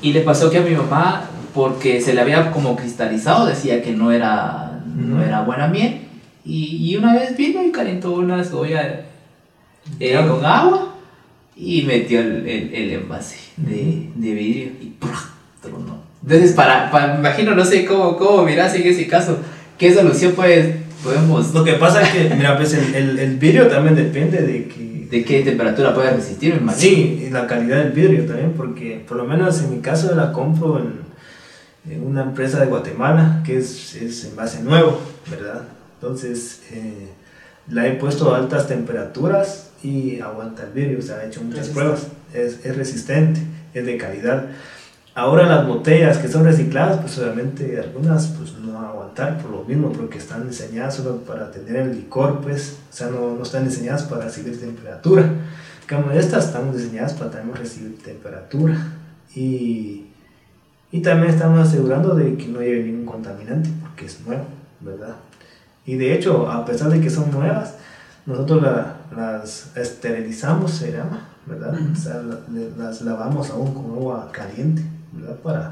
y 0.00 0.12
le 0.12 0.20
pasó 0.20 0.50
que 0.50 0.58
a 0.58 0.62
mi 0.62 0.70
mamá 0.74 1.30
porque 1.56 2.00
se 2.00 2.14
le 2.14 2.20
había 2.20 2.52
como 2.52 2.76
cristalizado 2.76 3.46
decía 3.46 3.82
que 3.82 3.92
no 3.92 4.12
era 4.12 4.80
no 4.94 5.22
era 5.22 5.40
buena 5.40 5.66
miel 5.66 6.02
y, 6.44 6.76
y 6.76 6.96
una 6.96 7.14
vez 7.14 7.36
vino 7.36 7.64
y 7.64 7.72
calentó 7.72 8.12
una 8.12 8.44
cebolla 8.44 9.06
eh, 9.98 10.26
con 10.28 10.44
agua 10.44 10.94
y 11.56 11.82
metió 11.82 12.20
el, 12.20 12.46
el, 12.46 12.74
el 12.74 12.90
envase 12.92 13.38
de, 13.56 14.10
de 14.14 14.34
vidrio 14.34 14.72
y 14.80 14.92
¡prua! 15.00 15.30
tronó. 15.62 15.96
Entonces, 16.22 16.52
para, 16.52 16.90
para, 16.90 17.14
me 17.14 17.20
imagino, 17.20 17.54
no 17.54 17.64
sé 17.64 17.84
cómo, 17.86 18.16
cómo 18.16 18.42
mirás 18.42 18.74
en 18.74 18.86
ese 18.86 19.06
caso, 19.06 19.38
qué 19.78 19.94
solución 19.94 20.34
pues, 20.36 20.74
podemos, 21.02 21.54
Lo 21.54 21.64
que 21.64 21.74
pasa 21.74 22.02
es 22.02 22.10
que, 22.10 22.34
mira, 22.34 22.56
pues 22.56 22.74
el, 22.74 22.94
el, 22.94 23.18
el 23.18 23.36
vidrio 23.38 23.68
también 23.68 23.96
depende 23.96 24.42
de 24.42 24.66
que... 24.68 25.08
de 25.10 25.24
qué 25.24 25.42
temperatura 25.42 25.94
puede 25.94 26.10
resistir, 26.10 26.54
me 26.54 26.60
imagino. 26.60 26.80
Sí, 26.80 27.24
y 27.26 27.30
la 27.30 27.46
calidad 27.46 27.78
del 27.78 27.92
vidrio 27.92 28.26
también, 28.26 28.52
porque 28.56 29.02
por 29.06 29.16
lo 29.16 29.24
menos 29.24 29.62
en 29.62 29.70
mi 29.70 29.78
caso 29.80 30.14
la 30.14 30.32
compro 30.32 30.78
en, 30.80 31.05
en 31.88 32.06
una 32.06 32.22
empresa 32.22 32.60
de 32.60 32.66
Guatemala 32.66 33.42
que 33.44 33.58
es, 33.58 33.94
es 33.94 34.24
envase 34.24 34.62
nuevo, 34.62 35.00
¿verdad? 35.30 35.62
Entonces 36.00 36.62
eh, 36.72 37.08
la 37.68 37.86
he 37.86 37.92
puesto 37.92 38.34
a 38.34 38.38
altas 38.38 38.68
temperaturas 38.68 39.70
y 39.82 40.20
aguanta 40.20 40.64
el 40.64 40.72
vidrio, 40.72 40.98
o 40.98 41.02
sea, 41.02 41.22
he 41.24 41.28
hecho 41.28 41.42
muchas 41.42 41.68
Resistente. 41.68 41.80
pruebas, 41.80 42.06
es, 42.34 42.64
es 42.64 42.76
resistente, 42.76 43.40
es 43.74 43.86
de 43.86 43.96
calidad. 43.96 44.46
Ahora 45.14 45.46
las 45.46 45.66
botellas 45.66 46.18
que 46.18 46.28
son 46.28 46.44
recicladas, 46.44 47.00
pues 47.00 47.18
obviamente 47.18 47.80
algunas 47.80 48.26
pues 48.28 48.52
no 48.52 48.74
van 48.74 48.84
a 48.84 48.88
aguantar 48.88 49.38
por 49.38 49.50
lo 49.50 49.64
mismo, 49.64 49.90
porque 49.90 50.18
están 50.18 50.46
diseñadas 50.46 50.96
solo 50.96 51.22
para 51.22 51.50
tener 51.50 51.76
el 51.76 51.96
licor, 51.96 52.40
pues, 52.42 52.76
o 52.90 52.94
sea, 52.94 53.08
no, 53.08 53.34
no 53.34 53.42
están 53.42 53.64
diseñadas 53.64 54.02
para 54.02 54.24
recibir 54.26 54.60
temperatura. 54.60 55.22
En 55.22 55.86
cambio, 55.86 56.12
estas 56.12 56.46
están 56.46 56.70
diseñadas 56.70 57.14
para 57.14 57.30
también 57.30 57.56
recibir 57.56 57.96
temperatura. 58.02 58.76
Y, 59.34 60.06
y 60.92 61.00
también 61.00 61.32
estamos 61.32 61.66
asegurando 61.66 62.14
de 62.14 62.36
que 62.36 62.46
no 62.48 62.60
lleve 62.60 62.84
ningún 62.84 63.06
contaminante, 63.06 63.70
porque 63.82 64.06
es 64.06 64.20
nuevo, 64.26 64.44
¿verdad? 64.80 65.16
Y 65.84 65.96
de 65.96 66.14
hecho, 66.14 66.50
a 66.50 66.64
pesar 66.64 66.90
de 66.90 67.00
que 67.00 67.10
son 67.10 67.30
nuevas, 67.30 67.74
nosotros 68.24 68.62
la- 68.62 68.96
las 69.16 69.76
esterilizamos, 69.76 70.70
se 70.72 70.92
llama, 70.92 71.28
¿verdad? 71.46 71.74
O 71.92 71.96
sea, 71.96 72.14
la- 72.22 72.40
le- 72.52 72.70
las 72.76 73.02
lavamos 73.02 73.50
aún 73.50 73.72
con 73.72 73.84
agua 73.92 74.30
caliente, 74.32 74.82
¿verdad? 75.12 75.36
Para, 75.36 75.70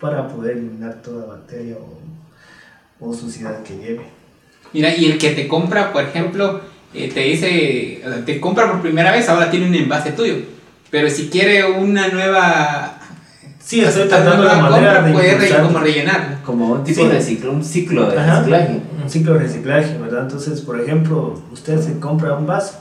para 0.00 0.28
poder 0.28 0.56
eliminar 0.58 1.02
toda 1.02 1.26
bacteria 1.26 1.76
o, 1.76 3.06
o 3.08 3.14
suciedad 3.14 3.62
que 3.62 3.76
lleve. 3.76 4.06
Mira, 4.72 4.94
y 4.96 5.06
el 5.06 5.18
que 5.18 5.30
te 5.30 5.48
compra, 5.48 5.92
por 5.92 6.04
ejemplo, 6.04 6.60
eh, 6.94 7.10
te 7.12 7.20
dice, 7.20 8.02
te 8.24 8.40
compra 8.40 8.70
por 8.70 8.80
primera 8.80 9.10
vez, 9.12 9.28
ahora 9.28 9.50
tiene 9.50 9.66
un 9.66 9.74
envase 9.74 10.12
tuyo. 10.12 10.36
Pero 10.90 11.08
si 11.10 11.28
quiere 11.30 11.64
una 11.70 12.08
nueva, 12.08 12.98
Sí, 13.64 13.80
estoy 13.80 14.08
tratando 14.08 14.44
la 14.44 14.56
manera 14.56 15.02
de 15.02 15.12
puede 15.12 15.62
como 15.62 15.78
rellenar. 15.78 16.42
Como 16.44 16.72
un 16.72 16.84
tipo 16.84 17.02
Sí. 17.02 17.08
de 17.08 17.22
ciclo, 17.22 17.52
un 17.52 17.64
ciclo 17.64 18.10
de 18.10 18.18
Ajá, 18.18 18.38
reciclaje. 18.40 18.82
Un 19.02 19.10
ciclo 19.10 19.34
de 19.34 19.38
reciclaje, 19.40 19.98
¿verdad? 19.98 20.22
Entonces, 20.22 20.60
por 20.60 20.80
ejemplo, 20.80 21.40
usted 21.52 21.80
se 21.80 21.98
compra 21.98 22.34
un 22.36 22.46
vaso, 22.46 22.74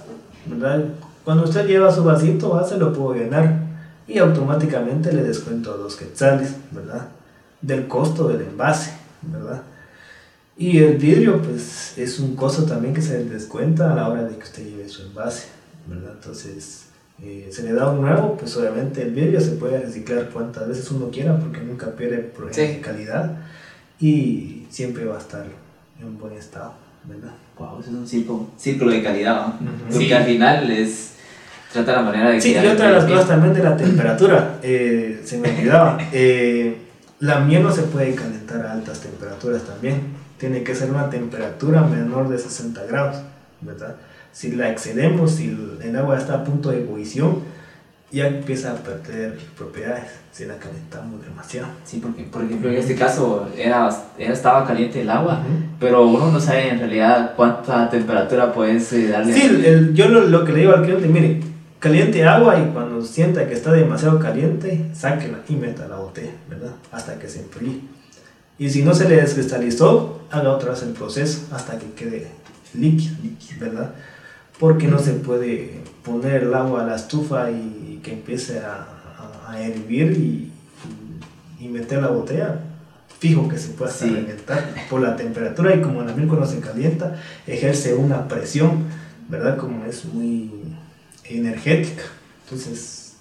¿verdad? 0.46 0.86
Cuando 1.24 1.44
usted 1.44 1.68
lleva 1.68 1.92
su 1.94 2.04
vasito, 2.04 2.50
va, 2.50 2.68
se 2.68 2.78
lo 2.78 2.92
puedo 2.94 3.14
llenar 3.16 3.60
y 4.08 4.18
automáticamente 4.18 5.14
le 5.14 5.24
descuento 5.24 5.78
dos 5.78 5.96
quetzales, 5.96 6.56
¿verdad? 6.72 7.08
Del 7.62 7.88
costo 7.88 8.28
del 8.28 8.42
envase, 8.42 8.92
¿verdad? 9.22 9.62
Y 10.58 10.80
el 10.80 10.98
vidrio, 10.98 11.42
pues, 11.42 11.94
es 11.98 12.20
un 12.20 12.36
costo 12.36 12.64
también 12.66 12.94
que 12.94 13.02
se 13.02 13.24
descuenta 13.26 13.92
a 13.92 13.96
la 13.96 14.10
hora 14.10 14.24
de 14.24 14.36
que 14.36 14.44
usted 14.44 14.64
lleve 14.66 14.90
su 14.90 15.04
envase, 15.04 15.48
¿verdad? 15.88 16.12
Entonces, 16.16 16.86
eh, 17.24 17.50
se 17.52 17.64
le 17.64 17.74
da 17.74 17.90
un 17.90 18.02
nuevo, 18.02 18.36
pues 18.38 18.56
obviamente 18.58 19.02
el 19.04 19.12
vidrio 19.12 19.40
se 19.40 19.52
puede 19.52 19.80
reciclar 19.80 20.30
cuantas 20.30 20.68
veces 20.68 20.90
uno 20.92 21.10
quiera 21.12 21.38
porque 21.38 21.62
nunca 21.62 21.88
pierde 21.92 22.18
por 22.20 22.54
Sí. 22.54 22.80
calidad 22.82 23.38
y 24.00 24.66
siempre 24.70 25.06
va 25.06 25.16
a 25.16 25.20
estar 25.20 25.46
en 26.00 26.06
un 26.08 26.18
buen 26.18 26.34
estado, 26.34 26.74
¿verdad? 27.04 27.34
Wow, 27.58 27.80
eso 27.80 27.90
es 27.92 27.96
un 27.96 28.08
círculo, 28.08 28.48
círculo 28.58 28.92
de 28.92 29.04
calidad, 29.04 29.36
¿no? 29.60 29.70
Ujú. 29.72 29.82
Porque 29.92 30.08
Sí. 30.08 30.14
al 30.14 30.24
final 30.24 30.72
es 30.72 31.08
trata 31.72 31.94
la 31.94 32.02
manera 32.02 32.30
de 32.32 32.42
Sí, 32.42 32.54
y 32.54 32.68
otra 32.68 32.88
de 32.88 32.94
las 32.94 33.06
cosas 33.06 33.28
también 33.28 33.54
de 33.54 33.64
la 33.64 33.78
temperatura, 33.78 34.58
eh, 34.62 35.22
se 35.24 35.38
me 35.38 35.50
olvidaba, 35.52 35.98
eh, 36.12 36.76
la 37.20 37.40
miel 37.40 37.64
no 37.64 37.72
se 37.72 37.84
puede 37.84 38.14
calentar 38.16 38.66
a 38.66 38.74
altas 38.74 39.00
temperaturas 39.00 39.62
también, 39.64 40.02
tiene 40.38 40.64
que 40.64 40.74
ser 40.76 40.90
una 40.90 41.10
temperatura 41.10 41.82
menor 41.84 42.28
de 42.30 42.38
60 42.40 42.84
grados, 42.86 43.18
¿verdad? 43.62 43.96
Si 44.34 44.52
la 44.52 44.70
excedemos, 44.70 45.32
si 45.32 45.50
el, 45.84 45.96
agua 45.96 46.18
está 46.18 46.36
a 46.36 46.44
punto 46.44 46.70
de 46.72 46.80
ebullición, 46.82 47.40
ya 48.12 48.28
empieza 48.28 48.72
a 48.72 48.76
perder 48.76 49.38
propiedades, 49.58 50.04
si 50.32 50.46
la 50.46 50.58
calentamos 50.58 51.22
demasiado. 51.24 51.68
Sí, 51.86 52.00
porque 52.02 52.24
por 52.24 52.44
ejemplo 52.44 52.70
en 52.70 52.76
este 52.76 52.96
caso 52.96 53.48
era, 53.58 53.90
era 54.18 54.34
estaba 54.34 54.66
caliente 54.66 55.02
el 55.02 55.10
agua, 55.10 55.40
Ujú. 55.40 55.64
pero 55.80 56.06
uno 56.08 56.30
no 56.32 56.40
sabe 56.40 56.70
en 56.70 56.80
realidad 56.80 57.34
cuánta 57.36 57.90
temperatura 57.90 58.52
puedes 58.54 58.92
eh, 58.94 59.08
darle. 59.08 59.34
Sí, 59.34 59.42
el- 59.44 59.66
el- 59.66 59.94
yo 59.94 60.10
lo, 60.10 60.22
lo 60.28 60.44
que 60.44 60.52
le 60.52 60.60
digo 60.60 60.74
al 60.74 60.84
cliente, 60.84 61.08
mire, 61.08 61.40
caliente 61.80 62.24
agua 62.26 62.60
y 62.60 62.72
cuando 62.74 63.02
sienta 63.02 63.48
que 63.48 63.54
está 63.54 63.72
demasiado 63.72 64.20
caliente, 64.20 64.86
sáquela 64.94 65.40
y 65.48 65.56
meta 65.56 65.88
la 65.88 65.96
botella, 65.96 66.32
¿verdad? 66.50 66.72
Hasta 66.92 67.18
que 67.18 67.28
se 67.30 67.40
enfríe. 67.42 67.80
Y 68.60 68.70
si 68.70 68.84
no 68.84 68.94
se 68.94 69.08
le 69.08 69.16
descristalizó, 69.16 70.22
haga 70.32 70.52
otra 70.52 70.72
vez 70.72 70.84
el 70.84 70.92
proceso 70.92 71.48
hasta 71.54 71.80
que 71.80 71.92
quede 71.94 72.28
líquido, 72.74 73.16
¿verdad? 73.60 73.92
Porque 74.62 74.88
no 74.88 74.98
se 75.00 75.12
puede 75.14 75.82
poner 76.06 76.44
el 76.44 76.54
agua 76.54 76.84
a 76.84 76.86
la 76.88 76.96
estufa 76.96 77.50
y 77.52 78.00
que 78.04 78.14
empiece 78.14 78.60
a, 78.60 78.86
a- 79.48 79.52
a 79.52 79.60
hervir 79.62 80.12
y, 80.14 80.52
y 81.60 81.68
meter 81.68 82.02
la 82.02 82.08
botella. 82.10 82.60
Fijo 83.20 83.48
que 83.50 83.58
se 83.58 83.70
puede 83.70 83.92
Sí. 83.92 84.10
reventar 84.10 84.64
por 84.90 85.02
la 85.02 85.16
temperatura 85.16 85.76
y 85.76 85.82
como 85.82 86.02
la 86.04 86.14
miel 86.14 86.28
cuando 86.28 86.46
se 86.48 86.60
calienta 86.60 87.18
ejerce 87.46 87.94
una 87.96 88.28
presión, 88.28 88.86
¿verdad? 89.30 89.58
Como 89.58 89.84
es 89.86 90.06
muy 90.06 90.52
energética. 91.26 92.04
Entonces, 92.46 93.14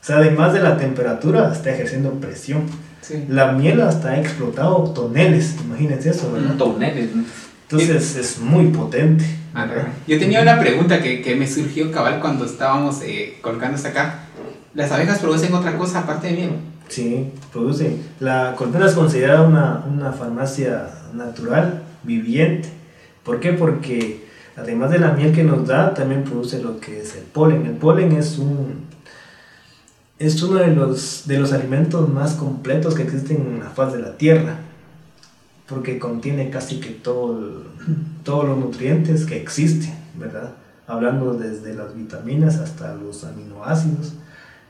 o 0.00 0.04
sea, 0.04 0.16
además 0.18 0.52
de 0.54 0.60
la 0.60 0.76
temperatura, 0.76 1.52
está 1.52 1.70
ejerciendo 1.70 2.12
presión. 2.14 2.62
Sí. 3.02 3.24
La 3.28 3.52
miel 3.52 3.80
hasta 3.80 4.10
ha 4.10 4.20
explotado 4.20 4.84
toneles, 4.94 5.56
imagínense 5.64 6.10
eso, 6.10 6.32
¿verdad? 6.32 6.56
Toneles, 6.56 7.14
¿no? 7.16 7.24
Entonces 7.70 8.16
es 8.16 8.40
muy 8.40 8.66
potente. 8.68 9.24
¿verdad? 9.54 9.88
Yo 10.06 10.18
tenía 10.18 10.42
una 10.42 10.58
pregunta 10.58 11.00
que, 11.00 11.22
que 11.22 11.36
me 11.36 11.46
surgió 11.46 11.92
cabal 11.92 12.20
cuando 12.20 12.44
estábamos 12.44 13.00
eh, 13.02 13.38
colocando 13.40 13.76
hasta 13.76 13.90
acá. 13.90 14.20
¿Las 14.74 14.90
abejas 14.90 15.20
producen 15.20 15.54
otra 15.54 15.76
cosa 15.76 16.00
aparte 16.00 16.28
de 16.28 16.32
miel? 16.34 16.50
Sí, 16.88 17.30
produce. 17.52 17.96
La 18.18 18.54
colmena 18.56 18.86
es 18.86 18.94
considerada 18.94 19.42
una, 19.42 19.84
una 19.88 20.12
farmacia 20.12 20.88
natural, 21.14 21.82
viviente. 22.02 22.68
¿Por 23.22 23.38
qué? 23.38 23.52
Porque 23.52 24.26
además 24.56 24.90
de 24.90 24.98
la 24.98 25.12
miel 25.12 25.32
que 25.32 25.44
nos 25.44 25.66
da, 25.66 25.94
también 25.94 26.24
produce 26.24 26.60
lo 26.60 26.80
que 26.80 27.00
es 27.00 27.14
el 27.14 27.22
polen. 27.22 27.66
El 27.66 27.74
polen 27.74 28.12
es 28.12 28.38
un 28.38 28.90
es 30.18 30.42
uno 30.42 30.58
de 30.58 30.74
los, 30.74 31.22
de 31.26 31.38
los 31.38 31.52
alimentos 31.52 32.08
más 32.08 32.34
completos 32.34 32.94
que 32.94 33.02
existen 33.04 33.38
en 33.38 33.60
la 33.60 33.70
faz 33.70 33.94
de 33.94 34.00
la 34.00 34.18
tierra. 34.18 34.58
Porque 35.70 35.98
contiene 35.98 36.50
casi 36.50 36.80
que 36.80 36.90
todo 36.90 37.38
el- 37.38 37.62
todos 38.24 38.44
los 38.46 38.58
nutrientes 38.58 39.24
que 39.24 39.36
existen, 39.36 39.94
¿verdad? 40.18 40.52
Hablando 40.86 41.32
desde 41.34 41.72
las 41.74 41.94
vitaminas 41.96 42.56
hasta 42.58 42.94
los 42.96 43.22
aminoácidos. 43.24 44.14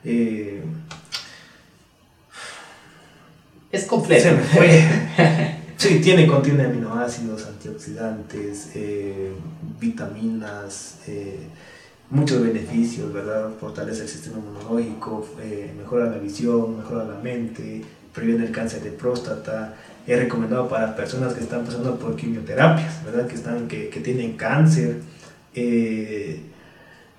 Eh, 0.05 0.62
Es 3.72 3.84
completo. 3.86 4.22
se 4.22 4.32
me 4.32 4.42
fue. 4.42 4.84
Sí, 5.80 5.98
tiene, 6.01 6.26
contiene 6.26 6.64
aminoácidos, 6.66 7.46
antioxidantes, 7.46 8.72
eh, 8.74 9.32
vitaminas, 9.80 10.98
eh, 11.07 11.38
muchos 12.11 12.42
beneficios, 12.42 13.11
¿verdad? 13.14 13.48
Fortalece 13.59 14.03
el 14.03 14.09
sistema 14.09 14.36
inmunológico, 14.40 15.26
mejora 15.78 16.11
la 16.11 16.18
visión, 16.18 16.76
mejora 16.76 17.05
la 17.05 17.18
mente, 17.20 17.82
previene 18.15 18.47
el 18.47 18.53
cáncer 18.53 18.83
de 18.83 18.91
próstata. 18.91 19.75
Es 20.07 20.19
recomendado 20.19 20.69
para 20.69 20.97
personas 20.97 21.35
que 21.35 21.41
están 21.41 21.65
pasando 21.65 21.99
por 21.99 22.17
quimioterapias, 22.17 23.05
¿verdad? 23.05 23.27
Que, 23.27 23.35
están, 23.35 23.69
que, 23.69 23.89
que 23.89 24.01
tienen 24.01 24.37
cáncer. 24.37 25.01
eh, 25.55 26.41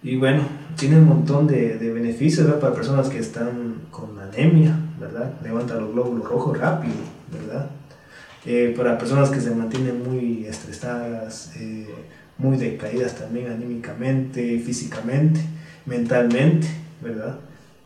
y 0.03 0.15
bueno, 0.15 0.43
tiene 0.75 0.97
un 0.97 1.05
montón 1.07 1.45
de, 1.45 1.77
de 1.77 1.93
beneficios 1.93 2.45
¿verdad? 2.47 2.59
para 2.59 2.73
personas 2.73 3.07
que 3.07 3.19
están 3.19 3.75
con 3.91 4.17
anemia, 4.19 4.75
¿verdad? 4.99 5.31
Levanta 5.43 5.75
los 5.75 5.93
glóbulos 5.93 6.27
rojos 6.27 6.57
rápido, 6.57 6.95
¿verdad? 7.31 7.69
Eh, 8.45 8.73
para 8.75 8.97
personas 8.97 9.29
que 9.29 9.39
se 9.39 9.51
mantienen 9.51 10.01
muy 10.01 10.45
estresadas, 10.47 11.51
eh, 11.57 11.87
muy 12.39 12.57
decaídas 12.57 13.13
también 13.15 13.51
anímicamente, 13.51 14.57
físicamente, 14.59 15.39
mentalmente. 15.85 16.67
¿verdad? 17.01 17.35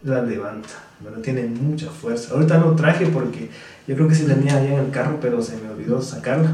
La 0.06 0.22
levanta, 0.22 0.70
¿verdad? 1.00 1.20
Tiene 1.20 1.44
mucha 1.44 1.88
fuerza. 1.90 2.36
Ahorita 2.36 2.60
no 2.60 2.76
traje 2.76 3.08
porque 3.08 3.50
yo 3.88 3.96
creo 3.96 4.08
que 4.08 4.14
sí 4.16 4.26
tenía 4.26 4.56
allá 4.56 4.74
en 4.74 4.80
el 4.86 4.92
carro, 4.92 5.18
pero 5.20 5.42
se 5.42 5.58
me 5.58 5.70
olvidó 5.70 6.00
sacarla. 6.02 6.52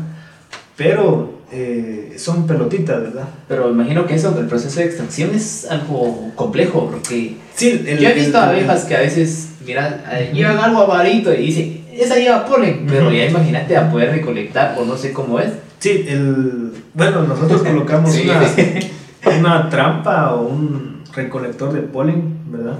Pero 0.77 1.41
eh, 1.51 2.13
son 2.17 2.47
pelotitas, 2.47 3.01
¿verdad? 3.01 3.25
Pero 3.49 3.69
imagino 3.69 4.05
que 4.07 4.15
eso, 4.15 4.33
el 4.39 4.47
proceso 4.47 4.79
de 4.79 4.85
extracción 4.85 5.31
es 5.35 5.69
algo 5.69 6.31
complejo, 6.35 6.89
porque 6.89 7.35
Sí, 7.53 7.83
yo 7.99 8.07
he 8.09 8.13
visto 8.13 8.37
abejas 8.37 8.85
que 8.85 8.95
a 8.95 9.01
veces, 9.01 9.49
mira, 9.65 10.01
llevan 10.31 10.57
algo 10.57 10.83
amarito 10.83 11.33
y 11.33 11.47
dicen, 11.47 11.85
esa 11.93 12.15
lleva 12.15 12.45
polen, 12.45 12.85
pero 12.87 13.11
ya 13.11 13.25
imagínate 13.25 13.75
a 13.75 13.91
poder 13.91 14.11
recolectar, 14.11 14.77
o 14.79 14.85
no 14.85 14.95
sé 14.95 15.11
cómo 15.11 15.39
es. 15.41 15.51
Sí, 15.79 16.05
el, 16.07 16.71
bueno, 16.93 17.23
nosotros 17.23 17.63
colocamos 17.63 18.11
Sí. 18.15 18.29
una, 18.29 19.37
una 19.39 19.69
trampa 19.69 20.35
o 20.35 20.47
un 20.47 21.03
recolector 21.13 21.73
de 21.73 21.81
polen, 21.81 22.39
¿verdad? 22.49 22.77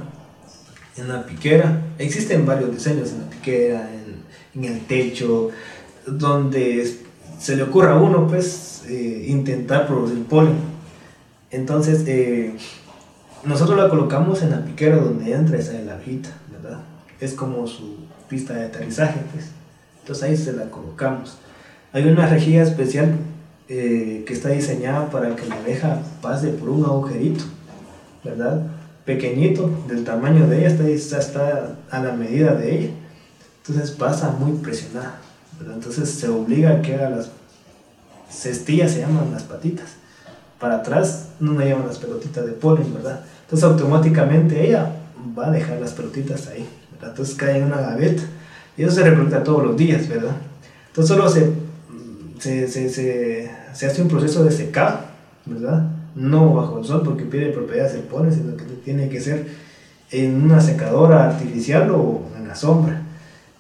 En 0.98 1.08
la 1.08 1.26
piquera. 1.26 1.82
Existen 1.98 2.46
varios 2.46 2.72
diseños 2.72 3.12
en 3.12 3.22
la 3.22 3.30
piquera, 3.30 3.89
en, 4.54 4.66
el 4.66 4.82
techo, 4.86 5.50
donde 6.06 6.98
se 7.39 7.56
le 7.56 7.64
ocurra 7.64 7.94
a 7.94 7.98
uno, 7.98 8.28
pues, 8.28 8.84
eh, 8.88 9.26
intentar 9.28 9.88
producir 9.88 10.24
polen. 10.26 10.56
Entonces, 11.50 12.04
eh, 12.08 12.54
nosotros 13.44 13.78
la 13.78 13.89
colocamos 13.89 14.42
en 14.42 14.52
la 14.52 14.64
piquera 14.64 14.98
donde 14.98 15.34
entra 15.34 15.58
esa 15.58 15.74
de 15.74 15.86
la 15.86 15.94
abejita, 15.94 16.30
¿verdad? 16.52 16.80
Es 17.20 17.34
como 17.34 17.66
su 17.68 17.98
pista 18.30 18.54
de 18.54 18.66
aterrizaje, 18.66 19.20
pues. 19.34 19.50
Entonces 20.02 20.24
ahí 20.24 20.38
se 20.38 20.54
la 20.54 20.70
colocamos. 20.70 21.38
Hay 21.94 22.06
una 22.08 22.28
rejilla 22.28 22.64
especial 22.64 23.16
eh, 23.68 24.24
que 24.26 24.34
está 24.34 24.50
diseñada 24.50 25.10
para 25.10 25.36
que 25.36 25.46
la 25.48 25.56
abeja 25.56 26.02
pase 26.22 26.50
por 26.50 26.70
un 26.70 26.86
agujerito, 26.86 27.44
¿verdad? 28.24 28.68
Pequeñito, 29.06 29.70
del 29.88 30.04
tamaño 30.04 30.47
de 30.47 30.60
ella, 30.60 30.68
está, 30.70 31.20
está, 31.20 31.76
a 31.89 31.99
la 31.99 32.14
medida 32.14 32.54
de 32.54 32.78
ella. 32.78 32.89
Entonces 33.58 33.91
pasa 33.91 34.32
muy 34.32 34.54
presionada, 34.60 35.20
¿verdad? 35.60 35.76
Entonces 35.76 36.10
se 36.10 36.28
obliga 36.28 36.72
a 36.72 36.82
que 36.82 36.95
haga 36.95 37.10
las 37.10 37.30
cestillas, 38.30 38.91
se 38.91 39.02
llaman 39.02 39.32
las 39.32 39.43
patitas. 39.43 39.95
Para 40.60 40.78
atrás 40.78 41.30
no 41.39 41.54
me 41.54 41.66
llevan 41.66 41.88
las 41.88 41.97
pelotitas 41.97 42.45
de 42.45 42.52
polen, 42.52 42.93
¿verdad? 42.93 43.22
Entonces 43.43 43.68
automáticamente 43.68 44.68
ella 44.68 44.91
va 45.38 45.47
a 45.47 45.52
dejar 45.52 45.80
las 45.80 45.93
pelotitas 45.93 46.47
ahí, 46.47 46.68
¿verdad? 46.93 47.10
Entonces 47.10 47.36
cae 47.36 47.58
en 47.58 47.66
una 47.66 47.82
gaveta 47.82 48.24
y 48.78 48.84
eso 48.84 48.95
se 48.95 49.04
recolecta 49.04 49.43
todos 49.43 49.64
los 49.66 49.78
días, 49.78 50.08
¿verdad? 50.08 50.36
Entonces 50.88 51.16
solo 51.16 51.30
se, 51.30 51.52
se, 52.39 52.68
se, 52.68 53.52
se 53.74 53.86
hace 53.86 54.02
un 54.02 54.08
proceso 54.08 54.43
de 54.43 54.52
secado, 54.52 54.99
¿verdad? 55.45 55.89
No 56.16 56.53
bajo 56.53 56.80
el 56.80 56.86
sol 56.86 57.01
porque 57.03 57.24
pierde 57.24 57.51
propiedades 57.51 57.93
del 57.93 58.03
polen, 58.03 58.34
sino 58.34 58.57
que 58.57 58.66
tiene 58.84 59.09
que 59.09 59.22
ser 59.22 59.47
en 60.12 60.41
una 60.41 60.59
secadora 60.59 61.30
artificial 61.30 61.89
o 61.91 62.24
en 62.38 62.47
la 62.47 62.55
sombra. 62.55 63.01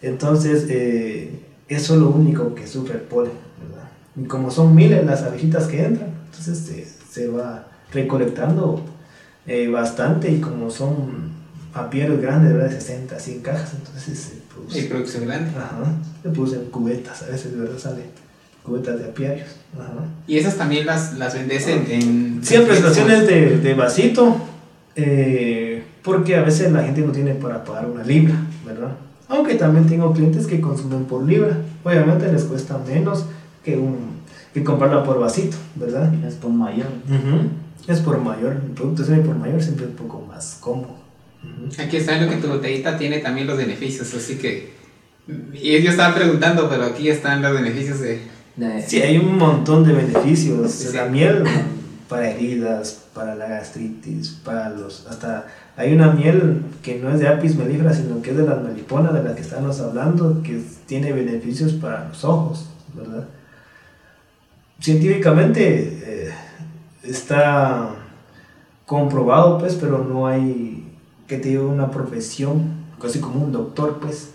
Entonces, 0.01 0.65
eh, 0.69 1.39
eso 1.67 1.93
es 1.93 1.99
lo 1.99 2.09
único 2.09 2.53
que 2.53 2.67
sufre 2.67 2.95
el 2.95 3.01
polen, 3.01 3.33
¿verdad? 3.61 3.89
Y 4.15 4.25
como 4.25 4.51
son 4.51 4.75
miles 4.75 5.05
las 5.05 5.23
abejitas 5.23 5.67
que 5.67 5.83
entran, 5.83 6.09
entonces 6.25 6.57
se, 6.57 6.85
se 6.85 7.27
va 7.27 7.67
recolectando 7.93 8.83
eh, 9.47 9.67
bastante 9.69 10.31
y 10.31 10.41
como 10.41 10.69
son 10.69 11.31
papieros 11.73 12.21
grandes, 12.21 12.53
¿verdad? 12.53 12.69
De 12.69 12.75
60, 12.81 13.19
100 13.19 13.41
cajas, 13.41 13.73
entonces 13.73 14.19
se 14.19 14.35
produce. 14.53 14.79
Y 14.79 14.83
producción 14.83 15.25
grande. 15.25 15.51
Ajá, 15.57 15.83
se 16.21 16.29
producen 16.29 16.65
cubetas, 16.65 17.23
a 17.23 17.27
veces, 17.27 17.57
¿verdad? 17.57 17.77
Sale 17.77 18.03
cubetas 18.63 18.99
de 18.99 19.05
apiarios. 19.05 19.49
Ajá. 19.73 20.05
Y 20.27 20.37
esas 20.37 20.57
también 20.57 20.85
las, 20.85 21.17
las 21.17 21.33
vendes 21.33 21.67
en... 21.67 21.85
en 21.89 22.39
Siempre 22.43 22.75
estaciones 22.75 23.27
de, 23.27 23.57
de 23.57 23.73
vasito, 23.73 24.37
eh, 24.95 25.83
porque 26.03 26.35
a 26.35 26.41
veces 26.41 26.71
la 26.71 26.83
gente 26.83 27.01
no 27.01 27.11
tiene 27.11 27.35
para 27.35 27.63
pagar 27.63 27.85
una 27.85 28.03
libra, 28.03 28.35
¿verdad? 28.65 28.91
Aunque 29.27 29.55
también 29.55 29.87
tengo 29.87 30.11
clientes 30.13 30.47
que 30.47 30.59
consumen 30.59 31.05
por 31.05 31.23
libra. 31.23 31.57
Obviamente 31.83 32.31
les 32.31 32.43
cuesta 32.43 32.77
menos 32.77 33.25
que, 33.63 33.77
un, 33.77 33.97
que 34.53 34.63
comprarla 34.63 35.03
por 35.03 35.19
vasito, 35.19 35.57
¿verdad? 35.75 36.13
Es 36.25 36.35
por 36.35 36.51
mayor. 36.51 36.87
Es 37.87 37.99
por 37.99 38.19
mayor, 38.19 38.53
el 38.53 38.71
producto 38.71 39.03
es 39.03 39.09
por 39.19 39.35
mayor 39.35 39.61
siempre 39.61 39.85
es 39.85 39.91
un 39.91 39.97
poco 39.97 40.25
más 40.27 40.57
cómodo. 40.59 40.97
Aquí 41.79 41.97
está 41.97 42.13
viendo 42.13 42.29
que 42.29 42.41
tu 42.41 42.47
botellita 42.47 42.97
tiene 42.97 43.19
también 43.19 43.47
los 43.47 43.57
beneficios, 43.57 44.13
así 44.13 44.35
que... 44.35 44.73
Y 45.53 45.81
yo 45.81 45.91
estaba 45.91 46.13
preguntando, 46.13 46.69
pero 46.69 46.85
aquí 46.85 47.09
están 47.09 47.41
los 47.41 47.53
beneficios 47.53 47.99
de... 48.01 48.21
Sí, 48.87 49.01
hay 49.01 49.17
un 49.17 49.37
montón 49.37 49.83
de 49.83 49.93
beneficios. 49.93 50.71
Sí, 50.71 50.87
sí. 50.89 50.95
La 50.95 51.05
miel 51.05 51.43
para 52.09 52.29
heridas, 52.29 53.05
para 53.13 53.35
la 53.35 53.47
gastritis, 53.47 54.31
para 54.43 54.69
los... 54.69 55.07
Hasta 55.07 55.47
hay 55.77 55.93
una 55.93 56.11
miel 56.11 56.61
que 56.83 56.99
no 56.99 57.09
es 57.11 57.19
de 57.19 57.27
apis 57.29 57.55
mellifera, 57.55 57.93
sino 57.93 58.21
que 58.21 58.31
es 58.31 58.37
de 58.37 58.43
las 58.45 58.61
meliponas 58.61 59.13
de 59.13 59.23
las 59.23 59.33
que 59.35 59.41
estamos 59.41 59.79
hablando, 59.79 60.41
que 60.43 60.61
tiene 60.85 61.13
beneficios 61.13 61.73
para 61.73 62.09
los 62.09 62.23
ojos, 62.25 62.65
¿verdad? 62.93 63.25
Científicamente 64.79 65.99
eh, 66.03 66.31
está 67.03 67.91
comprobado, 68.85 69.59
pues, 69.59 69.75
pero 69.75 69.99
no 70.03 70.27
hay 70.27 70.87
que 71.27 71.37
te 71.37 71.49
digo 71.49 71.69
una 71.69 71.91
profesión, 71.91 72.81
casi 73.01 73.19
como 73.19 73.43
un 73.45 73.51
doctor, 73.51 73.99
pues, 74.01 74.31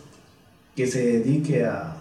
que 0.74 0.86
se 0.86 1.04
dedique 1.18 1.64
a- 1.66 1.95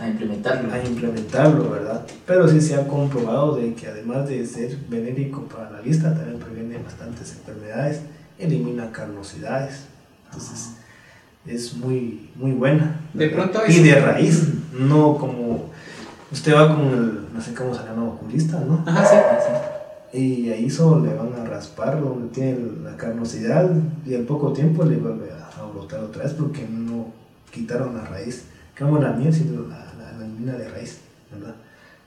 a 0.00 0.08
implementarlo. 0.08 0.72
a 0.72 0.82
implementarlo, 0.84 1.70
¿verdad? 1.70 2.04
Pero 2.26 2.48
sí 2.48 2.60
se 2.60 2.74
ha 2.74 2.86
comprobado 2.86 3.56
de 3.56 3.74
que 3.74 3.86
además 3.88 4.28
de 4.28 4.44
ser 4.46 4.76
benéfico 4.88 5.42
para 5.42 5.70
la 5.70 5.80
vista, 5.80 6.14
también 6.14 6.38
previene 6.38 6.78
bastantes 6.82 7.32
enfermedades, 7.32 8.00
elimina 8.38 8.90
carnosidades. 8.92 9.84
Entonces, 10.26 10.74
es 11.46 11.74
muy, 11.76 12.28
muy 12.36 12.52
buena. 12.52 13.00
De 13.14 13.28
pronto 13.28 13.60
Y 13.66 13.72
es- 13.72 13.82
de 13.84 14.00
raíz, 14.00 14.48
no 14.78 15.16
como... 15.16 15.70
Usted 16.32 16.54
va 16.54 16.74
con 16.74 16.86
el, 16.88 17.20
no 17.32 17.40
sé 17.40 17.54
cómo 17.54 17.72
se 17.72 17.84
llama, 17.84 18.04
oculista, 18.04 18.58
¿no? 18.60 18.82
Ajá, 18.84 19.06
sí. 20.12 20.18
Y 20.18 20.50
ahí 20.50 20.68
solo 20.68 21.04
le 21.06 21.14
van 21.14 21.32
a 21.34 21.44
raspar 21.44 22.00
donde 22.00 22.28
tiene 22.34 22.58
la 22.82 22.96
carnosidad 22.96 23.70
y 24.04 24.14
al 24.14 24.22
poco 24.22 24.52
tiempo 24.52 24.84
le 24.84 24.96
vuelve 24.96 25.30
a, 25.30 25.60
a 25.60 25.66
brotar 25.70 26.00
otra 26.00 26.24
vez 26.24 26.32
porque 26.32 26.66
no 26.68 27.06
quitaron 27.52 27.94
la 27.96 28.04
raíz. 28.04 28.44
Como 28.76 28.98
la 28.98 29.12
miel, 29.12 29.32
sino 29.32 29.68
la, 29.68 29.85
la, 30.16 30.22
la 30.22 30.26
mina 30.26 30.52
de 30.52 30.68
raíz, 30.68 30.98
¿verdad? 31.32 31.54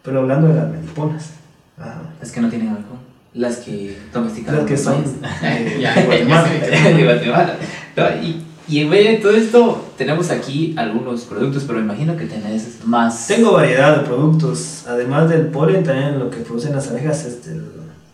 Pero 0.04 0.20
hablando 0.20 0.48
de 0.48 0.56
las 0.56 0.70
meliponas, 0.70 1.32
ajá. 1.78 2.02
Es 2.22 2.32
que 2.32 2.42
no 2.42 2.50
tienen 2.50 2.70
alcohol. 2.70 3.00
Las 3.34 3.58
que 3.58 3.98
domestican 4.12 4.56
las 4.58 4.66
que 4.66 4.78
son 4.78 5.04
eh, 5.44 5.78
Ya, 5.82 5.94
de 5.94 6.06
Guatemala. 6.06 6.50
ya 6.68 6.90
de 6.98 7.04
Guatemala. 7.04 7.56
No, 7.96 8.24
y, 8.24 8.46
y 8.68 8.80
en 8.82 8.90
medio 8.90 9.12
de 9.12 9.18
todo 9.18 9.32
esto, 9.36 9.92
tenemos 9.98 10.32
aquí 10.32 10.74
algunos 10.78 11.22
productos, 11.22 11.64
pero 11.66 11.80
imagino 11.80 12.16
que 12.18 12.26
tenés 12.26 12.86
más. 12.86 13.28
Tengo 13.28 13.54
variedad 13.54 13.98
de 13.98 14.04
productos, 14.08 14.86
además 14.88 15.30
del 15.30 15.48
polen, 15.48 15.84
también 15.84 16.20
lo 16.20 16.30
que 16.30 16.38
producen 16.38 16.76
las 16.76 16.88
abejas 16.90 17.26
es 17.26 17.48
el 17.48 17.64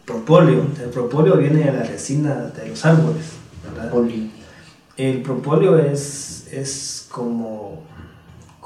propóleo. 0.06 0.66
El 0.82 0.90
propóleo 0.90 1.38
viene 1.38 1.64
de 1.64 1.72
la 1.72 1.84
resina 1.84 2.52
de 2.56 2.70
los 2.70 2.86
árboles, 2.86 3.26
¿verdad? 3.64 3.92
El 4.98 5.22
propóleo 5.24 5.78
es, 5.78 6.48
es 6.52 7.08
como, 7.10 7.84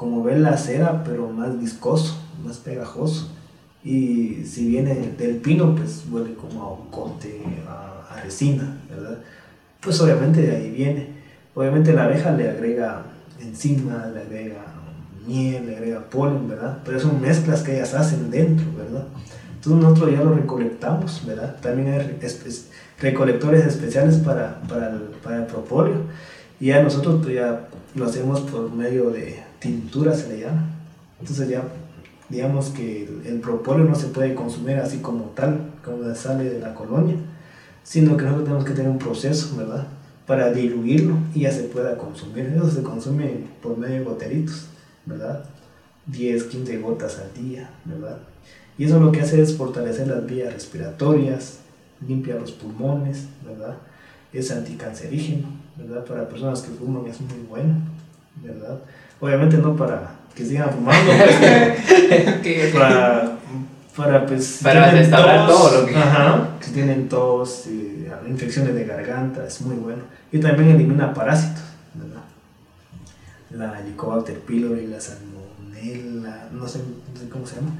como 0.00 0.22
ver 0.22 0.38
la 0.40 0.56
cera, 0.56 1.04
pero 1.04 1.28
más 1.28 1.60
viscoso, 1.60 2.16
más 2.42 2.56
pegajoso. 2.56 3.28
Y 3.84 4.44
si 4.46 4.66
viene 4.66 4.94
del 4.94 5.36
pino, 5.36 5.74
pues 5.74 6.06
huele 6.10 6.32
como 6.32 6.62
a 6.62 6.68
ocote, 6.68 7.42
a, 7.68 8.10
a 8.10 8.22
resina, 8.22 8.78
¿verdad? 8.88 9.18
Pues 9.78 10.00
obviamente 10.00 10.40
de 10.40 10.56
ahí 10.56 10.70
viene. 10.70 11.08
Obviamente 11.54 11.92
la 11.92 12.04
abeja 12.04 12.30
le 12.32 12.48
agrega 12.48 13.02
enzimas, 13.42 14.10
le 14.14 14.22
agrega 14.22 14.64
miel, 15.26 15.66
le 15.66 15.76
agrega 15.76 16.08
polen, 16.08 16.48
¿verdad? 16.48 16.78
Pero 16.82 16.98
son 16.98 17.20
mezclas 17.20 17.62
que 17.62 17.76
ellas 17.76 17.92
hacen 17.92 18.30
dentro, 18.30 18.64
¿verdad? 18.74 19.04
Entonces 19.56 19.82
nosotros 19.82 20.12
ya 20.12 20.24
lo 20.24 20.32
recolectamos, 20.32 21.26
¿verdad? 21.26 21.56
También 21.60 21.92
hay 21.92 22.18
recolectores 22.98 23.66
especiales 23.66 24.16
para, 24.16 24.62
para, 24.62 24.92
el, 24.92 25.00
para 25.22 25.36
el 25.40 25.44
propóleo. 25.44 26.04
Y 26.58 26.68
ya 26.68 26.82
nosotros 26.82 27.20
pues, 27.22 27.34
ya 27.34 27.68
lo 27.94 28.06
hacemos 28.06 28.40
por 28.40 28.72
medio 28.72 29.10
de 29.10 29.49
tintura, 29.60 30.14
se 30.14 30.28
le 30.28 30.40
llama. 30.40 30.66
Entonces 31.20 31.48
ya 31.48 31.62
digamos 32.30 32.68
que 32.70 33.04
el, 33.04 33.26
el 33.26 33.40
propóleo 33.40 33.84
no 33.84 33.94
se 33.94 34.06
puede 34.06 34.34
consumir 34.34 34.76
así 34.76 34.98
como 34.98 35.24
tal, 35.34 35.72
como 35.84 36.14
sale 36.14 36.44
de 36.44 36.60
la 36.60 36.74
colonia, 36.74 37.16
sino 37.82 38.16
que 38.16 38.24
nosotros 38.24 38.44
tenemos 38.44 38.64
que 38.64 38.72
tener 38.72 38.90
un 38.90 38.98
proceso, 38.98 39.56
¿verdad? 39.56 39.86
Para 40.26 40.52
diluirlo 40.52 41.16
y 41.34 41.40
ya 41.40 41.52
se 41.52 41.64
pueda 41.64 41.98
consumir. 41.98 42.46
Eso 42.54 42.70
se 42.70 42.82
consume 42.82 43.46
por 43.60 43.76
medio 43.76 43.96
de 43.96 44.04
goteritos, 44.04 44.66
¿verdad? 45.04 45.44
10, 46.06 46.44
15 46.44 46.78
gotas 46.78 47.18
al 47.18 47.34
día, 47.42 47.70
¿verdad? 47.84 48.18
Y 48.78 48.84
eso 48.84 49.00
lo 49.00 49.12
que 49.12 49.20
hace 49.20 49.42
es 49.42 49.56
fortalecer 49.56 50.06
las 50.06 50.24
vías 50.24 50.52
respiratorias, 50.52 51.58
limpia 52.06 52.36
los 52.36 52.52
pulmones, 52.52 53.26
¿verdad? 53.44 53.76
Es 54.32 54.50
anticancerígeno, 54.52 55.48
¿verdad? 55.76 56.04
Para 56.04 56.28
personas 56.28 56.62
que 56.62 56.70
fuman 56.70 57.06
es 57.06 57.20
muy 57.20 57.44
bueno, 57.48 57.74
¿verdad? 58.42 58.78
Obviamente 59.20 59.56
no 59.58 59.76
para 59.76 60.10
que 60.34 60.44
sigan 60.44 60.70
fumando, 60.70 61.12
pues, 61.18 62.40
Que- 62.42 62.70
para 62.72 63.36
para 63.96 64.24
pues 64.24 64.60
Para 64.62 64.84
tienen 64.84 65.00
restaurar 65.02 65.46
tos, 65.46 65.58
todo 65.58 65.80
lo 65.80 65.86
que- 65.86 65.96
ajá, 65.96 66.48
si 66.60 66.70
tienen 66.72 67.08
tos 67.08 67.66
eh, 67.66 68.10
infecciones 68.28 68.74
de 68.74 68.84
garganta 68.84 69.46
es 69.46 69.60
muy 69.62 69.76
bueno. 69.76 70.02
Y 70.32 70.38
también 70.38 70.70
elimina 70.70 71.12
parásitos 71.12 71.62
¿verdad? 71.94 72.22
la 73.50 73.80
Helicobacter 73.80 74.38
pylori 74.40 74.86
la 74.86 75.00
salmonella 75.00 76.48
no 76.52 76.68
sé, 76.68 76.78
no 76.78 77.20
sé 77.20 77.28
cómo 77.28 77.46
se 77.46 77.56
llama 77.56 77.70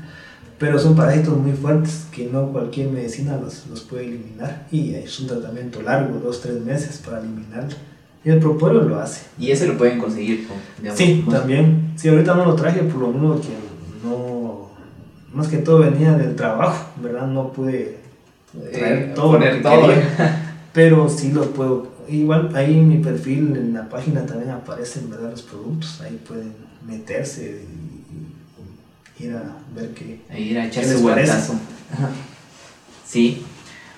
pero 0.58 0.78
son 0.78 0.94
parásitos 0.94 1.38
muy 1.38 1.52
fuertes 1.52 2.04
que 2.12 2.26
no 2.26 2.48
cualquier 2.48 2.88
medicina 2.90 3.38
los, 3.42 3.66
los 3.68 3.80
puede 3.80 4.04
eliminar. 4.08 4.66
Y 4.70 4.92
es 4.94 5.18
un 5.18 5.26
tratamiento 5.28 5.80
largo 5.80 6.18
dos 6.18 6.42
tres 6.42 6.60
meses 6.60 6.98
para 6.98 7.20
eliminarlo 7.20 7.74
y 8.24 8.28
el 8.30 8.38
propóleo 8.38 8.82
lo 8.82 8.98
hace 9.00 9.22
Y 9.38 9.50
ese 9.50 9.66
lo 9.66 9.78
pueden 9.78 9.98
conseguir. 9.98 10.46
digamos, 10.78 10.98
Sí, 10.98 11.24
también. 11.30 11.92
Sí, 11.96 12.08
ahorita 12.08 12.34
no 12.34 12.44
lo 12.44 12.54
traje 12.54 12.80
por 12.80 13.00
lo 13.02 13.08
menos 13.08 13.40
que 13.40 13.52
no. 14.04 14.68
Más 15.32 15.46
que 15.48 15.58
todo 15.58 15.78
venía 15.78 16.12
del 16.14 16.34
trabajo, 16.36 16.86
¿verdad? 17.02 17.26
No 17.26 17.52
pude 17.52 17.98
traer 18.72 18.98
Eh, 18.98 19.12
todo. 19.14 19.32
poner 19.32 19.52
lo 19.54 19.56
que 19.58 19.62
todo. 19.62 19.86
quería, 19.88 20.54
pero 20.72 21.08
sí 21.08 21.32
lo 21.32 21.44
puedo. 21.52 21.88
Igual 22.08 22.50
ahí 22.56 22.74
en 22.74 22.88
mi 22.88 22.98
perfil, 22.98 23.54
en 23.56 23.72
la 23.74 23.88
página 23.88 24.26
también 24.26 24.50
aparecen, 24.50 25.08
¿verdad? 25.08 25.30
Los 25.30 25.42
productos. 25.42 26.00
Ahí 26.00 26.20
pueden 26.26 26.52
meterse 26.84 27.62
y, 29.18 29.22
y 29.22 29.26
ir 29.28 29.34
a 29.36 29.42
ver 29.74 29.90
qué. 29.94 30.20
A 30.28 30.36
ir 30.38 30.58
a 30.58 30.66
echar 30.66 30.82
¿Qué 30.82 30.88
su 30.90 30.94
les 30.96 31.02
parece? 31.06 31.30
vueltazo. 31.32 31.54
Sí. 33.06 33.42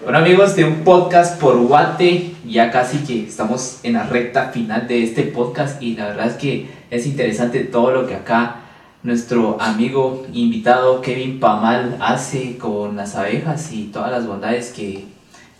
Bueno 0.02 0.18
amigos 0.18 0.56
de 0.56 0.64
un 0.64 0.82
podcast 0.82 1.40
por 1.40 1.56
Guate, 1.58 2.34
ya 2.44 2.72
casi 2.72 2.98
que 3.04 3.24
estamos 3.28 3.78
en 3.84 3.92
la 3.92 4.02
recta 4.02 4.48
final 4.48 4.88
de 4.88 5.04
este 5.04 5.22
podcast 5.22 5.80
y 5.80 5.94
la 5.94 6.06
verdad 6.06 6.26
es 6.26 6.34
que 6.34 6.66
es 6.90 7.06
interesante 7.06 7.60
todo 7.60 7.92
lo 7.92 8.08
que 8.08 8.16
acá 8.16 8.56
nuestro 9.04 9.58
amigo 9.60 10.26
invitado 10.32 11.00
Kevin 11.02 11.38
Pamal 11.38 11.98
hace 12.00 12.58
con 12.58 12.96
las 12.96 13.14
abejas 13.14 13.72
y 13.72 13.84
todas 13.92 14.10
las 14.10 14.26
bondades 14.26 14.72
que, 14.72 15.04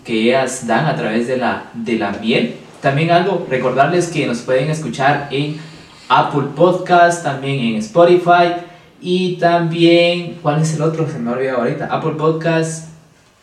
que 0.05 0.23
ellas 0.23 0.67
dan 0.67 0.87
a 0.87 0.97
través 0.97 1.29
de 1.29 1.37
la, 1.37 1.67
de 1.75 1.99
la 1.99 2.11
miel. 2.11 2.57
También 2.81 3.13
algo, 3.13 3.47
recordarles 3.49 4.09
que 4.09 4.27
nos 4.27 4.41
pueden 4.41 4.71
escuchar 4.71 5.29
en 5.31 5.57
Apple 6.09 6.49
Podcast, 6.57 7.23
también 7.23 7.61
en 7.61 7.77
Spotify 7.77 8.55
y 9.01 9.37
también, 9.37 10.39
¿cuál 10.43 10.61
es 10.61 10.75
el 10.75 10.83
otro? 10.83 11.09
Se 11.09 11.21
me 11.21 11.31
ha 11.31 11.35
olvidado 11.35 11.59
ahorita. 11.59 11.87
Apple 11.87 12.15
Podcast, 12.19 12.92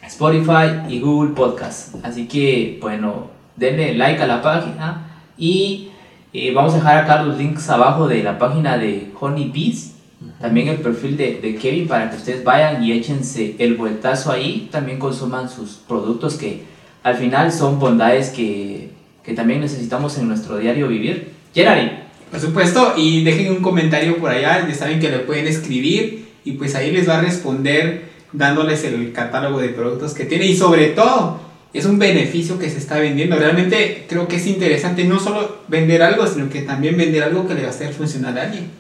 Spotify 0.10 0.90
y 0.90 1.00
Google 1.00 1.36
Podcast. 1.36 1.94
Así 2.04 2.28
que, 2.28 2.80
bueno, 2.82 3.28
denle 3.56 3.94
like 3.94 4.22
a 4.22 4.28
la 4.28 4.42
página 4.42 5.08
y 5.38 5.90
eh, 6.34 6.52
vamos 6.52 6.74
a 6.74 6.78
dejar 6.78 6.98
acá 6.98 7.24
los 7.24 7.38
links 7.38 7.70
abajo 7.70 8.08
de 8.08 8.24
la 8.24 8.40
página 8.40 8.78
de 8.78 9.12
Honey 9.20 9.52
Bees. 9.54 9.96
También 10.42 10.68
el 10.68 10.78
perfil 10.78 11.16
de, 11.16 11.40
de 11.40 11.56
Kevin 11.56 11.88
para 11.88 12.10
que 12.10 12.18
ustedes 12.18 12.44
vayan 12.44 12.84
y 12.84 12.92
échense 12.92 13.56
el 13.60 13.76
vueltazo 13.76 14.32
ahí. 14.32 14.68
También 14.72 14.98
consuman 14.98 15.48
sus 15.48 15.76
productos 15.88 16.36
que 16.36 16.64
al 17.04 17.16
final 17.16 17.52
son 17.52 17.80
bondades 17.80 18.32
que, 18.32 18.90
que 19.24 19.34
también 19.34 19.62
necesitamos 19.62 20.18
en 20.18 20.28
nuestro 20.28 20.58
diario 20.58 20.88
vivir. 20.88 21.34
Gerard, 21.54 21.88
Por 22.32 22.40
supuesto, 22.40 22.96
y 22.98 23.24
dejen 23.24 23.52
un 23.52 23.62
comentario 23.62 24.18
por 24.18 24.32
allá, 24.32 24.68
ya 24.68 24.74
saben 24.74 25.00
que 25.00 25.10
le 25.10 25.20
pueden 25.20 25.48
escribir 25.48 26.30
y 26.44 26.54
pues 26.54 26.76
ahí 26.76 26.92
les 26.92 27.08
va 27.08 27.20
a 27.20 27.22
responder 27.22 28.09
dándoles 28.32 28.84
el 28.84 29.12
catálogo 29.14 29.60
de 29.60 29.70
productos 29.70 30.14
que 30.14 30.26
tiene 30.26 30.46
y 30.46 30.56
sobre 30.56 30.90
todo 30.90 31.40
es 31.74 31.86
un 31.86 32.00
beneficio 32.00 32.58
que 32.58 32.70
se 32.70 32.78
está 32.78 32.98
vendiendo. 33.00 33.36
Realmente 33.36 34.06
creo 34.10 34.28
que 34.28 34.38
es 34.38 34.48
interesante 34.48 35.04
no 35.04 35.20
solo 35.20 35.58
vender 35.68 36.02
algo, 36.02 36.26
sino 36.26 36.50
que 36.50 36.64
también 36.64 36.98
vender 36.98 37.24
algo 37.24 37.48
que 37.48 37.54
le 37.54 37.62
va 37.62 37.68
a 37.68 37.72
hacer 37.72 37.94
funcionar 37.94 38.38
a 38.38 38.44
alguien. 38.44 38.72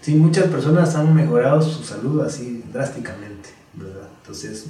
Sí, 0.00 0.14
muchas 0.14 0.46
personas 0.46 0.94
han 0.94 1.14
mejorado 1.14 1.60
su 1.60 1.82
salud 1.82 2.20
así 2.22 2.62
drásticamente, 2.72 3.50
¿verdad? 3.74 4.08
Entonces, 4.22 4.66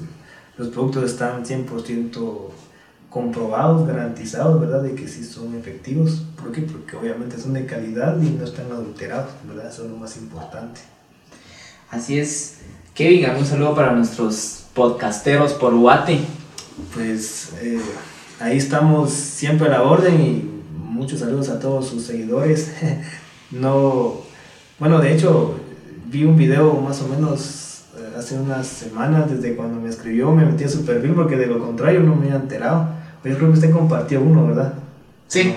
los 0.57 0.69
productos 0.69 1.11
están 1.11 1.45
100% 1.45 2.51
comprobados, 3.11 3.87
garantizados, 3.87 4.61
¿verdad? 4.61 4.83
De 4.83 4.95
que 4.95 5.07
sí 5.07 5.25
son 5.25 5.55
efectivos. 5.55 6.23
¿Por 6.41 6.53
qué? 6.53 6.63
Porque 6.63 6.97
obviamente 6.97 7.39
son 7.39 7.53
de 7.53 7.67
calidad 7.67 8.21
y 8.21 8.31
no 8.31 8.45
están 8.45 8.71
adulterados, 8.73 9.31
¿verdad? 9.47 9.71
Eso 9.71 9.85
es 9.85 9.91
lo 9.91 9.97
más 9.97 10.17
importante. 10.17 10.81
así 11.91 12.19
es. 12.19 12.56
Kevin, 12.97 13.27
un 13.39 13.45
saludo 13.45 13.75
para 13.75 13.93
nuestros 13.93 14.65
podcasteros 14.73 15.53
por 15.53 15.75
Guate. 15.75 16.19
Pues 16.95 17.53
eh, 17.61 17.79
ahí 18.41 18.57
estamos 18.57 19.11
siempre 19.11 19.67
a 19.67 19.71
la 19.71 19.83
orden 19.83 20.19
y 20.19 20.51
muchos 20.79 21.21
saludos 21.21 21.51
a 21.51 21.61
todos 21.61 21.87
sus 21.87 22.05
seguidores. 22.05 22.73
no, 23.51 24.23
bueno, 24.79 24.99
de 24.99 25.13
hecho, 25.13 25.57
vi 26.07 26.25
un 26.25 26.39
video 26.39 26.73
más 26.81 27.03
o 27.03 27.09
menos 27.09 27.85
eh, 27.99 28.15
hace 28.19 28.39
unas 28.39 28.67
semanas 28.67 29.31
desde 29.31 29.55
cuando 29.57 29.79
me 29.79 29.91
escribió, 29.91 30.33
me 30.33 30.47
metí 30.47 30.65
a 30.65 30.69
su 30.71 30.87
perfil 30.87 31.13
porque 31.13 31.37
de 31.37 31.49
lo 31.49 31.59
contrario 31.59 32.01
no 32.01 32.17
me 32.17 32.29
había 32.29 32.37
enterado. 32.37 32.89
Pero 33.23 33.35
yo 33.35 33.39
creo 33.41 33.53
que 33.53 33.59
usted 33.59 33.73
compartió 33.73 34.23
uno, 34.23 34.47
¿verdad? 34.47 34.73
Sí. 35.29 35.55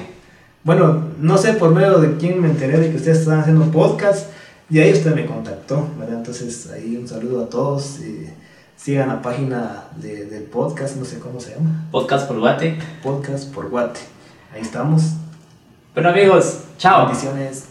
Bueno, 0.66 1.06
no 1.22 1.38
sé 1.38 1.54
por 1.54 1.74
medio 1.74 2.00
de 2.00 2.18
quién 2.18 2.42
me 2.42 2.50
enteré 2.50 2.80
de 2.80 2.90
que 2.90 2.98
ustedes 2.98 3.20
estaban 3.20 3.40
haciendo 3.40 3.64
podcast 3.72 4.28
y 4.70 4.80
ahí 4.80 4.92
usted 4.94 5.16
me 5.16 5.26
contactó, 5.26 5.88
¿verdad? 5.98 6.18
Entonces 6.18 6.70
ahí 6.72 6.96
un 6.96 7.08
saludo 7.08 7.44
a 7.44 7.50
todos. 7.50 8.00
eh, 8.02 8.34
sigan 8.76 9.10
la 9.10 9.22
página 9.22 9.86
de, 9.98 10.26
del 10.26 10.44
podcast, 10.44 10.96
no 10.96 11.06
sé 11.06 11.20
cómo 11.20 11.40
se 11.40 11.56
llama. 11.56 11.88
Podcast 11.92 12.28
por 12.28 12.40
Guate. 12.40 12.78
Podcast 13.04 13.54
por 13.54 13.70
Guate. 13.70 14.00
Ahí 14.54 14.62
estamos. 14.62 15.04
Bueno 15.94 16.10
amigos, 16.10 16.62
chao. 16.78 17.06
Bendiciones. 17.08 17.69